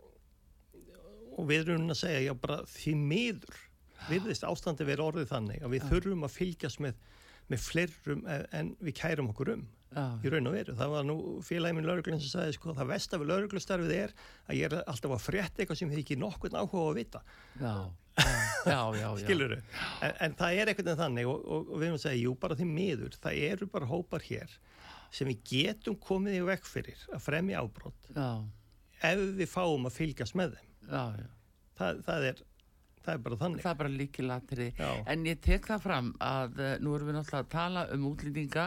og 1.33 1.49
við 1.49 1.73
erum 1.73 1.89
að 1.95 2.03
segja 2.03 2.27
já, 2.27 2.33
bara 2.45 2.61
því 2.75 2.95
miður 3.01 3.63
viðist 4.11 4.45
ástandi 4.45 4.85
verið 4.85 5.07
orðið 5.07 5.33
þannig 5.33 5.65
að 5.65 5.73
við 5.73 5.87
já. 5.87 5.89
þurfum 5.95 6.29
að 6.29 6.37
fylgjast 6.37 6.85
með, 6.85 7.01
með 7.49 7.65
fleirum 7.71 8.27
en 8.29 8.75
við 8.83 8.99
kærum 9.01 9.33
okkur 9.33 9.55
um 9.57 9.65
Já. 9.93 10.07
í 10.25 10.31
raun 10.33 10.49
og 10.49 10.55
veru. 10.57 10.77
Það 10.77 10.93
var 10.95 11.05
nú 11.05 11.17
félagin 11.45 11.77
minn 11.77 11.89
lauruglan 11.89 12.21
sem 12.21 12.33
sagði 12.33 12.55
sko 12.57 12.73
það 12.77 12.93
vest 12.95 13.17
af 13.17 13.25
lauruglustarfið 13.29 13.97
er 13.97 14.15
að 14.49 14.57
ég 14.57 14.71
er 14.71 14.79
alltaf 14.89 15.17
að 15.17 15.27
frétta 15.27 15.61
eitthvað 15.61 15.83
sem 15.83 15.93
ég 15.93 16.01
ekki 16.05 16.17
nokkurn 16.21 16.57
áhuga 16.57 16.87
að 16.87 16.97
vita. 17.01 17.21
Já 17.61 17.67
já, 17.67 17.75
já, 17.77 18.02
skilur 19.23 19.55
þau 19.57 19.63
en, 20.05 20.17
en 20.27 20.35
það 20.39 20.59
er 20.61 20.73
eitthvað 20.73 20.99
þannig 21.01 21.31
og, 21.31 21.39
og, 21.47 21.71
og 21.71 21.79
við 21.79 21.87
erum 21.89 21.99
að 21.99 22.05
segja, 22.05 22.23
jú 22.27 22.35
bara 22.43 22.59
því 22.59 22.67
miður 22.69 23.17
það 23.23 23.45
eru 23.49 23.69
bara 23.73 23.89
hópar 23.89 24.27
hér 24.27 24.59
sem 25.13 25.29
við 25.29 25.45
getum 25.49 25.97
komið 26.01 26.39
í 26.39 26.43
vekk 26.49 26.69
fyrir 26.69 27.07
að 27.13 27.25
fremja 27.25 27.63
ábrótt 27.65 28.11
ef 29.03 29.27
við 29.39 29.51
fáum 29.51 29.89
að 29.89 29.99
fylgjast 29.99 30.39
með 30.39 30.57
þeim. 30.57 30.73
Það, 31.79 32.03
það 32.07 32.27
er 32.31 32.43
það 33.03 33.13
er 33.15 33.23
bara 33.25 33.39
þannig. 33.41 33.63
Það 33.65 33.73
er 33.73 33.79
bara 33.81 33.93
líkilatri 33.99 34.67
en 35.11 35.25
ég 35.27 35.41
tek 35.43 35.65
það 35.67 35.87
fram 35.87 36.11
að 36.23 36.61
uh, 36.63 36.75
nú 36.83 36.93
erum 36.97 37.11
við 37.11 37.17
náttúrulega 37.19 37.43
að 37.43 37.55
tala 37.55 37.85
um 37.95 38.05
útlendinga 38.13 38.67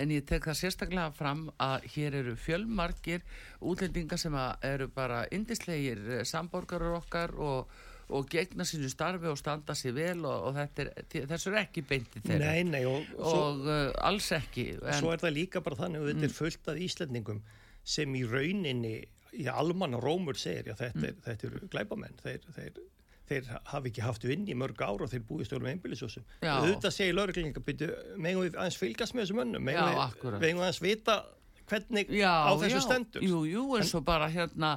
en 0.00 0.14
ég 0.14 0.24
tek 0.28 0.48
það 0.48 0.60
sérstaklega 0.60 1.10
fram 1.14 1.42
að 1.62 1.88
hér 1.94 2.18
eru 2.22 2.36
fjölmarkir 2.40 3.26
útlendinga 3.60 4.18
sem 4.20 4.38
eru 4.64 4.88
bara 4.94 5.24
indislegir 5.36 6.00
uh, 6.08 6.22
samborgarur 6.28 6.96
okkar 7.02 7.36
og 7.36 7.74
og 8.08 8.28
gegna 8.30 8.66
sínu 8.68 8.90
starfi 8.92 9.30
og 9.30 9.38
standa 9.40 9.76
sér 9.78 9.94
vel 9.96 10.24
og, 10.28 10.50
og 10.50 10.58
er, 10.60 10.90
þessu 11.30 11.52
er 11.52 11.60
ekki 11.62 11.84
beintið 11.88 12.26
þeirra. 12.28 12.52
Nei, 12.52 12.64
nei, 12.68 12.84
og, 12.88 13.06
og, 13.16 13.34
og 13.34 13.68
uh, 13.68 13.90
alls 14.04 14.30
ekki 14.36 14.70
en... 14.76 14.96
Svo 15.00 15.14
er 15.14 15.22
það 15.22 15.36
líka 15.38 15.62
bara 15.64 15.78
þannig 15.80 16.02
að 16.02 16.10
þetta 16.10 16.26
er 16.26 16.32
mm. 16.32 16.38
fullt 16.38 16.72
af 16.72 16.80
Íslandingum 16.86 17.44
sem 17.94 18.16
í 18.16 18.24
rauninni 18.28 18.96
í 19.34 19.46
almanna 19.50 20.00
rómur 20.02 20.38
segir 20.38 20.72
já 20.72 20.76
þetta, 20.78 21.00
mm. 21.00 21.22
þetta 21.24 21.48
eru 21.48 21.70
glæbamenn 21.72 22.20
þeir, 22.22 22.44
þeir, 22.56 22.82
þeir 23.30 23.48
hafi 23.72 23.90
ekki 23.90 24.04
haft 24.04 24.26
vinn 24.28 24.44
í 24.48 24.56
mörg 24.58 24.84
ára 24.84 25.06
og 25.06 25.12
þeir 25.12 25.24
búið 25.28 25.48
stjórnum 25.48 25.72
einbílisjósum 25.72 26.26
auðvitað 26.44 26.94
segir 26.94 27.16
lauruglinga 27.18 27.64
megum 27.64 28.44
við 28.44 28.58
aðeins 28.60 28.78
fylgast 28.80 29.16
með 29.16 29.26
þessum 29.26 29.42
önnum 29.46 29.66
megum 29.66 30.38
við 30.44 30.62
aðeins 30.62 30.82
vita 30.84 31.18
hvernig 31.70 32.10
já, 32.12 32.32
á 32.48 32.52
þessu 32.60 32.78
já, 32.78 32.84
stendur. 32.84 33.24
Jú, 33.24 33.40
jú, 33.48 33.64
eins 33.78 33.92
og 33.96 34.04
bara 34.06 34.28
hérna 34.32 34.74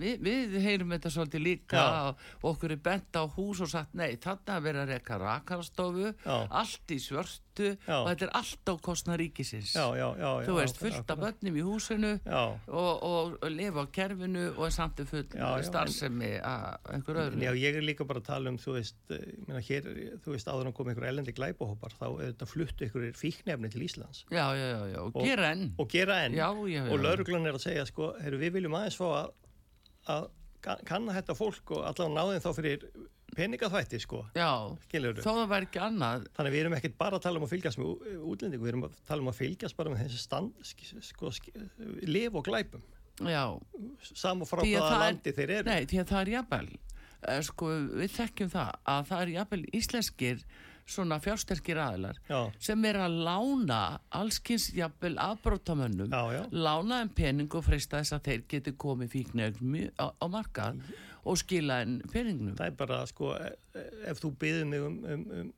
við, 0.00 0.22
við 0.24 0.56
heyrum 0.64 0.94
þetta 0.94 1.12
svolítið 1.12 1.44
líka 1.44 1.84
og 2.08 2.50
okkur 2.54 2.74
er 2.76 2.82
bent 2.82 3.18
á 3.20 3.22
hús 3.36 3.60
og 3.64 3.70
sagt 3.72 3.94
nei, 3.98 4.16
þarna 4.22 4.56
er 4.56 4.66
verið 4.66 4.84
að 4.84 4.92
reyka 4.94 5.18
rakarastofu 5.20 6.12
allt 6.24 6.94
í 6.94 7.00
svörst 7.02 7.51
burtu 7.52 7.76
já. 7.86 7.96
og 8.00 8.08
þetta 8.08 8.26
er 8.26 8.32
allt 8.38 8.68
á 8.68 8.74
kostna 8.82 9.16
ríkisins. 9.16 9.72
Já, 9.74 9.84
já, 9.96 10.08
þú 10.46 10.56
veist, 10.56 10.78
fullt 10.80 11.10
af 11.10 11.20
börnum 11.20 11.56
í 11.56 11.64
húsinu 11.64 12.12
og, 12.26 12.58
og, 12.68 13.36
og 13.42 13.50
lifa 13.52 13.84
á 13.84 13.86
kerfinu 13.92 14.44
og 14.56 14.66
er 14.66 14.74
samt 14.74 15.02
full 15.08 15.26
starfsemi 15.66 16.32
að 16.40 16.90
einhver 16.96 17.20
öðru. 17.26 17.42
Já, 17.42 17.52
ég 17.58 17.78
er 17.78 17.86
líka 17.86 18.06
bara 18.08 18.22
að 18.22 18.28
tala 18.30 18.52
um, 18.52 18.58
þú 18.60 18.76
veist, 18.78 18.98
eh, 19.12 19.24
minna, 19.46 19.62
hér, 19.62 19.88
þú 20.24 20.36
veist 20.36 20.50
áður 20.50 20.72
að 20.72 20.76
koma 20.78 20.94
einhver 20.94 21.08
elendi 21.10 21.36
glæbahópar 21.36 21.96
þá 21.98 22.46
fluttu 22.48 22.86
einhverjir 22.86 23.16
fíknefni 23.18 23.72
til 23.72 23.86
Íslands. 23.86 24.24
Já, 24.32 24.44
já, 24.56 24.68
já, 24.92 25.00
og, 25.02 25.16
og 25.16 25.26
gera 25.26 25.52
enn. 25.52 25.72
Og 25.78 25.90
gera 25.92 26.20
enn, 26.26 26.38
og 26.42 27.00
lauruglan 27.00 27.48
er 27.48 27.58
að 27.58 27.66
segja 27.66 27.88
sko, 27.88 28.14
heru, 28.22 28.40
við 28.40 28.58
viljum 28.58 28.78
aðeins 28.78 29.00
fá 29.00 29.08
að, 29.22 29.34
að 30.12 30.30
kanna 30.62 31.16
þetta 31.16 31.34
fólk 31.34 31.74
og 31.74 31.88
allavega 31.88 32.14
náðin 32.14 32.44
þá 32.44 32.52
fyrir 32.54 32.84
peningaþvætti 33.36 34.00
sko. 34.02 34.22
Já, 34.36 34.50
þó 35.22 35.30
það 35.30 35.44
væri 35.52 35.68
ekki 35.68 35.82
annað. 35.82 36.26
Þannig 36.36 36.50
að 36.50 36.56
við 36.56 36.64
erum 36.64 36.76
ekkert 36.78 36.96
bara 37.00 37.18
að 37.18 37.26
tala 37.26 37.40
um 37.40 37.46
að 37.46 37.54
fylgjast 37.54 37.80
með 37.80 38.08
útlendingu, 38.32 38.64
við 38.64 38.72
erum 38.72 38.88
að 38.88 38.98
tala 39.08 39.24
um 39.24 39.30
að 39.32 39.38
fylgjast 39.40 39.78
bara 39.78 39.92
með 39.92 40.02
þessi 40.04 40.20
stand, 40.22 40.72
sko, 41.08 41.32
liv 42.08 42.36
og 42.36 42.44
glæpum. 42.48 42.84
Já. 43.20 43.44
Saman 44.12 44.48
frá 44.48 44.64
hvaða 44.64 44.98
landi 45.06 45.36
þeir 45.36 45.56
eru. 45.58 45.70
Nei, 45.70 45.86
því 45.88 46.02
að 46.02 46.12
það 46.12 46.22
er 46.22 46.34
jafnvel 46.36 46.66
eh, 46.72 47.40
sko, 47.46 47.72
við 48.02 48.12
þekkjum 48.18 48.52
það 48.52 48.76
að 48.94 49.08
það 49.10 49.24
er 49.24 49.34
jafnvel 49.36 49.64
íslenskir 49.78 50.44
svona 50.92 51.18
fjársterkir 51.22 51.78
aðlar 51.78 52.18
já. 52.26 52.40
sem 52.62 52.84
er 52.88 52.98
að 53.04 53.20
lána 53.26 53.80
allskynnsjapel 54.18 55.14
afbrótamönnum 55.22 56.10
lána 56.50 56.98
en 57.04 57.12
pening 57.14 57.54
og 57.54 57.64
freysta 57.68 58.00
þess 58.00 58.16
að 58.16 58.26
þeir 58.26 58.42
geti 58.50 58.74
komið 58.84 59.12
fíknögn 59.14 59.76
á, 59.94 60.10
á 60.10 60.26
markað 60.26 60.82
og 61.22 61.40
skila 61.40 61.82
en 61.86 61.98
peningnum. 62.12 62.54
Það 62.58 62.70
er 62.70 62.78
bara 62.78 63.02
sko 63.10 63.34
e, 63.38 63.50
ef 64.10 64.22
þú 64.22 64.32
byðir 64.42 64.70
mig 64.70 64.86
um, 64.86 65.00
um, 65.04 65.26
um 65.40 65.52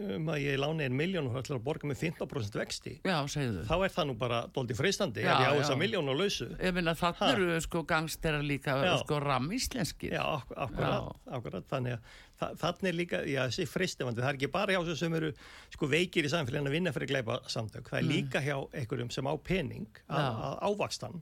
um 0.00 0.30
að 0.32 0.42
ég 0.44 0.58
lána 0.60 0.84
einn 0.86 0.96
miljón 0.96 1.28
og 1.30 1.38
ætla 1.40 1.58
að 1.58 1.64
borga 1.66 1.88
með 1.90 2.00
15% 2.04 2.58
vexti 2.60 2.94
já, 3.04 3.16
þá 3.26 3.74
er 3.76 3.92
það 3.94 4.08
nú 4.08 4.16
bara 4.20 4.40
doldi 4.54 4.76
freistandi 4.76 5.24
já, 5.24 5.32
ef 5.32 5.42
ég 5.42 5.50
á 5.50 5.58
þessa 5.58 5.78
miljón 5.80 6.10
og 6.12 6.18
lausu. 6.20 6.48
Ég 6.56 6.74
minna 6.76 6.94
þannig 6.98 7.34
eru 7.34 7.60
sko 7.66 7.82
gangstera 7.88 8.40
líka 8.44 8.76
já. 8.84 8.94
sko 9.02 9.20
ramíslenskir 9.22 10.16
já, 10.16 10.22
ak 10.22 10.54
akkurat, 10.66 11.10
akkurat 11.38 11.70
þannig 11.72 11.96
að 11.98 12.54
þannig 12.60 12.90
er 12.90 12.96
líka, 12.96 13.22
já 13.28 13.42
þessi 13.50 13.66
freistivandi 13.68 14.22
það 14.22 14.30
er 14.30 14.38
ekki 14.38 14.52
bara 14.54 14.76
hjá 14.76 14.80
þessum 14.80 15.00
sem 15.02 15.18
eru 15.18 15.32
sko 15.74 15.90
veikir 15.90 16.28
í 16.28 16.32
samfélaginu 16.32 16.72
að 16.72 16.78
vinna 16.78 16.94
fyrir 16.96 17.12
gleipa 17.12 17.40
samtök 17.52 17.90
það 17.90 17.98
er 18.00 18.06
mm. 18.06 18.14
líka 18.14 18.44
hjá 18.44 18.56
einhverjum 18.80 19.12
sem 19.12 19.28
á 19.28 19.34
pening 19.44 20.00
að 20.08 20.56
ávakstan 20.70 21.20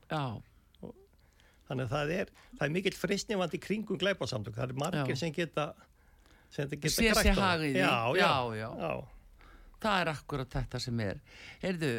þannig 1.69 1.85
að 1.87 1.93
það 1.93 2.15
er, 2.17 2.33
það 2.55 2.65
er 2.67 2.75
mikill 2.79 2.97
freistivandi 2.97 3.61
kringum 3.63 4.01
gleipa 4.01 4.29
samtök 4.31 4.57
það 4.57 4.73
er 4.73 4.81
margir 4.83 5.21
sem 5.21 5.35
geta 5.37 5.69
sem 6.53 6.69
geta 6.73 7.23
grætt 7.23 7.39
á 7.39 7.61
já, 7.69 7.95
já, 8.17 8.33
já, 8.57 8.69
já. 8.81 8.93
það 9.83 10.01
er 10.01 10.11
akkurat 10.15 10.55
þetta 10.57 10.81
sem 10.81 11.03
er. 11.05 11.21
Heyrðu, 11.63 11.93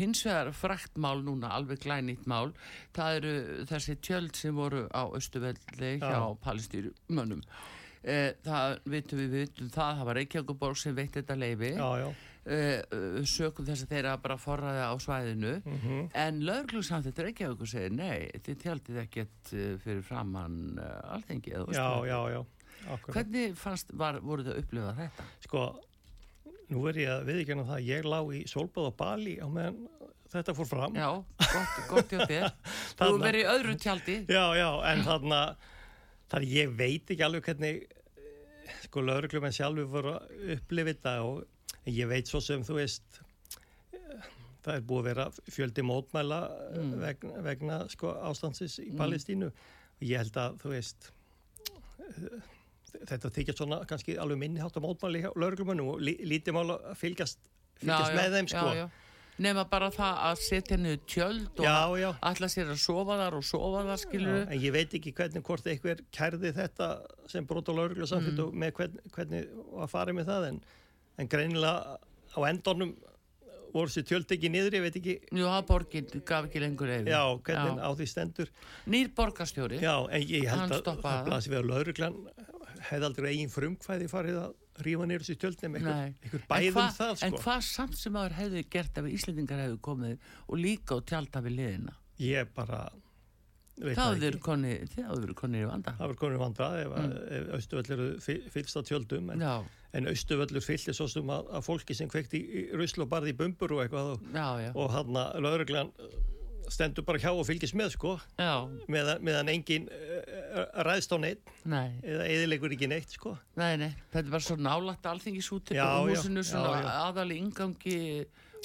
hins 0.00 0.24
vegar 0.26 0.50
fraktmál 0.56 1.20
núna, 1.26 1.52
alveg 1.52 1.84
glænýtt 1.84 2.24
mál. 2.30 2.54
Það 2.96 3.20
eru 3.20 3.36
þessi 3.68 3.98
tjöld 4.00 4.34
sem 4.40 4.56
voru 4.56 4.86
á 4.90 5.02
Östuvelli 5.12 5.94
hjá 6.00 6.18
palestýrumönnum 6.42 7.44
e, 8.02 8.34
það 8.44 8.76
vitum 8.90 9.22
við, 9.22 9.38
vitum 9.42 9.70
það. 9.72 9.96
Það 9.98 10.08
var 10.08 10.20
Reykjavíkuborg 10.20 10.80
sem 10.80 10.96
veitt 10.96 11.16
þetta 11.18 11.38
leifi 11.38 11.72
e, 12.46 12.60
sökum 13.28 13.66
þess 13.68 13.86
að 13.86 13.94
þeirra 13.94 14.16
bara 14.22 14.38
forraði 14.40 14.86
á 14.88 14.94
svæðinu 15.02 15.52
mm 15.60 15.78
-hmm. 15.84 16.08
en 16.24 16.40
löglusamt 16.46 17.06
þetta 17.06 17.28
Reykjavíkur 17.28 17.70
segir 17.70 17.94
nei, 17.94 18.30
þið 18.42 18.58
tjaldið 18.64 19.04
ekkert 19.04 19.52
e, 19.52 19.68
fyrir 19.84 20.02
framann 20.02 20.80
alþengi 20.80 21.54
já, 21.54 21.92
já, 22.06 22.18
já 22.36 22.42
Akkurat. 22.90 23.14
Hvernig 23.14 23.56
fannst, 23.58 23.92
var, 23.98 24.18
voru 24.24 24.44
þau 24.46 24.54
að 24.54 24.60
upplifa 24.62 24.92
þetta? 24.96 25.26
Sko, 25.44 25.64
nú 26.72 26.84
er 26.90 27.00
ég 27.02 27.12
að 27.12 27.28
viðkjöna 27.30 27.66
það 27.68 27.76
að 27.78 27.88
ég 27.90 28.08
lá 28.08 28.18
í 28.34 28.42
Solbáð 28.50 28.88
og 28.88 28.96
Bali 28.98 29.36
á 29.38 29.46
meðan 29.46 29.80
þetta 30.32 30.54
fór 30.56 30.68
fram. 30.70 30.98
Já, 30.98 31.08
gott, 31.52 31.78
gott 31.90 32.14
hjá 32.14 32.24
þér. 32.26 32.46
Þú 32.98 33.10
verið 33.22 33.44
í 33.44 33.48
öðru 33.52 33.76
tjaldi. 33.78 34.18
Já, 34.26 34.44
já, 34.58 34.68
en 34.90 35.04
þarna, 35.06 35.40
þar 36.32 36.48
ég 36.48 36.76
veit 36.78 37.12
ekki 37.14 37.26
alveg 37.26 37.50
hvernig 37.50 37.82
sko 38.86 39.02
lauruglum 39.04 39.46
en 39.46 39.54
sjálfur 39.54 39.90
voru 39.92 40.14
að 40.16 40.54
upplifa 40.56 40.94
þetta 40.94 41.16
og 41.28 41.42
ég 41.90 42.08
veit 42.10 42.30
svo 42.30 42.40
sem 42.44 42.62
þú 42.66 42.78
veist 42.78 43.20
það 44.62 44.74
er 44.76 44.84
búið 44.86 45.00
að 45.00 45.08
vera 45.10 45.26
fjöldi 45.50 45.84
mótmæla 45.86 46.40
mm. 46.76 46.92
vegna, 47.02 47.44
vegna 47.46 47.78
sko 47.90 48.14
ástansis 48.30 48.78
í 48.82 48.92
mm. 48.92 48.98
Palestínu 49.00 49.50
og 49.50 50.04
ég 50.06 50.22
held 50.22 50.38
að 50.38 50.58
þú 50.62 50.74
veist 50.76 51.12
þetta 53.08 53.32
þykja 53.34 53.56
svona 53.56 53.80
kannski 53.88 54.18
alveg 54.20 54.38
minnihátt 54.42 54.76
á 54.78 54.84
mótmæli 54.84 55.24
hjá 55.24 55.30
lauruglumönum 55.34 55.94
og 55.94 56.04
lí, 56.04 56.14
lítið 56.28 56.58
mál 56.58 56.76
að 56.76 56.92
fylgjast, 57.00 57.40
fylgjast 57.80 58.12
já, 58.12 58.18
með 58.18 58.28
já, 58.28 58.34
þeim 58.36 58.52
sko 58.52 58.66
já, 58.76 58.84
Nefna 59.40 59.62
bara 59.64 59.88
það 59.90 60.18
að 60.28 60.40
setja 60.44 60.76
henni 60.76 60.92
tjöld 61.08 61.60
og 61.62 61.64
já, 61.64 61.78
já. 62.02 62.08
alltaf 62.28 62.52
sér 62.52 62.68
að 62.74 62.82
sofa 62.82 63.16
þar 63.16 63.36
og 63.38 63.46
sofa 63.48 63.80
þar, 63.88 64.02
við. 64.12 64.42
En 64.44 64.60
ég 64.60 64.74
veit 64.74 64.96
ekki 64.98 65.12
hvernig 65.16 65.44
hvort 65.46 65.70
einhver 65.72 66.02
kærði 66.12 66.52
þetta 66.58 66.88
sem 67.32 67.46
brot 67.48 67.70
á 67.70 67.74
lauruglu 67.74 68.06
samfittu 68.10 68.50
mm. 68.50 68.60
með 68.60 68.74
hvern, 68.76 68.98
hvernig 69.16 69.48
að 69.72 69.90
fara 69.94 70.14
með 70.18 70.28
það 70.28 70.48
en, 70.50 70.60
en 71.18 71.30
greinilega 71.32 71.98
á 72.32 72.38
endornum 72.48 72.94
voru 73.72 73.88
þessi 73.88 74.04
tjöld 74.08 74.32
ekki 74.34 74.50
niður, 74.52 74.76
ég 74.76 74.84
veit 74.84 74.96
ekki. 75.00 75.14
Jú, 75.32 75.48
að 75.48 75.66
borginn 75.70 76.24
gaf 76.28 76.48
ekki 76.48 76.62
lengur 76.62 76.92
eða. 76.92 77.08
Já, 77.08 77.22
hvernig 77.46 77.78
já. 77.80 77.84
á 77.88 77.90
því 77.98 78.08
stendur. 78.10 78.50
Nýr 78.92 79.12
borgastjóri. 79.16 79.78
Já, 79.82 79.94
en 80.12 80.26
ég 80.28 80.48
held 80.50 80.74
að 80.76 80.90
það 80.90 81.22
blasir 81.28 81.54
við 81.54 81.60
að 81.62 81.70
lauruglan 81.70 82.18
hefði 82.82 83.08
aldrei 83.08 83.28
eigin 83.30 83.52
frumkvæði 83.52 84.10
farið 84.10 84.40
að 84.42 84.82
rífa 84.82 85.06
nýra 85.08 85.24
þessi 85.24 85.38
tjöldnum 85.40 85.78
eitthvað 85.78 86.44
bæðum 86.50 86.76
hva, 86.78 86.86
það 86.96 87.14
sko. 87.14 87.28
En 87.28 87.36
hvað 87.44 87.64
samt 87.68 87.98
sem 88.00 88.18
aður 88.18 88.36
hefði 88.38 88.62
gert 88.72 89.00
ef 89.00 89.08
Íslandingar 89.12 89.62
hefði 89.62 89.80
komið 89.88 90.30
og 90.48 90.60
líka 90.60 90.98
og 90.98 91.06
tjálta 91.08 91.42
við 91.44 91.58
liðina? 91.60 91.96
Ég 92.22 92.52
bara 92.56 92.86
Það 93.80 94.18
verið 94.20 95.36
konið 95.38 95.62
í 95.62 95.68
vanda. 95.68 95.94
Það 95.96 96.04
hefur 96.04 96.18
konið 96.20 96.36
í 96.36 96.40
vanda 96.42 96.66
ef, 96.78 96.96
mm. 96.98 97.14
ef 97.38 97.46
Östuvöll 97.58 97.94
eru 97.96 98.08
fylgst 98.52 98.76
á 98.76 98.82
tjöldum 98.84 99.30
en, 99.32 99.44
en 99.96 100.10
Östuvöllur 100.12 100.64
fylgir 100.64 100.96
svo 100.96 101.08
sem 101.10 101.32
að, 101.32 101.48
að 101.56 101.64
fólki 101.70 101.96
sem 101.96 102.10
kvekti 102.12 102.42
í, 102.42 102.66
ruslu 102.76 103.06
og 103.06 103.12
barði 103.14 103.32
í 103.32 103.38
bumbur 103.38 103.72
og 103.78 103.84
eitthvað 103.86 104.12
og, 104.16 104.28
og 104.76 104.92
hann 104.92 105.18
að 105.22 105.40
lauruglan 105.46 105.92
stendur 106.70 107.04
bara 107.06 107.20
hjá 107.22 107.30
og 107.32 107.44
fylgis 107.48 107.74
með 107.78 107.94
sko. 107.96 108.14
Með, 108.92 109.10
meðan 109.24 109.50
engin 109.52 109.88
uh, 109.88 110.82
ræðst 110.86 111.14
á 111.14 111.18
neitt 111.22 111.52
nei. 111.68 111.98
eða 112.04 112.28
eðilegur 112.28 112.74
ekki 112.76 112.88
neitt 112.90 113.16
sko. 113.16 113.34
Nei, 113.58 113.74
nei, 113.80 113.90
þetta 114.12 114.24
er 114.26 114.32
bara 114.36 114.46
svo 114.46 114.56
nálægt 114.60 115.08
alþingisúti 115.10 115.78
og 115.82 116.10
húsinu 116.12 116.44
svona 116.46 116.96
aðal 117.08 117.30
í 117.34 117.40
ingangi 117.42 118.00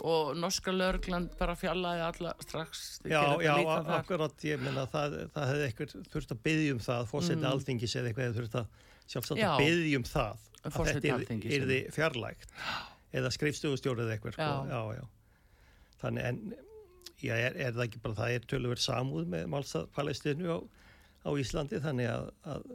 og 0.05 0.35
norska 0.37 0.73
lögland 0.73 1.31
bara 1.39 1.55
fjallaði 1.57 2.03
alla 2.05 2.33
strax. 2.43 2.83
Já, 3.09 3.21
já, 3.41 3.53
akkurat, 3.97 4.35
ég 4.45 4.61
menna 4.61 4.85
það, 4.91 5.17
það 5.33 5.49
hefði 5.51 5.65
eitthvað 5.69 5.95
þurft 6.13 6.35
að 6.35 6.43
byggja 6.45 6.75
um 6.75 6.83
það 6.85 7.09
fórseti 7.13 7.39
mm. 7.39 7.49
alþingis 7.51 7.97
eða 7.97 8.11
eitthvað 8.11 8.37
þurft 8.37 8.59
að 8.61 8.69
sjálfsagt 9.07 9.41
að 9.47 9.63
byggja 9.63 10.01
um 10.01 10.07
það 10.11 10.45
að 10.67 10.77
þetta 10.91 11.15
er, 11.15 11.25
er 11.57 11.67
þið 11.71 11.91
fjarlægt. 11.95 12.55
Eða 13.17 13.33
skrifstofustjórið 13.33 14.13
eitthvað 14.13 14.37
sko. 14.37 14.53
já, 14.69 14.81
já. 14.99 15.05
Þannig 15.97 16.27
en 16.29 16.41
já, 17.23 17.33
er, 17.35 17.55
er 17.57 17.75
það 17.75 17.85
ekki 17.87 18.01
bara 18.03 18.17
það 18.21 18.33
er 18.37 18.47
tölur 18.51 18.81
samúð 18.81 19.29
með 19.33 19.45
málstað-Palestinu 19.53 20.49
á, 20.53 20.59
á 21.25 21.29
Íslandi 21.41 21.81
þannig 21.83 22.09
að, 22.11 22.31
að 22.53 22.67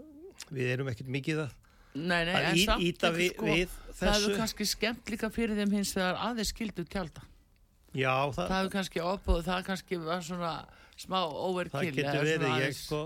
við 0.53 0.73
erum 0.77 0.93
ekkert 0.93 1.13
mikið 1.19 1.45
að 1.47 1.59
Nei, 1.93 2.23
nei, 2.25 2.33
að 2.33 2.57
í, 2.57 2.63
íta 2.89 3.11
við, 3.13 3.35
sko, 3.35 3.49
við 3.51 3.73
þessu 3.73 3.99
Það 3.99 4.15
hefur 4.17 4.39
kannski 4.41 4.67
skemmt 4.71 5.11
líka 5.13 5.29
fyrir 5.29 5.59
þeim 5.59 5.75
hins 5.77 5.91
vegar 5.93 6.23
aðeins 6.25 6.53
skildu 6.55 6.87
tjálta 6.89 7.27
Já, 7.93 8.15
það 8.33 8.39
Það 8.39 8.55
hefur 8.57 8.73
kannski 8.73 9.03
opbúð, 9.05 9.43
það 9.51 9.67
kannski 9.67 9.99
var 10.01 10.25
svona 10.25 10.53
smá 10.97 11.19
overkill 11.29 11.75
Það 11.75 11.99
getur 11.99 12.25
verið, 12.31 12.55
ég 12.63 12.79
sko 12.79 13.03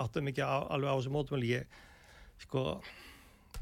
áttum 0.00 0.30
ekki 0.32 0.42
alveg 0.42 0.90
á 0.90 0.96
þessu 0.96 1.12
mótumölu 1.14 1.52
ég 1.52 1.78
sko 2.42 2.64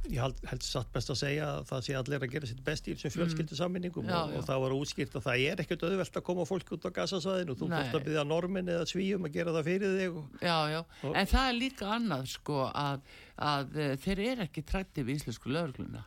ég 0.07 0.21
held, 0.23 0.39
held 0.49 0.65
satt 0.65 0.91
best 0.95 1.11
að 1.13 1.19
segja 1.21 1.47
að 1.57 1.65
það 1.69 1.85
sé 1.87 1.95
allir 1.99 2.25
að 2.25 2.35
gera 2.35 2.49
sitt 2.49 2.61
best 2.65 2.89
í 2.89 2.95
þessum 2.95 3.15
fjölskyldu 3.17 3.57
sammenningum 3.59 4.07
mm. 4.07 4.13
og, 4.15 4.37
og 4.39 4.45
það 4.47 4.61
var 4.65 4.75
útskýrt 4.77 5.17
að 5.19 5.25
það 5.27 5.47
er 5.53 5.63
ekkert 5.65 5.87
auðvelt 5.89 6.21
að 6.21 6.27
koma 6.29 6.47
fólk 6.49 6.71
út 6.77 6.87
á 6.87 6.91
gasasvæðinu 6.99 7.55
og 7.55 7.61
þú 7.61 7.71
fórst 7.73 7.99
að 7.99 8.07
byggja 8.07 8.25
normin 8.29 8.71
eða 8.75 8.87
svíum 8.89 9.27
að 9.29 9.35
gera 9.39 9.57
það 9.57 9.71
fyrir 9.73 9.97
þig 9.99 10.21
og, 10.21 10.39
Já, 10.39 10.59
já, 10.73 10.79
og, 11.03 11.11
en 11.11 11.33
það 11.33 11.49
er 11.49 11.59
líka 11.59 11.91
annað 11.97 12.31
sko 12.35 12.63
að, 12.69 13.11
að 13.51 13.77
eh, 13.83 13.93
þeir 14.05 14.25
eru 14.29 14.47
ekki 14.47 14.65
trættið 14.71 15.09
við 15.09 15.21
íslensku 15.21 15.53
lögurgluna 15.53 16.07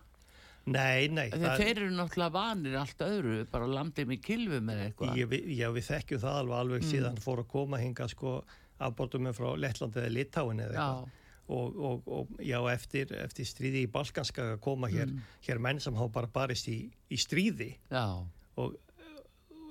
Nei, 0.71 1.07
nei 1.09 1.27
Þeir, 1.33 1.55
þeir 1.57 1.71
eru 1.71 1.93
náttúrulega 1.97 2.33
vanir 2.35 2.75
allt 2.77 2.99
öðru 3.01 3.37
bara 3.49 3.69
landið 3.69 4.11
með 4.11 4.19
kilvum 4.27 4.67
eða 4.69 4.83
eitthvað. 4.91 5.15
Já, 5.57 5.65
við 5.73 5.87
þekkjum 5.87 6.21
það 6.21 6.37
alveg, 6.37 6.57
alveg 6.59 6.83
mm. 6.83 6.89
síðan 6.91 7.17
fór 7.23 7.41
að 7.41 7.47
koma 7.49 7.79
hinga 7.81 8.05
sko 8.11 8.35
afbortum 8.81 9.25
með 9.25 9.39
frá 9.39 9.47
Lettlandið 9.57 10.03
eða 10.03 10.13
Litáin 10.13 10.61
eða 10.61 10.75
eitthvað 10.75 11.17
og, 11.47 11.79
og, 11.79 12.07
og 12.07 12.43
já, 12.43 12.59
eftir, 12.71 13.11
eftir 13.23 13.47
stríði 13.47 13.85
í 13.85 13.89
Balkanska 13.91 14.53
að 14.53 14.61
koma 14.63 14.91
hér, 14.91 15.09
mm. 15.09 15.33
hér 15.47 15.61
menn 15.63 15.81
sem 15.83 15.97
hafa 15.97 16.13
bara 16.21 16.31
barist 16.31 16.69
í, 16.71 16.83
í 17.11 17.19
stríði 17.19 17.73
já. 17.91 18.05
og 18.61 18.77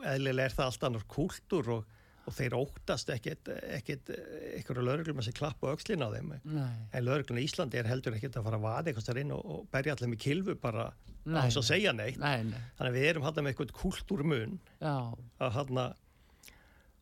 eðlilega 0.07 0.51
er 0.51 0.57
það 0.57 0.71
allt 0.71 0.87
annar 0.89 1.07
kúltur 1.11 1.71
og, 1.77 1.97
og 2.29 2.37
þeir 2.37 2.57
óttast 2.59 3.13
ekkert 3.15 3.53
eitthvað 3.53 4.83
lauruglum 4.85 5.23
að 5.23 5.29
sé 5.29 5.37
klapp 5.37 5.63
og 5.65 5.75
aukslin 5.75 6.05
á 6.05 6.09
þeim 6.13 6.35
Nei. 6.45 6.75
en 6.93 7.07
lauruglun 7.07 7.41
í 7.41 7.47
Íslandi 7.49 7.81
er 7.81 7.89
heldur 7.91 8.17
ekkert 8.17 8.41
að 8.41 8.47
fara 8.49 8.61
að 8.61 8.67
vaða 8.67 8.85
eitthvað 8.91 9.09
þar 9.09 9.23
inn 9.25 9.33
og 9.37 9.65
berja 9.73 9.97
allir 9.97 10.13
með 10.13 10.23
kilvu 10.27 10.59
bara 10.61 10.91
að 10.91 11.41
þess 11.41 11.63
að 11.63 11.69
segja 11.69 11.97
neitt 11.97 12.21
nei, 12.21 12.45
nei. 12.49 12.61
þannig 12.79 12.91
að 12.91 12.99
við 12.99 13.09
erum 13.11 13.27
hann 13.27 13.41
með 13.41 13.53
eitthvað 13.53 13.75
kúlturmun 13.81 14.61
að 14.81 15.59
hann 15.59 15.83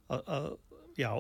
að 0.09 0.49
Já, 0.99 1.11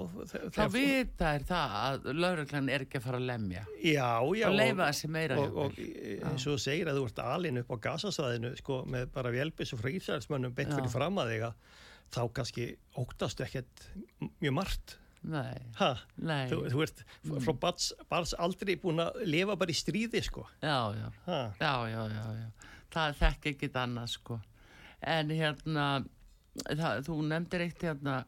þá 0.50 0.64
vita 0.74 1.32
er 1.36 1.44
það 1.46 1.74
að 1.78 2.06
lauruglan 2.18 2.70
er 2.74 2.82
ekki 2.82 2.98
að 2.98 3.04
fara 3.04 3.18
að 3.20 3.28
lemja. 3.28 3.60
Já, 3.78 4.08
já, 4.34 4.46
og 4.48 4.56
leifa 4.58 4.88
þessi 4.88 5.10
meira 5.14 5.36
og, 5.38 5.58
og 5.62 5.76
eins 5.78 6.46
og 6.46 6.56
þú 6.56 6.62
segir 6.64 6.90
að 6.90 6.98
þú 6.98 7.04
ert 7.06 7.20
alin 7.22 7.60
upp 7.62 7.70
á 7.70 7.76
gasasvæðinu 7.86 8.50
sko, 8.58 8.78
með 8.90 9.12
bara 9.14 9.30
vjelbis 9.34 9.74
og 9.76 9.82
frísælsmönnum 9.84 10.56
bett 10.56 10.72
fyrir 10.74 10.90
fram 10.90 11.20
að 11.22 11.30
þig 11.34 11.46
þá 12.08 12.22
kannski 12.34 12.66
óttastu 12.98 13.44
ekkert 13.46 13.84
mjög 14.40 14.56
margt. 14.56 14.96
Nei, 15.28 15.58
Nei. 16.22 16.44
Þú, 16.50 16.60
þú 16.72 16.82
ert 16.84 17.00
mm. 17.04 17.38
frá 17.44 17.54
bars, 17.62 17.88
bars 18.10 18.34
aldrei 18.38 18.76
búin 18.80 19.02
að 19.02 19.18
lifa 19.26 19.56
bara 19.58 19.74
í 19.74 19.76
stríði 19.76 20.22
sko. 20.24 20.46
Já 20.62 20.94
já. 20.94 21.08
já, 21.58 21.72
já, 21.90 22.02
já, 22.14 22.50
það 22.94 23.18
þekk 23.22 23.50
ekki 23.52 23.70
annað 23.82 24.14
sko. 24.14 24.38
En 25.06 25.30
hérna 25.34 25.88
það, 26.64 27.02
þú 27.06 27.18
nefndir 27.28 27.66
eitt 27.66 27.84
hérna 27.86 28.18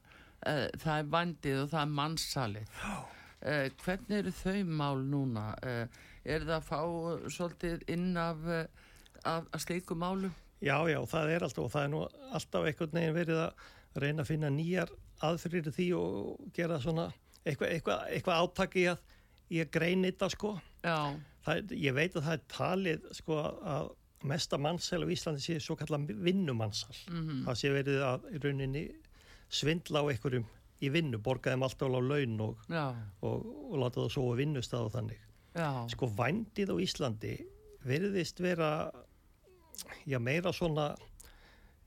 það 0.41 0.93
er 0.97 1.09
vandið 1.13 1.59
og 1.63 1.73
það 1.73 1.83
er 1.83 1.97
mannsalið 1.97 2.77
uh, 2.81 3.67
hvernig 3.85 4.17
eru 4.19 4.33
þau 4.37 4.61
mál 4.69 5.03
núna? 5.05 5.47
Uh, 5.65 6.07
er 6.25 6.47
það 6.47 6.57
að 6.59 6.69
fá 6.69 6.81
svolítið 7.37 7.85
inn 7.93 8.17
af, 8.21 8.47
af, 9.25 9.51
slíku 9.63 9.97
málum? 9.97 10.33
Já, 10.61 10.77
já, 10.89 10.99
það 11.09 11.35
er 11.35 11.47
alltaf 11.47 11.65
og 11.65 11.73
það 11.73 11.87
er 11.87 11.93
nú 11.95 12.03
alltaf 12.37 12.67
einhvern 12.69 12.99
veginn 12.99 13.17
verið 13.17 13.45
að 13.47 14.03
reyna 14.05 14.25
að 14.25 14.29
finna 14.29 14.51
nýjar 14.53 14.93
aðfyrir 15.25 15.71
því 15.73 15.87
og 15.97 16.51
gera 16.57 16.81
svona 16.81 17.07
eitthvað, 17.45 17.71
eitthvað, 17.71 18.03
eitthvað 18.13 18.45
átaki 18.45 18.85
að 18.93 19.07
ég 19.51 19.73
grein 19.73 20.05
þetta 20.07 20.29
sko. 20.33 20.53
Það, 20.85 21.73
ég 21.81 21.97
veit 21.97 22.15
að 22.15 22.27
það 22.27 22.37
er 22.37 22.45
talið 22.53 23.09
sko 23.17 23.41
að 23.41 23.91
mesta 24.29 24.59
mannsæl 24.61 25.01
á 25.09 25.09
Íslandi 25.09 25.41
sé 25.41 25.57
svo 25.65 25.77
kallar 25.81 26.03
vinnumannsal 26.05 26.93
mm 27.09 27.21
-hmm. 27.21 27.45
það 27.47 27.55
sé 27.57 27.71
verið 27.73 28.03
að 28.05 28.27
í 28.35 28.41
rauninni 28.45 28.83
svindla 29.51 30.03
á 30.03 30.11
einhverjum 30.11 30.47
í 30.81 30.89
vinnu, 30.93 31.21
borgaðum 31.21 31.67
alltaf 31.67 31.91
á 31.93 32.01
laun 32.01 32.41
og, 32.41 32.65
og, 33.27 33.47
og 33.71 33.77
láta 33.83 34.01
það 34.05 34.13
svo 34.15 34.27
að 34.33 34.43
vinnust 34.45 34.75
að 34.77 34.91
þannig. 34.95 35.27
Já. 35.51 35.69
Sko 35.91 36.09
vandið 36.17 36.73
á 36.73 36.77
Íslandi 36.81 37.35
veriðist 37.85 38.41
vera 38.41 38.71
já, 40.07 40.19
meira 40.23 40.53
svona 40.55 40.93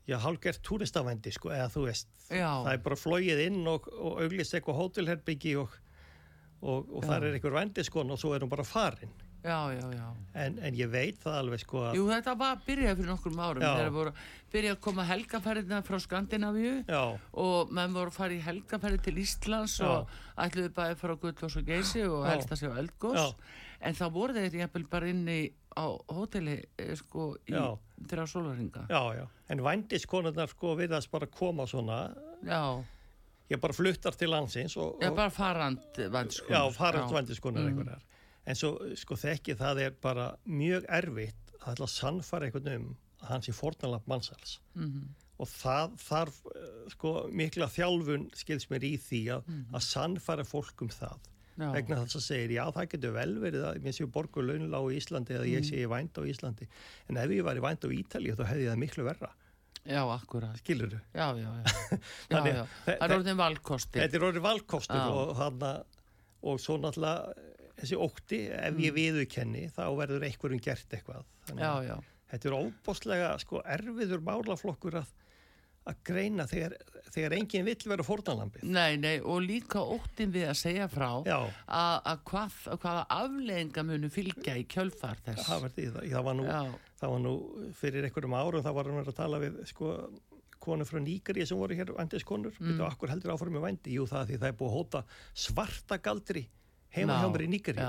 já, 0.06 0.18
hálgert 0.20 0.62
túristavændi 0.66 1.32
sko, 1.34 1.52
eða 1.54 1.70
þú 1.72 1.86
veist, 1.88 2.10
já. 2.28 2.50
það 2.50 2.72
er 2.74 2.82
bara 2.84 3.00
flóið 3.00 3.44
inn 3.46 3.62
og, 3.70 3.88
og 3.94 4.20
auglist 4.24 4.54
eitthvað 4.54 4.80
hótelherbyggi 4.82 5.56
og 5.60 5.78
það 7.04 7.16
er 7.16 7.38
einhver 7.38 7.56
vændi 7.56 7.84
sko 7.86 8.04
og 8.04 8.20
svo 8.20 8.34
er 8.36 8.44
hún 8.44 8.52
bara 8.52 8.66
farin. 8.68 9.12
Já, 9.44 9.72
já, 9.76 9.92
já. 9.92 10.06
En, 10.40 10.54
en 10.64 10.76
ég 10.78 10.88
veit 10.88 11.18
það 11.20 11.34
alveg 11.36 11.60
sko 11.60 11.82
að... 11.84 11.98
Jú, 11.98 12.04
þetta 12.08 12.32
var 12.40 12.62
byrjað 12.64 12.94
fyrir 12.96 13.10
nokkrum 13.10 13.42
árum 13.44 13.64
já. 13.64 13.72
þegar 13.76 13.90
voru 13.92 14.12
byrjað 14.54 14.76
að 14.76 14.78
koma 14.86 15.04
helgaferðina 15.10 15.80
frá 15.84 15.98
Skandinavíu 16.00 16.72
já. 16.88 17.02
og 17.44 17.74
menn 17.76 17.92
voru 17.92 18.12
að 18.12 18.16
fara 18.16 18.36
í 18.36 18.40
helgaferði 18.40 19.02
til 19.04 19.14
Íslands 19.20 19.74
já. 19.82 19.90
og 19.90 20.14
ætluði 20.46 20.72
bæði 20.78 20.96
frá 21.02 21.12
Gullós 21.26 21.58
og 21.60 21.68
Geysi 21.68 22.06
og 22.08 22.24
helst 22.30 22.56
að 22.56 22.62
sjá 22.62 22.70
Eldgós 22.72 23.36
en 23.84 24.00
þá 24.00 24.04
voru 24.16 24.38
þeir 24.38 24.58
jæfnvel 24.62 24.88
bara 24.96 25.12
inni 25.12 25.38
á 25.76 25.86
hóteli 25.92 26.56
eh, 26.80 26.94
sko 26.96 27.34
í 27.44 27.52
þrjá 27.52 28.24
sólvaringa. 28.30 28.86
Já, 28.88 29.02
já, 29.18 29.26
en 29.52 29.64
vændiskonurnar 29.66 30.56
sko 30.56 30.72
virðast 30.80 31.12
bara 31.12 31.28
koma 31.28 31.68
svona... 31.68 32.06
Já 32.48 32.80
ég 33.52 33.60
bara 33.60 33.76
fluttar 33.76 34.16
til 34.16 34.32
landsins 34.32 34.76
og, 34.80 34.96
og, 34.96 35.04
já, 35.04 35.12
bara 35.12 35.28
farand 35.28 36.00
vandiskonur 36.00 36.56
já, 36.56 36.60
farand 36.72 37.12
vandiskonur 37.12 37.60
mm. 37.60 37.66
einhverjar 37.68 38.02
en 38.44 38.58
svo 38.58 38.74
sko 38.98 39.18
þekki 39.18 39.56
það 39.60 39.82
er 39.86 39.98
bara 40.04 40.30
mjög 40.44 40.88
erfitt 41.00 41.52
að 41.60 41.74
ætla 41.74 41.88
að 41.88 41.94
sannfara 41.94 42.48
einhvern 42.48 42.72
um 42.74 42.88
að 43.24 43.28
hans 43.30 43.48
er 43.48 43.56
fornalap 43.56 44.08
mannsals 44.10 44.58
mm 44.74 44.88
-hmm. 44.88 45.04
og 45.40 45.48
það 45.48 45.94
þarf 46.04 46.40
eh, 46.54 46.72
sko 46.94 47.12
mikla 47.32 47.70
þjálfun 47.72 48.26
skils 48.36 48.68
mér 48.70 48.84
í 48.84 48.96
því 48.96 49.22
að, 49.36 49.46
mm 49.46 49.54
-hmm. 49.54 49.76
að 49.76 49.86
sannfara 49.88 50.44
fólk 50.44 50.82
um 50.82 50.92
það 50.92 51.30
já. 51.56 51.70
vegna 51.72 52.02
þess 52.02 52.16
að 52.20 52.26
segir, 52.26 52.50
já 52.58 52.64
það 52.72 52.90
getur 52.90 53.16
vel 53.16 53.38
verið 53.46 53.64
að 53.70 53.80
mér 53.84 53.96
séu 53.96 54.10
borgur 54.10 54.44
launlá 54.44 54.80
í 54.90 54.98
Íslandi 54.98 55.34
eða 55.38 55.46
mm. 55.46 55.64
sé 55.64 55.80
ég 55.80 55.88
vænt 55.88 56.18
á 56.18 56.22
Íslandi 56.22 56.68
en 57.08 57.16
ef 57.16 57.30
ég 57.30 57.44
var 57.44 57.56
í 57.56 57.64
vænt 57.64 57.84
á 57.84 57.88
Ítali 57.88 58.34
þá 58.34 58.44
hefði 58.44 58.68
það 58.68 58.84
miklu 58.84 59.04
verra 59.04 59.32
Já, 59.84 60.00
akkurat. 60.08 60.56
Skilur 60.56 60.88
þú? 60.88 60.98
Já, 61.12 61.26
já, 61.36 61.50
já. 61.60 61.98
já, 62.32 62.38
já. 62.46 62.62
Það 62.86 63.02
er 63.04 63.14
orðin 63.18 63.36
valkostir. 63.36 64.00
Þetta 64.00 64.16
er 64.16 64.22
orðin 64.30 64.44
valkostir 64.46 65.02
og, 65.12 65.32
hana, 65.36 65.72
og 66.40 66.62
svo 66.62 66.78
náttúrulega 66.80 67.34
þessi 67.80 67.98
ótti, 67.98 68.40
ef 68.50 68.72
mm. 68.74 68.82
ég 68.86 68.96
viðukenni 68.98 69.66
þá 69.74 69.84
verður 69.98 70.26
einhverjum 70.28 70.62
gert 70.64 70.96
eitthvað. 70.96 71.28
Þannig, 71.48 71.64
já, 71.64 71.92
já. 71.92 71.96
Þetta 72.34 72.50
er 72.50 72.56
óbóstlega 72.58 73.34
sko, 73.42 73.60
erfiður 73.76 74.24
málaflokkur 74.26 74.98
að 75.02 75.12
að 75.84 76.00
greina 76.06 76.46
þegar, 76.48 76.74
þegar 77.12 77.34
enginn 77.36 77.66
vill 77.66 77.90
vera 77.92 78.04
fórnalambið. 78.06 78.64
Nei, 78.72 78.96
nei, 79.00 79.18
og 79.20 79.42
líka 79.44 79.82
óttin 79.82 80.32
við 80.32 80.46
að 80.48 80.58
segja 80.62 80.86
frá 80.88 81.10
að 81.20 82.22
hvað, 82.30 82.56
hvaða 82.80 83.02
aflegginga 83.18 83.84
munu 83.90 84.10
fylgja 84.12 84.56
í 84.60 84.64
kjölfar 84.70 85.20
þess. 85.26 85.44
Það 85.48 85.64
var 85.66 85.74
það, 85.76 85.98
það, 86.00 86.22
var 86.28 86.38
nú, 86.38 86.46
það 87.02 87.14
var 87.14 87.24
nú 87.26 87.34
fyrir 87.80 88.08
einhverjum 88.08 88.38
árum, 88.38 88.64
það 88.64 88.78
var 88.78 88.90
hann 88.90 89.04
að 89.04 89.18
tala 89.20 89.42
við 89.44 89.60
sko, 89.68 89.92
konu 90.64 90.88
frá 90.88 91.00
Nýgari 91.04 91.44
sem 91.44 91.60
voru 91.60 91.76
hér 91.76 91.92
vandiskonur, 91.92 92.56
mm. 92.56 92.70
betur 92.70 92.88
akkur 92.88 93.12
heldur 93.12 93.34
áfram 93.34 93.58
með 93.58 93.66
vandi, 93.68 93.98
jú 93.98 94.08
það 94.08 94.30
því 94.30 94.40
það 94.40 94.50
er 94.50 94.60
búið 94.62 94.70
að 94.72 94.78
hóta 94.78 95.04
svarta 95.44 96.00
galdri 96.00 96.46
heima 96.94 97.18
hjá 97.20 97.28
mér 97.34 97.44
í 97.44 97.50
Nýgari 97.52 97.84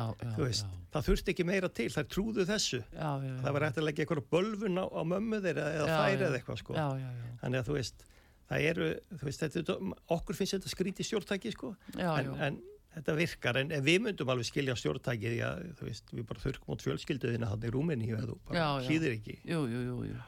það 0.95 1.07
þurfti 1.09 1.33
ekki 1.33 1.45
meira 1.47 1.69
til, 1.75 1.87
það 1.91 2.11
trúðu 2.13 2.45
þessu. 2.47 2.81
Já, 2.93 3.09
já, 3.19 3.33
það 3.43 3.55
var 3.57 3.65
eftir 3.67 3.83
að 3.83 3.87
leggja 3.89 4.05
eitthvað 4.05 4.27
bölvun 4.31 4.79
á, 4.79 4.85
á 4.87 5.01
mömmu 5.11 5.41
þeirra 5.43 5.65
eða 5.79 5.97
færi 5.99 6.27
eða 6.27 6.39
eitthvað 6.39 6.61
sko. 6.61 6.77
þannig 7.41 7.59
að 7.59 7.67
þú 7.69 7.75
veist, 7.79 8.05
eru, 8.59 8.87
þú 9.11 9.27
veist 9.27 9.43
þetta, 9.43 9.75
okkur 10.15 10.39
finnst 10.39 10.57
þetta 10.57 10.71
skríti 10.71 11.07
stjórntæki 11.07 11.51
sko. 11.55 11.73
en, 11.99 12.31
en 12.47 12.61
þetta 12.95 13.17
virkar. 13.19 13.59
En, 13.59 13.73
en 13.75 13.83
við 13.83 13.99
myndum 14.05 14.31
alveg 14.31 14.47
skilja 14.47 14.77
stjórntæki 14.79 15.33
því 15.33 15.41
að 15.49 15.65
við 16.13 16.23
bara 16.29 16.45
þurfum 16.45 16.77
út 16.77 16.87
fjölskylduðina 16.87 17.51
hann 17.51 17.67
í 17.67 17.73
rúminni 17.75 18.13
og 18.15 18.29
þú 18.29 18.39
bara 18.47 18.71
hlýðir 18.87 19.17
ekki. 19.17 19.39
Jú, 19.51 19.65
jú, 19.67 19.83
jú, 20.07 20.23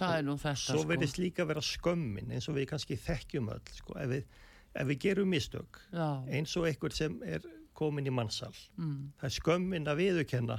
það 0.00 0.16
er 0.16 0.26
nú 0.26 0.36
þetta 0.40 0.62
svo 0.62 0.82
sko. 0.82 0.88
verðist 0.90 1.18
líka 1.20 1.46
vera 1.48 1.62
skömmin 1.64 2.32
eins 2.34 2.48
og 2.50 2.56
við 2.56 2.68
kannski 2.72 2.98
þekkjum 3.00 3.50
öll 3.52 3.72
sko, 3.76 3.96
ef, 4.00 4.12
við, 4.14 4.44
ef 4.80 4.90
við 4.90 5.00
gerum 5.04 5.32
mistök 5.32 5.80
eins 5.92 6.54
og 6.56 6.68
einhver 6.70 6.94
sem 6.96 7.18
er 7.26 7.44
komin 7.76 8.08
í 8.08 8.14
mannsal 8.14 8.52
mm. 8.76 9.12
það 9.20 9.28
er 9.28 9.36
skömmin 9.36 9.90
að 9.90 10.02
viðukenna 10.02 10.58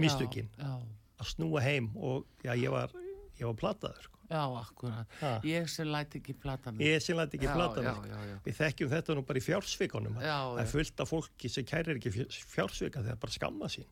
mistökin 0.00 0.50
að 0.60 1.28
snúa 1.34 1.62
heim 1.64 1.90
og 1.96 2.26
já, 2.44 2.54
ég 2.56 2.72
var 2.72 2.94
ég 3.40 3.48
var 3.48 3.56
plataður 3.58 4.06
sko. 4.06 4.16
Já, 4.30 4.42
akkurat. 4.60 5.14
Ha. 5.18 5.30
Ég 5.42 5.66
sem 5.70 5.88
læti 5.90 6.20
ekki 6.20 6.36
plata 6.38 6.70
mig. 6.70 6.86
Ég 6.86 7.02
sem 7.02 7.18
læti 7.18 7.40
ekki 7.40 7.48
já, 7.48 7.54
Við 8.44 8.58
þekkjum 8.60 8.92
þetta 8.92 9.16
nú 9.18 9.24
bara 9.26 9.40
í 9.40 9.42
fjársvíkonum. 9.42 10.20
Það 10.20 10.60
er 10.62 10.68
fullt 10.70 11.02
af 11.02 11.10
fólki 11.10 11.50
sem 11.50 11.66
kærir 11.66 11.98
ekki 11.98 12.12
fjársvíka 12.52 13.02
þegar 13.02 13.18
bara 13.24 13.34
skamma 13.34 13.70
sín. 13.72 13.88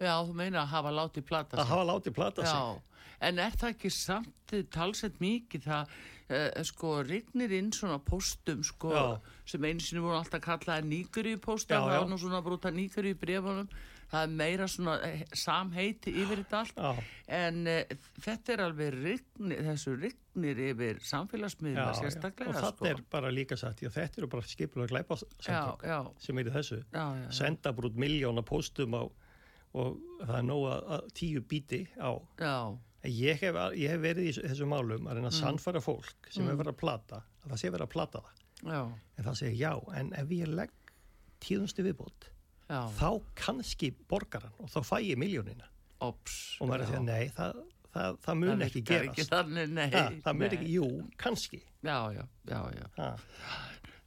Já, 0.00 0.14
þú 0.24 0.38
meina 0.38 0.62
að 0.62 0.72
hafa 0.72 0.94
látið 0.96 1.28
plata 1.28 1.56
sig. 1.56 1.62
Að 1.64 1.70
hafa 1.74 1.84
látið 1.90 2.16
plata 2.16 2.46
sig. 2.46 2.56
Já, 2.56 3.06
en 3.28 3.38
er 3.44 3.60
það 3.60 3.74
ekki 3.74 3.92
samt 3.94 4.56
talsett 4.74 5.20
mikið 5.22 5.68
það, 5.68 5.94
uh, 6.32 6.48
sko, 6.68 6.92
rignir 7.06 7.54
inn 7.56 7.72
svona 7.76 8.00
postum, 8.02 8.64
sko, 8.66 8.92
sem 9.48 9.64
einu 9.68 9.84
sinni 9.84 10.04
voru 10.04 10.18
alltaf 10.18 10.42
kallaði 10.44 10.88
nýguri 10.90 11.38
postum, 11.40 11.78
það 11.78 11.98
var 12.00 12.10
nú 12.10 12.20
svona 12.20 12.42
brúta 12.44 12.72
nýguri 12.74 13.14
í 13.14 13.18
brefunum 13.18 13.70
það 14.12 14.26
er 14.26 14.34
meira 14.36 14.68
svona 14.68 14.94
eh, 15.06 15.22
samheiti 15.36 16.12
yfir 16.22 16.42
þetta 16.42 16.60
allt 16.60 16.80
Já. 16.82 17.04
en 17.38 17.60
uh, 17.70 17.94
þetta 18.24 18.54
er 18.54 18.62
alveg 18.66 18.96
rignir, 18.98 19.62
þessu 19.70 19.94
rignir 19.96 20.62
yfir 20.68 21.00
samfélagsmiðla 21.08 21.88
sérstaklega 21.96 22.52
og 22.52 22.58
þetta 22.58 22.72
sko. 22.76 22.90
er 22.90 23.02
bara 23.14 23.32
líka 23.32 23.58
satt, 23.60 23.80
já 23.84 23.88
þetta 23.94 24.20
eru 24.20 24.30
bara 24.34 24.48
skipulega 24.48 24.92
gleipa 24.92 25.18
samtök 25.22 25.86
sem 26.22 26.42
eru 26.42 26.54
þessu 26.58 26.82
já, 26.84 27.04
senda 27.32 27.72
brútt 27.76 27.96
miljóna 28.00 28.44
postum 28.44 28.98
á 29.00 29.02
og 29.72 30.00
það 30.22 30.34
er 30.38 30.46
nóga 30.48 31.00
tíu 31.16 31.42
bíti 31.48 31.84
á. 31.96 32.12
Ég 33.08 33.40
hef, 33.42 33.56
ég 33.74 33.90
hef 33.90 34.02
verið 34.02 34.28
í 34.28 34.34
þessu 34.36 34.68
málum 34.70 35.08
að 35.08 35.18
reyna 35.18 35.30
að 35.30 35.34
mm. 35.34 35.40
sannfara 35.40 35.82
fólk 35.82 36.28
sem 36.28 36.44
mm. 36.44 36.52
hefur 36.52 36.60
verið 36.60 36.74
að 36.74 36.82
plata 36.84 37.22
að 37.42 37.48
það 37.48 37.62
sé 37.62 37.72
verið 37.72 37.86
að 37.88 37.94
plata 37.96 38.22
það. 38.22 38.38
En 38.62 39.26
það 39.26 39.38
segir 39.40 39.58
já, 39.58 39.72
en 39.98 40.12
ef 40.14 40.36
ég 40.36 40.52
legg 40.52 40.92
tíðunstu 41.42 41.82
viðbót 41.86 42.28
Já. 42.68 42.86
þá 42.96 43.08
kannski 43.36 43.90
borgaran 44.08 44.54
og 44.62 44.70
þá 44.70 44.80
fæ 44.86 44.96
ég 45.02 45.18
miljónina 45.20 45.66
Ops, 46.02 46.36
og 46.62 46.70
maður 46.70 46.86
er 46.86 46.96
að 46.98 47.04
nei, 47.06 47.26
það, 47.34 47.58
það, 47.94 48.16
það 48.24 48.38
mun 48.40 48.52
það 48.52 48.64
ekki 48.66 48.80
gerast. 48.88 49.10
ekki 49.10 49.26
þannig, 49.28 49.74
nei, 49.76 49.84
ha, 49.92 50.00
það 50.24 50.38
mun 50.40 50.56
ekki, 50.56 50.70
jú, 50.72 50.86
kannski. 51.22 51.60
Já, 51.82 51.98
já, 52.16 52.24
já, 52.50 52.58
já. 52.74 53.10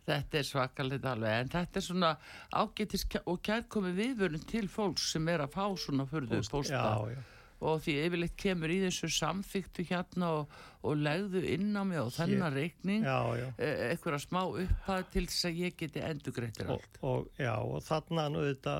Þetta 0.05 0.39
er 0.39 0.47
svakalit 0.47 1.05
alveg 1.09 1.37
en 1.43 1.53
þetta 1.53 1.81
er 1.81 1.85
svona 1.85 2.11
ágættis 2.53 3.05
og 3.23 3.39
kærkomi 3.45 3.93
viðvörun 3.97 4.45
til 4.49 4.67
fólks 4.71 5.11
sem 5.15 5.31
er 5.33 5.45
að 5.45 5.55
fá 5.57 5.65
svona 5.81 6.05
förðu 6.09 6.41
posta 6.51 6.81
já, 6.81 7.15
já. 7.15 7.23
Og 7.65 7.79
því 7.81 7.93
yfirleitt 8.03 8.33
kemur 8.37 8.69
í 8.69 8.81
þessu 8.83 9.07
samþyktu 9.15 9.85
hérna 9.87 10.31
og, 10.41 10.57
og 10.85 10.97
legðu 10.99 11.39
inn 11.53 11.71
á 11.71 11.83
mig 11.87 12.01
og 12.01 12.11
þennan 12.13 12.53
reikning 12.53 13.05
eitthvað 13.07 14.19
smá 14.25 14.41
upphað 14.43 15.07
til 15.13 15.23
þess 15.29 15.47
að 15.49 15.61
ég 15.63 15.79
geti 15.79 16.03
endugrættir 16.03 16.75
allt 16.75 16.99
og, 16.99 17.07
og, 17.09 17.31
Já 17.39 17.55
og 17.55 17.79
þarna 17.87 18.27
nú 18.33 18.43
þetta 18.43 18.75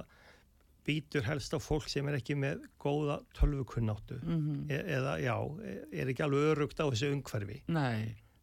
býtur 0.85 1.25
helst 1.25 1.55
á 1.55 1.59
fólk 1.61 1.87
sem 1.89 2.05
er 2.09 2.19
ekki 2.19 2.37
með 2.37 2.65
góða 2.81 3.19
tölvukunnáttu. 3.37 4.19
Mm 4.21 4.41
-hmm. 4.41 4.71
e 4.71 4.77
eða 4.97 5.17
já, 5.19 5.37
er 5.91 6.07
ekki 6.11 6.23
alveg 6.23 6.49
örugt 6.51 6.79
á 6.79 6.85
þessu 6.85 7.11
umhverfi. 7.13 7.63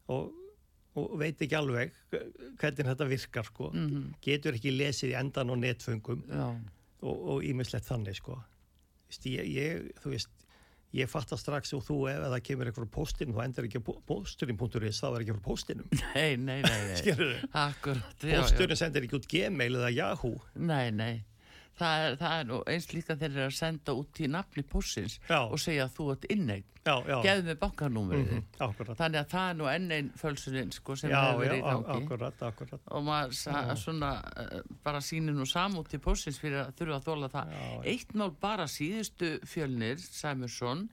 Og, 0.08 0.32
og 0.99 1.16
veit 1.20 1.40
ekki 1.40 1.57
alveg 1.57 1.93
hvernig 2.11 2.86
þetta 2.90 3.09
virkar 3.09 3.49
sko. 3.49 3.70
Mm 3.72 3.88
-hmm. 3.88 4.14
getur 4.20 4.59
ekki 4.59 4.74
lesið 4.76 5.14
í 5.14 5.18
endan 5.18 5.51
og 5.51 5.59
netfungum 5.59 6.24
og 7.03 7.45
ímislegt 7.45 7.88
þannig 7.88 8.16
sko. 8.16 8.38
Ég, 9.24 9.45
ég, 9.45 9.90
þú 10.01 10.14
veist 10.14 10.30
ég 10.93 11.09
fattar 11.09 11.38
strax 11.40 11.72
og 11.72 11.82
þú 11.84 11.97
ef 12.12 12.22
það 12.28 12.43
kemur 12.47 12.68
eitthvað 12.68 12.88
á 12.88 12.97
postinu, 12.97 13.32
þá 13.32 13.45
endur 13.45 13.64
ekki 13.68 13.80
posturinn.is 13.80 15.01
þá 15.01 15.09
er 15.09 15.20
ekki 15.24 15.36
frá 15.36 15.43
postinum 15.45 15.88
Nei, 16.14 16.36
nei, 16.36 16.61
nei, 16.62 16.80
nei. 16.93 16.97
Posturinn 18.36 18.76
sendir 18.76 19.07
ekki 19.07 19.16
út 19.16 19.28
Gmail 19.28 19.76
eða 19.80 19.93
Yahoo. 19.93 20.40
Nei, 20.55 20.90
nei 20.90 21.24
það 21.82 22.06
er, 22.06 22.18
það 22.22 22.36
er 22.38 22.50
nú 22.50 22.60
eins 22.72 22.90
líka 22.94 23.16
þeir 23.18 23.30
eru 23.30 23.46
að 23.48 23.56
senda 23.58 23.96
út 23.98 24.22
í 24.22 24.28
nafni 24.30 24.66
pósins 24.74 25.18
og 25.28 25.58
segja 25.60 25.88
að 25.88 25.96
þú 25.98 26.12
ert 26.14 26.28
innegn 26.32 26.68
gefðu 26.82 27.44
mig 27.46 27.58
bankanúmerið 27.60 28.32
mm 28.32 28.44
-hmm, 28.58 28.94
þannig 28.98 29.20
að 29.20 29.28
það 29.30 29.50
er 29.50 29.56
nú 29.58 29.66
enn 29.70 29.92
einn 29.96 30.10
fölsuninn 30.18 30.72
sko, 30.72 30.96
sem 30.96 31.10
hefur 31.10 31.38
verið 31.38 31.58
í 31.58 31.62
gangi. 31.62 32.02
akkurat, 32.02 32.42
akkurat. 32.42 32.80
og 32.86 33.04
maður 33.04 33.76
svona, 33.76 34.12
uh, 34.36 34.60
bara 34.82 35.00
sínir 35.00 35.34
nú 35.34 35.46
samút 35.46 35.94
í 35.94 35.98
pósins 35.98 36.38
fyrir 36.38 36.66
að 36.66 36.74
þurfa 36.74 36.96
að 36.96 37.06
þóla 37.06 37.28
það. 37.28 37.52
Já, 37.52 37.82
eitt 37.84 38.14
mál 38.14 38.30
bara 38.30 38.66
síðustu 38.66 39.38
fjölnir 39.46 39.98
Sæmursson 39.98 40.88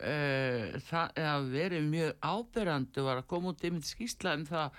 uh, 0.00 0.80
það 0.90 1.08
hefur 1.16 1.50
verið 1.52 1.82
mjög 1.82 2.12
áberandi 2.22 3.00
var 3.00 3.16
að 3.18 3.26
koma 3.26 3.48
út 3.48 3.64
yfir 3.64 3.82
skýrsla 3.82 4.34
um 4.34 4.46
það 4.46 4.70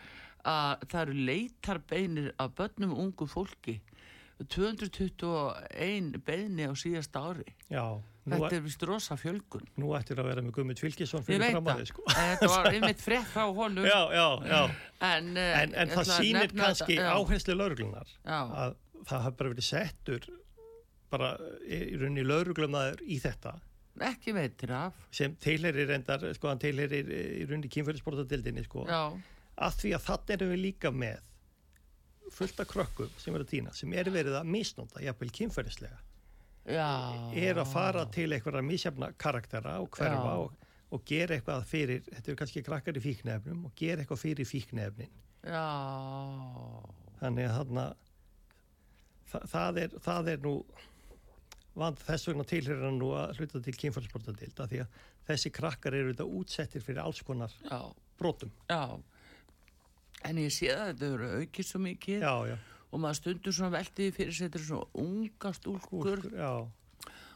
að 0.44 0.88
það 0.90 1.02
eru 1.02 1.14
leitarbeinir 1.14 2.34
af 2.40 2.52
börnum 2.56 2.92
og 2.96 3.00
ungu 3.00 3.28
fólki 3.28 3.82
221 4.48 6.20
beðni 6.24 6.68
á 6.70 6.74
síðast 6.80 7.16
ári. 7.20 7.46
Já, 7.68 8.00
þetta 8.24 8.52
er 8.56 8.62
vist 8.64 8.84
rosa 8.88 9.18
fjölgun. 9.20 9.66
Nú 9.82 9.92
ættir 9.98 10.22
að 10.22 10.30
vera 10.32 10.44
með 10.46 10.56
Gummit 10.56 10.80
Fylkisson 10.80 11.26
fyrir 11.28 11.52
framæði 11.52 11.88
sko. 11.92 12.06
Þetta 12.14 12.52
var 12.54 12.70
einmitt 12.72 13.04
frétt 13.04 13.32
frá 13.34 13.48
honum. 13.48 13.88
Já, 13.88 14.00
já, 14.16 14.28
já. 14.48 14.62
En, 15.10 15.32
eh, 15.36 15.56
en, 15.64 15.74
en 15.84 15.96
það 15.96 16.14
sýnir 16.14 16.54
kannski 16.56 17.00
áherslu 17.04 17.58
lauruglunar 17.58 18.14
að 18.24 18.78
það 19.10 19.26
hafa 19.26 19.36
bara 19.42 19.54
verið 19.56 19.68
settur 19.68 20.30
bara 21.10 21.34
í 21.66 21.98
rauninni 21.98 22.24
lauruglumnaður 22.28 23.04
í 23.10 23.18
þetta. 23.22 23.58
Ekki 24.10 24.32
veitir 24.38 24.72
af. 24.72 25.00
Sem 25.12 25.34
teilerir 25.42 25.90
endar, 25.92 26.24
sko 26.38 26.52
hann 26.52 26.62
teilerir 26.62 27.10
í 27.10 27.48
rauninni 27.50 27.72
kynferðisbortadildinni 27.74 28.64
sko. 28.68 28.86
Já. 28.88 29.10
Að 29.60 29.80
því 29.82 29.96
að 29.98 30.06
það 30.06 30.36
erum 30.38 30.54
við 30.54 30.62
líka 30.64 30.92
með 30.96 31.26
fullt 32.36 32.62
af 32.62 32.70
krökkum 32.70 33.12
sem 33.20 33.36
eru 33.36 33.46
að 33.46 33.54
týna 33.54 33.74
sem 33.76 33.94
er 33.94 34.10
verið 34.14 34.38
að 34.40 34.50
misnóta, 34.54 35.02
jafnveil 35.04 35.32
kynferðislega. 35.36 36.00
Er 36.70 37.58
að 37.58 37.72
fara 37.72 38.04
til 38.14 38.28
einhverja 38.36 38.66
misjafna 38.66 39.12
karaktera 39.18 39.80
og 39.82 39.90
hverfa 39.96 40.36
og, 40.44 40.68
og 40.94 41.06
gera 41.08 41.38
eitthvað 41.38 41.66
fyrir 41.70 42.04
þetta 42.08 42.32
eru 42.32 42.40
kannski 42.42 42.64
krakkar 42.66 43.00
í 43.00 43.04
fíknefnum 43.04 43.66
og 43.70 43.74
gera 43.80 44.04
eitthvað 44.04 44.22
fyrir 44.22 44.50
fíknefnin 44.50 45.12
þannig 47.20 47.48
að 47.48 47.56
þarna 47.56 47.86
það, 49.32 49.46
það, 49.54 49.82
er, 49.84 49.96
það 50.06 50.32
er 50.34 50.42
nú 50.44 50.54
vand 51.80 52.02
þess 52.04 52.28
vegna 52.30 52.46
tilhörina 52.50 52.92
nú 52.98 53.14
að 53.18 53.40
hluta 53.40 53.62
til 53.64 53.76
kynferðsportadild 53.80 54.60
því 54.60 54.82
að 54.84 55.00
þessi 55.30 55.54
krakkar 55.56 55.96
eru 55.96 56.14
þetta 56.14 56.28
útsettir 56.40 56.84
fyrir 56.84 57.02
alls 57.04 57.22
konar 57.26 57.54
Já. 57.64 57.80
brotum. 58.20 58.52
Já 58.70 59.00
en 60.28 60.42
ég 60.42 60.52
sé 60.54 60.74
að 60.74 60.92
þetta 60.92 61.14
eru 61.14 61.30
aukið 61.40 61.70
svo 61.70 61.82
mikið. 61.86 62.26
Já, 62.26 62.36
já. 62.52 62.58
og 62.90 63.02
maður 63.04 63.22
stundur 63.22 63.56
svona 63.56 63.78
veltiði 63.78 64.18
fyrir 64.18 64.36
sig 64.36 64.50
þetta 64.50 64.60
er 64.60 64.68
svona 64.68 65.06
unga 65.06 65.54
stúlkur. 65.58 66.28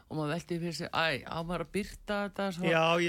Og 0.04 0.18
maður 0.18 0.34
veltiði 0.34 0.60
fyrir 0.66 0.76
sig 0.78 0.90
æ, 0.92 1.06
á 1.24 1.38
maður 1.40 1.64
að 1.64 1.72
byrta 1.78 2.18
þetta 2.26 2.50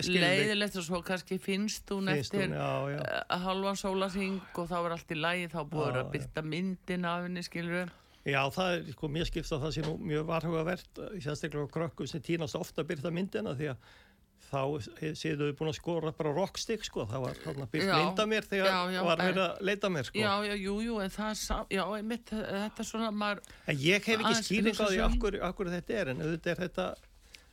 leiðilegt 0.08 0.80
og 0.80 0.88
svo 0.88 1.02
kannski 1.06 1.38
finnst 1.44 1.92
hún 1.92 2.08
finnst 2.08 2.32
eftir 2.32 2.48
hún, 2.48 2.56
já, 2.56 3.02
uh, 3.02 3.36
halvan 3.46 3.78
sólasing 3.82 4.40
og 4.56 4.72
þá 4.72 4.78
er 4.80 4.96
allt 4.96 5.12
í 5.12 5.20
lægi 5.20 5.52
þá 5.52 5.60
búður 5.74 6.02
að 6.06 6.12
byrta 6.16 6.46
myndin 6.46 7.08
af 7.10 7.28
henni 7.28 7.44
skilur 7.46 7.92
Já, 8.26 8.40
það 8.50 8.72
er 8.72 8.88
sko 8.96 9.08
mjög 9.14 9.28
skipt 9.30 9.52
að 9.54 9.66
það 9.68 9.74
sé 9.76 9.82
nú 9.86 9.92
mjög 10.02 10.24
varhugavert, 10.26 11.02
sérstaklega 11.22 11.70
krökkum 11.76 12.08
sem 12.10 12.24
týnast 12.26 12.58
ofta 12.58 12.82
að 12.82 12.88
byrta 12.96 13.12
myndina 13.14 13.54
því 13.54 13.68
að 13.76 13.92
þá 14.50 14.62
séu 15.18 15.38
þau 15.39 15.50
búin 15.58 15.72
að 15.72 15.78
skora 15.80 16.14
bara 16.16 16.34
rockstick 16.36 16.86
sko, 16.88 17.06
það 17.10 17.26
var 17.26 17.41
þarna 17.43 17.68
byrkt 17.72 17.91
mynda 17.91 18.28
mér 18.30 18.48
þegar 18.50 18.70
já, 18.70 18.78
já, 18.96 19.00
var 19.08 19.24
verið 19.24 19.41
að 19.46 19.66
leita 19.70 19.91
mér 19.91 20.10
sko. 20.10 20.22
Já, 20.22 20.32
já, 20.46 20.54
jú, 20.62 20.76
jú, 20.86 21.00
en 21.04 21.14
það 21.16 21.34
er, 21.34 21.66
já, 21.78 21.84
einmitt, 21.98 22.32
þetta 22.36 22.86
er 22.86 22.89
svona 22.91 23.12
maður... 23.16 23.43
En 23.66 23.82
ég 23.82 24.08
hef 24.12 24.24
ekki 24.24 24.48
skýring 24.50 24.80
á 24.80 24.86
því 24.86 25.04
okkur, 25.10 25.39
okkur 25.50 25.72
þetta 25.74 26.00
er, 26.02 26.14
en 26.14 26.24
auðvitað 26.26 26.54
er 26.54 26.64
þetta 26.66 26.88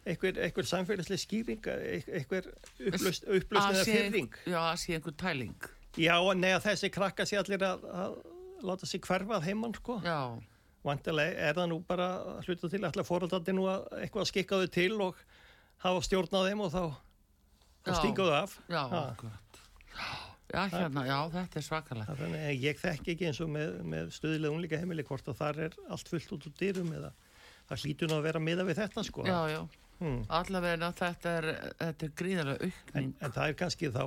einhver, 0.03 0.41
einhver 0.47 0.69
samfélagslega 0.69 1.23
skýring, 1.23 1.69
einhver 2.19 2.49
upplust, 2.89 3.27
upplust 3.27 3.79
eða 3.79 3.85
fyrring. 3.89 4.39
Já, 4.47 4.61
að 4.65 4.79
sé 4.85 4.97
einhver 4.99 5.17
tæling. 5.23 5.69
Já, 6.01 6.17
neða 6.39 6.63
þessi 6.67 6.91
krakka 6.93 7.27
sé 7.29 7.39
allir 7.41 7.63
að, 7.67 7.85
að 7.93 8.17
láta 8.67 8.89
sig 8.89 9.03
hverfað 9.05 9.47
heimann 9.47 9.77
sko. 9.77 9.99
Já. 10.05 10.41
Vantilega 10.83 11.47
er 11.47 11.59
það 11.59 11.69
nú 11.71 11.79
bara 11.87 12.09
hluta 12.43 12.71
til 12.71 12.83
að 12.83 13.05
fóröldandi 13.07 13.55
nú 13.55 13.69
að 13.71 13.85
eitthvað 14.01 14.31
skikka 14.33 14.59
þau 14.63 14.73
til 14.75 14.93
og 15.05 15.21
hafa 15.83 16.05
stjórn 16.07 16.37
á 16.39 16.41
þeim 16.47 16.65
og 16.65 16.73
þá, 16.73 16.83
þá 17.87 17.93
stingaðu 17.99 18.37
af. 18.39 18.59
Já. 18.71 18.83
Já, 20.53 20.67
hérna, 20.69 21.05
já, 21.09 21.17
þetta 21.33 21.59
er 21.59 21.65
svakalega. 21.65 22.15
Þannig 22.19 22.59
ég 22.61 22.81
þekk 22.81 23.07
ekki 23.15 23.29
eins 23.31 23.39
og 23.41 23.53
með, 23.55 23.79
með 23.89 24.11
stöðilega 24.13 24.57
unlíka 24.57 24.81
heimili 24.81 25.05
hvort 25.09 25.31
að 25.33 25.39
þar 25.39 25.61
er 25.69 25.77
allt 25.89 26.11
fullt 26.13 26.35
út 26.37 26.49
úr 26.51 26.55
dyrum 26.61 26.91
eða 26.93 27.13
það 27.71 27.87
hlýtur 27.87 28.11
nú 28.11 28.19
að 28.19 28.27
vera 28.27 28.43
miða 28.43 28.67
við 28.69 28.83
þetta 28.83 29.05
sko. 29.07 29.25
Já, 29.25 29.39
já, 29.49 29.61
hmm. 30.03 30.19
allavega 30.41 30.91
þetta 30.99 31.35
er, 31.39 31.49
þetta 31.81 32.09
er 32.09 32.15
gríðarlega 32.21 32.69
aukning. 32.69 33.01
En, 33.01 33.15
en 33.25 33.37
það 33.39 33.49
er 33.49 33.59
kannski 33.63 33.93
þá 33.95 34.05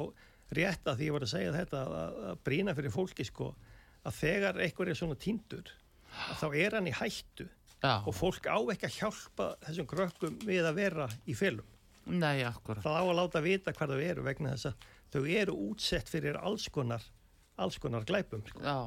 rétt 0.53 0.86
að 0.86 0.99
því 0.99 1.07
ég 1.07 1.15
var 1.15 1.26
að 1.26 1.34
segja 1.34 1.55
þetta 1.55 1.82
að, 1.82 2.19
að 2.30 2.43
brína 2.45 2.76
fyrir 2.78 2.93
fólki 2.93 3.26
sko 3.26 3.49
að 4.05 4.17
þegar 4.19 4.61
einhver 4.61 4.91
er 4.91 4.99
svona 4.99 5.17
týndur 5.17 5.71
þá 6.39 6.47
er 6.53 6.78
hann 6.78 6.89
í 6.89 6.93
hættu 6.95 7.47
Já. 7.86 7.95
og 8.01 8.15
fólk 8.17 8.49
á 8.49 8.57
ekki 8.73 8.89
að 8.89 8.97
hjálpa 8.99 9.49
þessum 9.65 9.89
krökkum 9.89 10.38
við 10.45 10.65
að 10.65 10.77
vera 10.81 11.07
í 11.29 11.38
fylgum. 11.38 11.71
Nei, 12.05 12.43
akkurat. 12.45 12.83
Það 12.86 12.99
á 13.01 13.03
að 13.05 13.17
láta 13.17 13.41
vita 13.45 13.73
hvað 13.73 13.95
þau 13.95 14.05
eru 14.05 14.25
vegna 14.25 14.53
þess 14.53 14.69
að 14.69 14.88
þau 15.15 15.21
eru 15.41 15.57
útsett 15.71 16.11
fyrir 16.11 16.38
alls 16.38 16.67
konar, 16.73 17.05
alls 17.61 17.77
konar 17.81 18.05
glæpum. 18.05 18.43
Sko. 18.49 18.61
Já, 18.61 18.77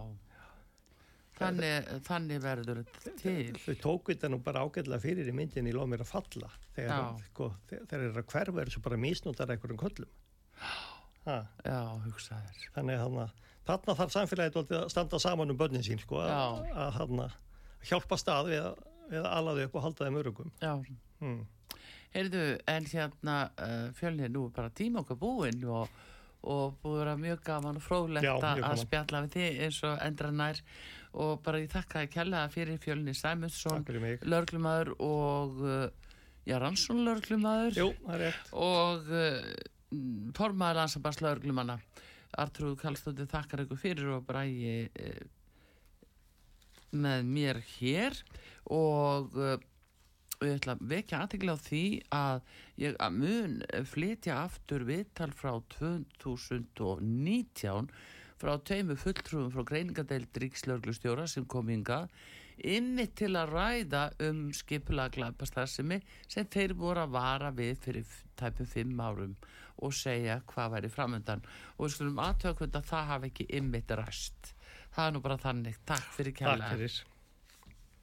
þannig, 1.38 1.90
þannig 2.06 2.44
verður 2.44 2.84
til. 3.22 3.56
Þau 3.64 3.74
tók 3.82 4.12
þetta 4.12 4.30
nú 4.30 4.38
bara 4.44 4.62
ágæðlega 4.66 5.02
fyrir 5.02 5.30
í 5.30 5.34
myndinni 5.34 5.72
í 5.72 5.76
loð 5.76 5.90
mér 5.94 6.04
að 6.06 6.12
falla 6.12 6.52
þegar 6.76 7.18
sko, 7.30 7.50
þeir 7.72 7.98
eru 7.98 8.14
að 8.22 8.30
hverfa 8.34 8.62
eru 8.62 8.74
svo 8.74 8.84
bara 8.86 9.00
misnútar 9.02 9.54
einhverjum 9.54 9.82
köllum. 9.82 10.14
Ha. 10.58 11.42
Já, 11.66 11.80
hugsaður. 12.06 12.62
Þannig 12.76 13.02
að 13.02 13.18
þarna 13.68 13.98
þarf 13.98 14.14
samfélagið 14.14 14.72
að 14.78 14.88
standa 14.94 15.20
saman 15.20 15.52
um 15.52 15.58
börnin 15.58 15.84
sín 15.84 16.00
sko, 16.00 16.22
að, 16.24 16.62
að, 16.72 17.02
að 17.26 17.36
hjálpa 17.90 18.18
stað 18.18 18.52
við 18.52 18.62
að, 18.64 18.78
að 19.12 19.30
alaði 19.30 19.68
upp 19.68 19.78
og 19.78 19.86
halda 19.86 20.08
þeim 20.08 20.20
örugum 20.22 20.52
Já. 20.62 20.74
Hmm. 21.22 21.40
Heyrðu, 22.14 22.44
en 22.72 22.86
hérna 22.88 23.38
uh, 23.60 23.88
fjölnir 23.96 24.30
nú 24.32 24.46
bara 24.54 24.72
tíma 24.72 25.02
okkar 25.02 25.18
búinn 25.20 25.64
og, 25.68 25.90
og 26.40 26.78
búið 26.82 26.94
að 26.94 27.02
vera 27.02 27.16
mjög 27.20 27.42
gaman 27.44 27.80
og 27.80 27.84
fróðlegt 27.84 28.46
að 28.48 28.80
spjalla 28.80 29.22
við 29.26 29.34
þið 29.36 29.62
eins 29.66 29.80
og 29.84 29.98
endra 30.06 30.30
nær 30.32 30.62
og 31.18 31.40
bara 31.44 31.60
ég 31.62 31.72
þakka 31.72 32.04
að 32.04 32.12
kella 32.14 32.44
fyrir 32.52 32.80
fjölnir 32.82 33.16
Sæmundsson 33.16 33.84
lörglumadur 34.28 34.94
og 35.04 35.62
uh, 35.64 35.88
Jaransson 36.48 37.04
lörglumadur 37.04 37.76
og 38.56 39.08
uh, 39.12 39.40
formaður 40.36 40.84
ansambars 40.84 41.20
lörglumanna 41.24 41.78
Artrúð 42.38 42.76
Kallstóttir 42.80 43.28
þakkar 43.28 43.64
ykkur 43.64 43.80
fyrir 43.80 44.12
og 44.16 44.26
bræði 44.28 44.88
uh, 44.88 45.26
með 46.90 47.24
mér 47.28 47.60
hér 47.76 48.16
og 48.74 49.36
uh, 49.36 49.58
ég 50.44 50.58
ætla 50.58 50.74
að 50.76 50.84
vekja 50.92 51.20
aðtegla 51.24 51.52
á 51.58 51.64
því 51.64 51.84
að 52.14 52.36
ég 52.78 52.94
að 53.02 53.12
mun 53.18 53.54
flytja 53.90 54.34
aftur 54.44 54.82
viðtal 54.88 55.32
frá 55.34 55.52
2019 55.72 57.88
frá 58.38 58.52
teimu 58.70 58.94
fulltrúum 58.98 59.50
frá 59.54 59.62
greiningadeild 59.66 60.32
Ríkslörglustjóra 60.44 61.24
sem 61.30 61.44
kom 61.50 61.66
ynga 61.74 62.00
inni 62.58 63.06
til 63.18 63.32
að 63.38 63.52
ræða 63.54 64.02
um 64.28 64.38
skipula 64.54 65.08
glæpastarðsemi 65.14 65.98
sem 66.26 66.46
þeir 66.50 66.72
voru 66.78 67.00
að 67.04 67.14
vara 67.14 67.50
við 67.54 67.74
fyrir 67.84 68.06
tæpum 68.38 68.66
fimm 68.66 69.00
árum 69.02 69.34
og 69.82 69.94
segja 69.94 70.40
hvað 70.50 70.72
væri 70.74 70.90
framöndan 70.90 71.44
og 71.76 71.86
við 71.86 71.94
skulum 71.94 72.22
aðtökunda 72.22 72.82
að 72.82 72.90
það 72.92 73.10
hafi 73.12 73.32
ekki 73.32 73.48
ymmit 73.58 73.94
ræst 73.98 74.54
það 74.98 75.06
er 75.06 75.14
nú 75.14 75.22
bara 75.22 75.38
þannig, 75.38 75.78
takk 75.86 76.10
fyrir 76.16 76.34
fyrir 76.74 76.98